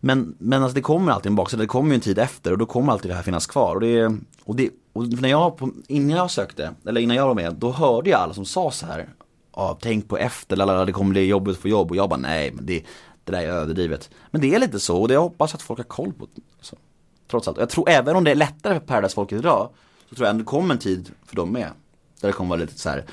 men, 0.00 0.34
men 0.38 0.62
alltså 0.62 0.74
det 0.74 0.80
kommer 0.80 1.12
alltid 1.12 1.30
en 1.30 1.36
baksida, 1.36 1.62
det 1.62 1.66
kommer 1.66 1.90
ju 1.90 1.94
en 1.94 2.00
tid 2.00 2.18
efter 2.18 2.52
och 2.52 2.58
då 2.58 2.66
kommer 2.66 2.92
alltid 2.92 3.10
det 3.10 3.14
här 3.14 3.22
finnas 3.22 3.46
kvar. 3.46 3.74
Och 3.74 3.80
det, 3.80 4.12
och 4.44 4.56
det, 4.56 4.70
och 4.92 5.08
när 5.08 5.28
jag, 5.28 5.72
innan 5.88 6.16
jag 6.16 6.30
sökte, 6.30 6.74
eller 6.86 7.00
innan 7.00 7.16
jag 7.16 7.26
var 7.26 7.34
med, 7.34 7.54
då 7.54 7.70
hörde 7.70 8.10
jag 8.10 8.20
alla 8.20 8.34
som 8.34 8.44
sa 8.44 8.70
så 8.70 8.86
här, 8.86 9.08
ja, 9.56 9.78
tänk 9.80 10.08
på 10.08 10.18
efter, 10.18 10.56
lalala, 10.56 10.84
det 10.84 10.92
kommer 10.92 11.10
bli 11.10 11.26
jobbigt 11.26 11.56
att 11.56 11.62
få 11.62 11.68
jobb. 11.68 11.90
Och 11.90 11.96
jag 11.96 12.08
bara, 12.08 12.20
nej, 12.20 12.52
men 12.52 12.66
det, 12.66 12.84
det 13.24 13.32
där 13.32 13.42
är 13.42 13.48
överdrivet. 13.48 14.10
Men 14.30 14.40
det 14.40 14.54
är 14.54 14.58
lite 14.58 14.80
så 14.80 15.00
och 15.00 15.08
det 15.08 15.14
jag 15.14 15.20
hoppas 15.20 15.54
att 15.54 15.62
folk 15.62 15.78
har 15.78 15.84
koll 15.84 16.12
på. 16.12 16.26
Så, 16.60 16.76
trots 17.30 17.48
allt. 17.48 17.58
Jag 17.58 17.70
tror 17.70 17.88
även 17.88 18.16
om 18.16 18.24
det 18.24 18.30
är 18.30 18.34
lättare 18.34 18.74
för 18.74 18.86
Paradise-folket 18.86 19.38
idag, 19.38 19.70
så 20.08 20.14
tror 20.14 20.26
jag 20.26 20.30
ändå 20.30 20.42
det 20.42 20.46
kommer 20.46 20.74
en 20.74 20.80
tid 20.80 21.10
för 21.26 21.36
dem 21.36 21.52
med. 21.52 21.70
Där 22.20 22.28
det 22.28 22.32
kommer 22.32 22.50
vara 22.50 22.60
lite 22.60 22.78
så 22.78 22.88
här, 22.88 23.04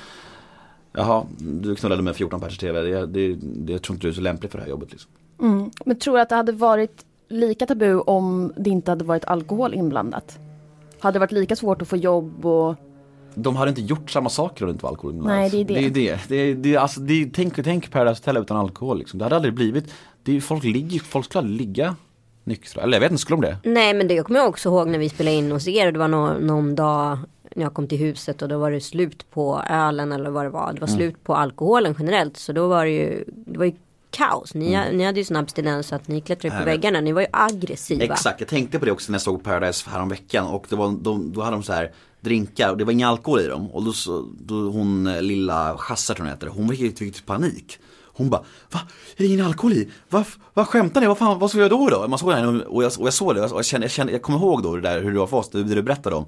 jaha, 0.92 1.26
du 1.38 1.76
knullade 1.76 2.02
med 2.02 2.16
14 2.16 2.40
pers 2.40 2.54
i 2.54 2.58
tv, 2.58 2.82
det, 2.82 3.06
det, 3.06 3.34
det, 3.42 3.72
jag 3.72 3.82
tror 3.82 3.94
inte 3.94 4.06
du 4.06 4.10
är 4.10 4.14
så 4.14 4.20
lämplig 4.20 4.50
för 4.50 4.58
det 4.58 4.64
här 4.64 4.70
jobbet 4.70 4.90
liksom. 4.90 5.10
Mm. 5.40 5.70
Men 5.84 5.98
tror 5.98 6.14
du 6.14 6.20
att 6.20 6.28
det 6.28 6.34
hade 6.34 6.52
varit 6.52 7.04
lika 7.28 7.66
tabu 7.66 7.98
om 7.98 8.52
det 8.56 8.70
inte 8.70 8.90
hade 8.90 9.04
varit 9.04 9.24
alkohol 9.24 9.74
inblandat? 9.74 10.38
Hade 11.00 11.14
det 11.14 11.20
varit 11.20 11.32
lika 11.32 11.56
svårt 11.56 11.82
att 11.82 11.88
få 11.88 11.96
jobb 11.96 12.46
och 12.46 12.76
de 13.34 13.56
hade 13.56 13.68
inte 13.68 13.80
gjort 13.80 14.10
samma 14.10 14.28
saker 14.28 14.64
om 14.64 14.68
det 14.68 14.72
inte 14.72 14.82
var 14.82 14.90
alkohol 14.90 15.14
inblandat. 15.14 15.52
Nej, 15.52 15.64
det 15.64 15.74
är 15.74 15.80
det. 15.80 15.88
Det 15.88 16.08
är 16.08 16.16
det. 16.16 16.20
det, 16.28 16.36
är, 16.36 16.54
det 16.54 16.74
är, 16.74 16.78
alltså, 16.78 17.00
det 17.00 17.22
är, 17.22 17.30
tänk, 17.34 17.64
tänk 17.64 17.90
Paradise 17.90 18.20
Hotel 18.20 18.36
utan 18.36 18.56
alkohol 18.56 18.98
liksom. 18.98 19.18
Det 19.18 19.24
hade 19.24 19.36
aldrig 19.36 19.54
blivit, 19.54 19.94
det 20.22 20.36
är, 20.36 20.40
folk, 20.40 20.64
ligger, 20.64 21.00
folk 21.00 21.24
skulle 21.24 21.40
aldrig 21.40 21.60
ligga 21.60 21.96
nyktra. 22.44 22.82
Eller 22.82 22.96
jag 22.96 23.00
vet 23.00 23.10
inte, 23.10 23.20
skulle 23.20 23.40
de 23.40 23.46
det? 23.46 23.70
Nej 23.70 23.94
men 23.94 24.08
det 24.08 24.22
kommer 24.22 24.40
jag 24.40 24.48
också 24.48 24.68
ihåg 24.68 24.88
när 24.88 24.98
vi 24.98 25.08
spelade 25.08 25.36
in 25.36 25.52
hos 25.52 25.68
er. 25.68 25.92
Det 25.92 25.98
var 25.98 26.08
någon, 26.08 26.46
någon 26.46 26.74
dag 26.74 27.18
när 27.56 27.62
jag 27.62 27.74
kom 27.74 27.88
till 27.88 27.98
huset 27.98 28.42
och 28.42 28.48
då 28.48 28.58
var 28.58 28.70
det 28.70 28.80
slut 28.80 29.30
på 29.30 29.62
ölen 29.70 30.12
eller 30.12 30.30
vad 30.30 30.44
det 30.44 30.50
var. 30.50 30.72
Det 30.72 30.80
var 30.80 30.88
mm. 30.88 30.98
slut 30.98 31.24
på 31.24 31.34
alkoholen 31.34 31.94
generellt. 31.98 32.36
Så 32.36 32.52
då 32.52 32.68
var 32.68 32.84
det 32.84 32.90
ju, 32.90 33.24
det 33.26 33.58
var 33.58 33.64
ju 33.64 33.72
kaos. 34.10 34.54
Ni, 34.54 34.74
mm. 34.74 34.96
ni 34.96 35.04
hade 35.04 35.20
ju 35.20 35.24
sån 35.24 35.36
abstinens 35.36 35.92
att 35.92 36.08
ni 36.08 36.20
klättrade 36.20 36.54
upp 36.54 36.60
på 36.60 36.64
väggarna. 36.64 37.00
Ni 37.00 37.12
var 37.12 37.20
ju 37.20 37.26
aggressiva. 37.32 38.04
Exakt, 38.04 38.40
jag 38.40 38.48
tänkte 38.48 38.78
på 38.78 38.84
det 38.84 38.92
också 38.92 39.12
när 39.12 39.14
jag 39.14 39.22
såg 39.22 39.44
Paradise 39.44 39.90
häromveckan 39.90 40.46
och 40.46 40.66
det 40.68 40.76
var, 40.76 40.96
de, 41.00 41.32
då 41.32 41.42
hade 41.42 41.56
de 41.56 41.62
så 41.62 41.72
här 41.72 41.92
drinkar 42.20 42.70
och 42.70 42.76
det 42.78 42.84
var 42.84 42.92
inga 42.92 43.08
alkohol 43.08 43.40
i 43.40 43.46
dem. 43.46 43.70
Och 43.70 43.84
då, 43.84 43.92
så, 43.92 44.28
då 44.40 44.54
hon 44.54 45.06
eh, 45.06 45.22
lilla 45.22 45.76
Chassar 45.78 46.14
tror 46.14 46.26
hon 46.26 46.32
heter, 46.32 46.46
hon 46.46 46.68
fick, 46.68 46.98
fick 46.98 47.26
panik. 47.26 47.78
Hon 48.04 48.30
bara, 48.30 48.42
va? 48.70 48.80
Är 49.16 49.22
det 49.22 49.26
ingen 49.26 49.46
alkohol 49.46 49.72
i? 49.72 49.90
Va, 50.08 50.24
vad 50.54 50.66
skämtar 50.66 51.00
ni? 51.00 51.06
Vad 51.06 51.18
fan, 51.18 51.38
vad 51.38 51.50
ska 51.50 51.58
jag 51.58 51.72
göra 51.72 51.78
då 51.78 51.88
då? 51.88 52.08
Man 52.08 52.18
såg 52.18 52.32
henne 52.32 52.64
och 52.64 52.84
jag, 52.84 52.92
och 52.98 53.06
jag 53.06 53.14
såg 53.14 53.34
det 53.34 53.42
och 53.42 53.58
jag, 53.58 53.64
kände, 53.64 53.84
jag, 53.84 53.90
kände, 53.90 54.12
jag 54.12 54.22
kommer 54.22 54.38
ihåg 54.38 54.62
då 54.62 54.76
det 54.76 54.82
där 54.82 55.02
hur 55.02 55.12
det 55.12 55.18
var 55.18 55.26
för 55.26 55.36
oss, 55.36 55.50
det 55.50 55.62
du 55.62 55.82
berättade 55.82 56.16
om. 56.16 56.26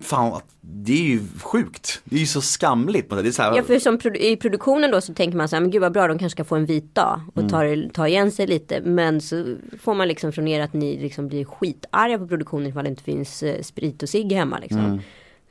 Fan, 0.00 0.40
det 0.60 0.92
är 0.92 1.04
ju 1.04 1.20
sjukt. 1.42 2.00
Det 2.04 2.16
är 2.16 2.20
ju 2.20 2.26
så 2.26 2.40
skamligt. 2.40 3.10
Det 3.10 3.28
är 3.28 3.30
så 3.30 3.42
här... 3.42 3.56
Ja, 3.56 3.62
för 3.62 3.78
som 3.78 3.98
produ 3.98 4.18
i 4.18 4.36
produktionen 4.36 4.90
då 4.90 5.00
så 5.00 5.14
tänker 5.14 5.36
man 5.36 5.48
så 5.48 5.56
här, 5.56 5.60
men 5.60 5.70
gud 5.70 5.80
vad 5.80 5.92
bra, 5.92 6.08
de 6.08 6.18
kanske 6.18 6.36
ska 6.36 6.44
få 6.44 6.56
en 6.56 6.66
vit 6.66 6.94
dag 6.94 7.20
och 7.34 7.38
mm. 7.38 7.50
tar, 7.50 7.92
tar 7.92 8.06
igen 8.06 8.30
sig 8.32 8.46
lite. 8.46 8.80
Men 8.80 9.20
så 9.20 9.56
får 9.80 9.94
man 9.94 10.08
liksom 10.08 10.32
från 10.32 10.48
er 10.48 10.60
att 10.60 10.72
ni 10.72 10.98
liksom 10.98 11.28
blir 11.28 11.44
skitarga 11.44 12.18
på 12.18 12.26
produktionen 12.26 12.66
ifall 12.66 12.84
det 12.84 12.90
inte 12.90 13.02
finns 13.02 13.42
eh, 13.42 13.62
sprit 13.62 14.02
och 14.02 14.08
cigg 14.08 14.32
hemma 14.32 14.58
liksom. 14.58 14.84
Mm. 14.84 15.00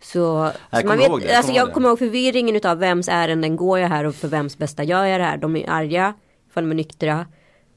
Så, 0.01 0.51
så 0.71 0.87
man 0.87 0.97
vet, 0.97 1.07
jag, 1.07 1.31
alltså, 1.31 1.51
jag 1.51 1.73
kommer 1.73 1.89
ihåg 1.89 1.99
förvirringen 1.99 2.55
utav 2.55 2.77
vems 2.77 3.07
ärenden 3.07 3.55
går 3.55 3.79
jag 3.79 3.89
här 3.89 4.05
och 4.05 4.15
för 4.15 4.27
vems 4.27 4.57
bästa 4.57 4.83
gör 4.83 5.05
jag 5.05 5.19
det 5.19 5.25
här. 5.25 5.37
De 5.37 5.55
är 5.55 5.69
arga, 5.69 6.13
ifall 6.49 6.63
de 6.63 6.71
är 6.71 6.75
nyktra. 6.75 7.25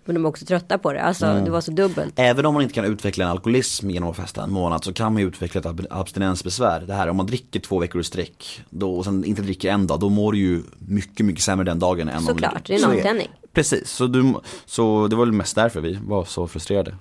Men 0.06 0.14
de 0.14 0.24
är 0.24 0.28
också 0.28 0.44
trötta 0.44 0.78
på 0.78 0.92
det. 0.92 1.02
Alltså 1.02 1.26
mm. 1.26 1.44
det 1.44 1.50
var 1.50 1.60
så 1.60 1.70
dubbelt. 1.70 2.14
Även 2.16 2.46
om 2.46 2.54
man 2.54 2.62
inte 2.62 2.74
kan 2.74 2.84
utveckla 2.84 3.24
en 3.24 3.30
alkoholism 3.30 3.90
genom 3.90 4.10
att 4.10 4.16
festa 4.16 4.42
en 4.42 4.52
månad 4.52 4.84
så 4.84 4.92
kan 4.92 5.12
man 5.12 5.22
ju 5.22 5.28
utveckla 5.28 5.60
ett 5.60 5.66
abstinensbesvär. 5.90 6.80
Det 6.80 6.94
här 6.94 7.08
om 7.08 7.16
man 7.16 7.26
dricker 7.26 7.60
två 7.60 7.78
veckor 7.78 8.00
i 8.00 8.04
sträck 8.04 8.60
då, 8.70 8.96
och 8.96 9.04
sen 9.04 9.24
inte 9.24 9.42
dricker 9.42 9.70
en 9.70 9.86
dag, 9.86 10.00
då 10.00 10.08
mår 10.08 10.32
du 10.32 10.38
ju 10.38 10.62
mycket, 10.78 11.26
mycket 11.26 11.42
sämre 11.42 11.64
den 11.64 11.78
dagen 11.78 12.08
än 12.08 12.22
Såklart, 12.22 12.54
om 12.54 12.60
det 12.66 12.74
är 12.74 12.84
en 12.84 12.90
omtändning. 12.90 13.28
Precis, 13.52 13.90
så, 13.90 14.06
du, 14.06 14.34
så 14.66 15.08
det 15.08 15.16
var 15.16 15.24
väl 15.24 15.32
mest 15.32 15.54
därför 15.54 15.80
vi 15.80 15.98
var 16.06 16.24
så 16.24 16.48
frustrerade. 16.48 16.94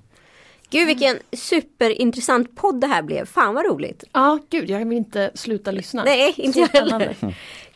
Gud 0.69 0.87
vilken 0.87 1.17
superintressant 1.37 2.55
podd 2.55 2.81
det 2.81 2.87
här 2.87 3.01
blev. 3.01 3.25
Fan 3.25 3.55
vad 3.55 3.65
roligt. 3.65 4.03
Ja, 4.11 4.39
gud 4.49 4.69
jag 4.69 4.85
vill 4.85 4.97
inte 4.97 5.31
sluta 5.35 5.71
lyssna. 5.71 6.03
Nej, 6.03 6.33
inte 6.37 6.59
jag 6.59 6.67
heller. 6.67 7.15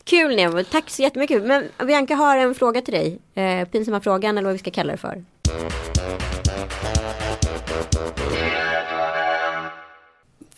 Kul 0.09 0.35
Nemo, 0.35 0.63
tack 0.63 0.89
så 0.89 1.01
jättemycket. 1.01 1.43
Men 1.43 1.63
Bianca 1.87 2.15
har 2.15 2.37
en 2.37 2.55
fråga 2.55 2.81
till 2.81 2.93
dig. 2.93 3.19
Eh, 3.33 3.67
pinsamma 3.67 3.99
frågan 3.99 4.37
eller 4.37 4.45
vad 4.45 4.53
vi 4.53 4.59
ska 4.59 4.71
kalla 4.71 4.91
det 4.91 4.97
för. 4.97 5.23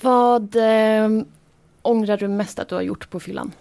Vad 0.02 0.56
eh, 0.56 1.24
ångrar 1.82 2.18
du 2.18 2.28
mest 2.28 2.60
att 2.60 2.68
du 2.68 2.76
har 2.76 2.82
gjort 2.82 3.10
på 3.10 3.20
fyllan? 3.20 3.52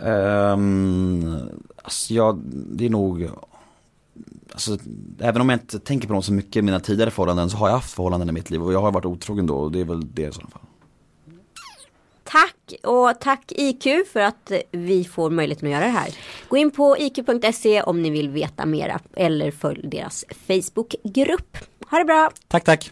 Um, 0.00 1.36
alltså 1.82 2.14
jag, 2.14 2.40
det 2.52 2.86
är 2.86 2.90
nog 2.90 3.30
Alltså, 4.52 4.78
även 5.18 5.40
om 5.40 5.48
jag 5.48 5.56
inte 5.56 5.78
tänker 5.78 6.08
på 6.08 6.12
dem 6.12 6.22
så 6.22 6.32
mycket 6.32 6.56
i 6.56 6.62
mina 6.62 6.80
tidigare 6.80 7.10
förhållanden 7.10 7.50
så 7.50 7.56
har 7.56 7.68
jag 7.68 7.74
haft 7.74 7.94
förhållanden 7.94 8.28
i 8.28 8.32
mitt 8.32 8.50
liv 8.50 8.62
och 8.62 8.72
jag 8.72 8.80
har 8.80 8.92
varit 8.92 9.04
otrogen 9.04 9.46
då 9.46 9.54
och 9.54 9.72
det 9.72 9.80
är 9.80 9.84
väl 9.84 10.14
det 10.14 10.22
i 10.22 10.32
sådana 10.32 10.50
fall. 10.50 10.62
Tack 12.32 12.74
och 12.82 13.20
tack 13.20 13.52
IQ 13.56 13.84
för 14.12 14.20
att 14.20 14.52
vi 14.70 15.04
får 15.04 15.30
möjligheten 15.30 15.68
att 15.68 15.72
göra 15.72 15.84
det 15.84 15.90
här. 15.90 16.14
Gå 16.48 16.56
in 16.56 16.70
på 16.70 16.96
iq.se 16.98 17.82
om 17.82 18.02
ni 18.02 18.10
vill 18.10 18.28
veta 18.28 18.66
mera 18.66 19.00
eller 19.16 19.50
följ 19.50 19.88
deras 19.88 20.24
Facebookgrupp. 20.46 21.56
Ha 21.90 21.98
det 21.98 22.04
bra! 22.04 22.30
Tack 22.48 22.64
tack! 22.64 22.90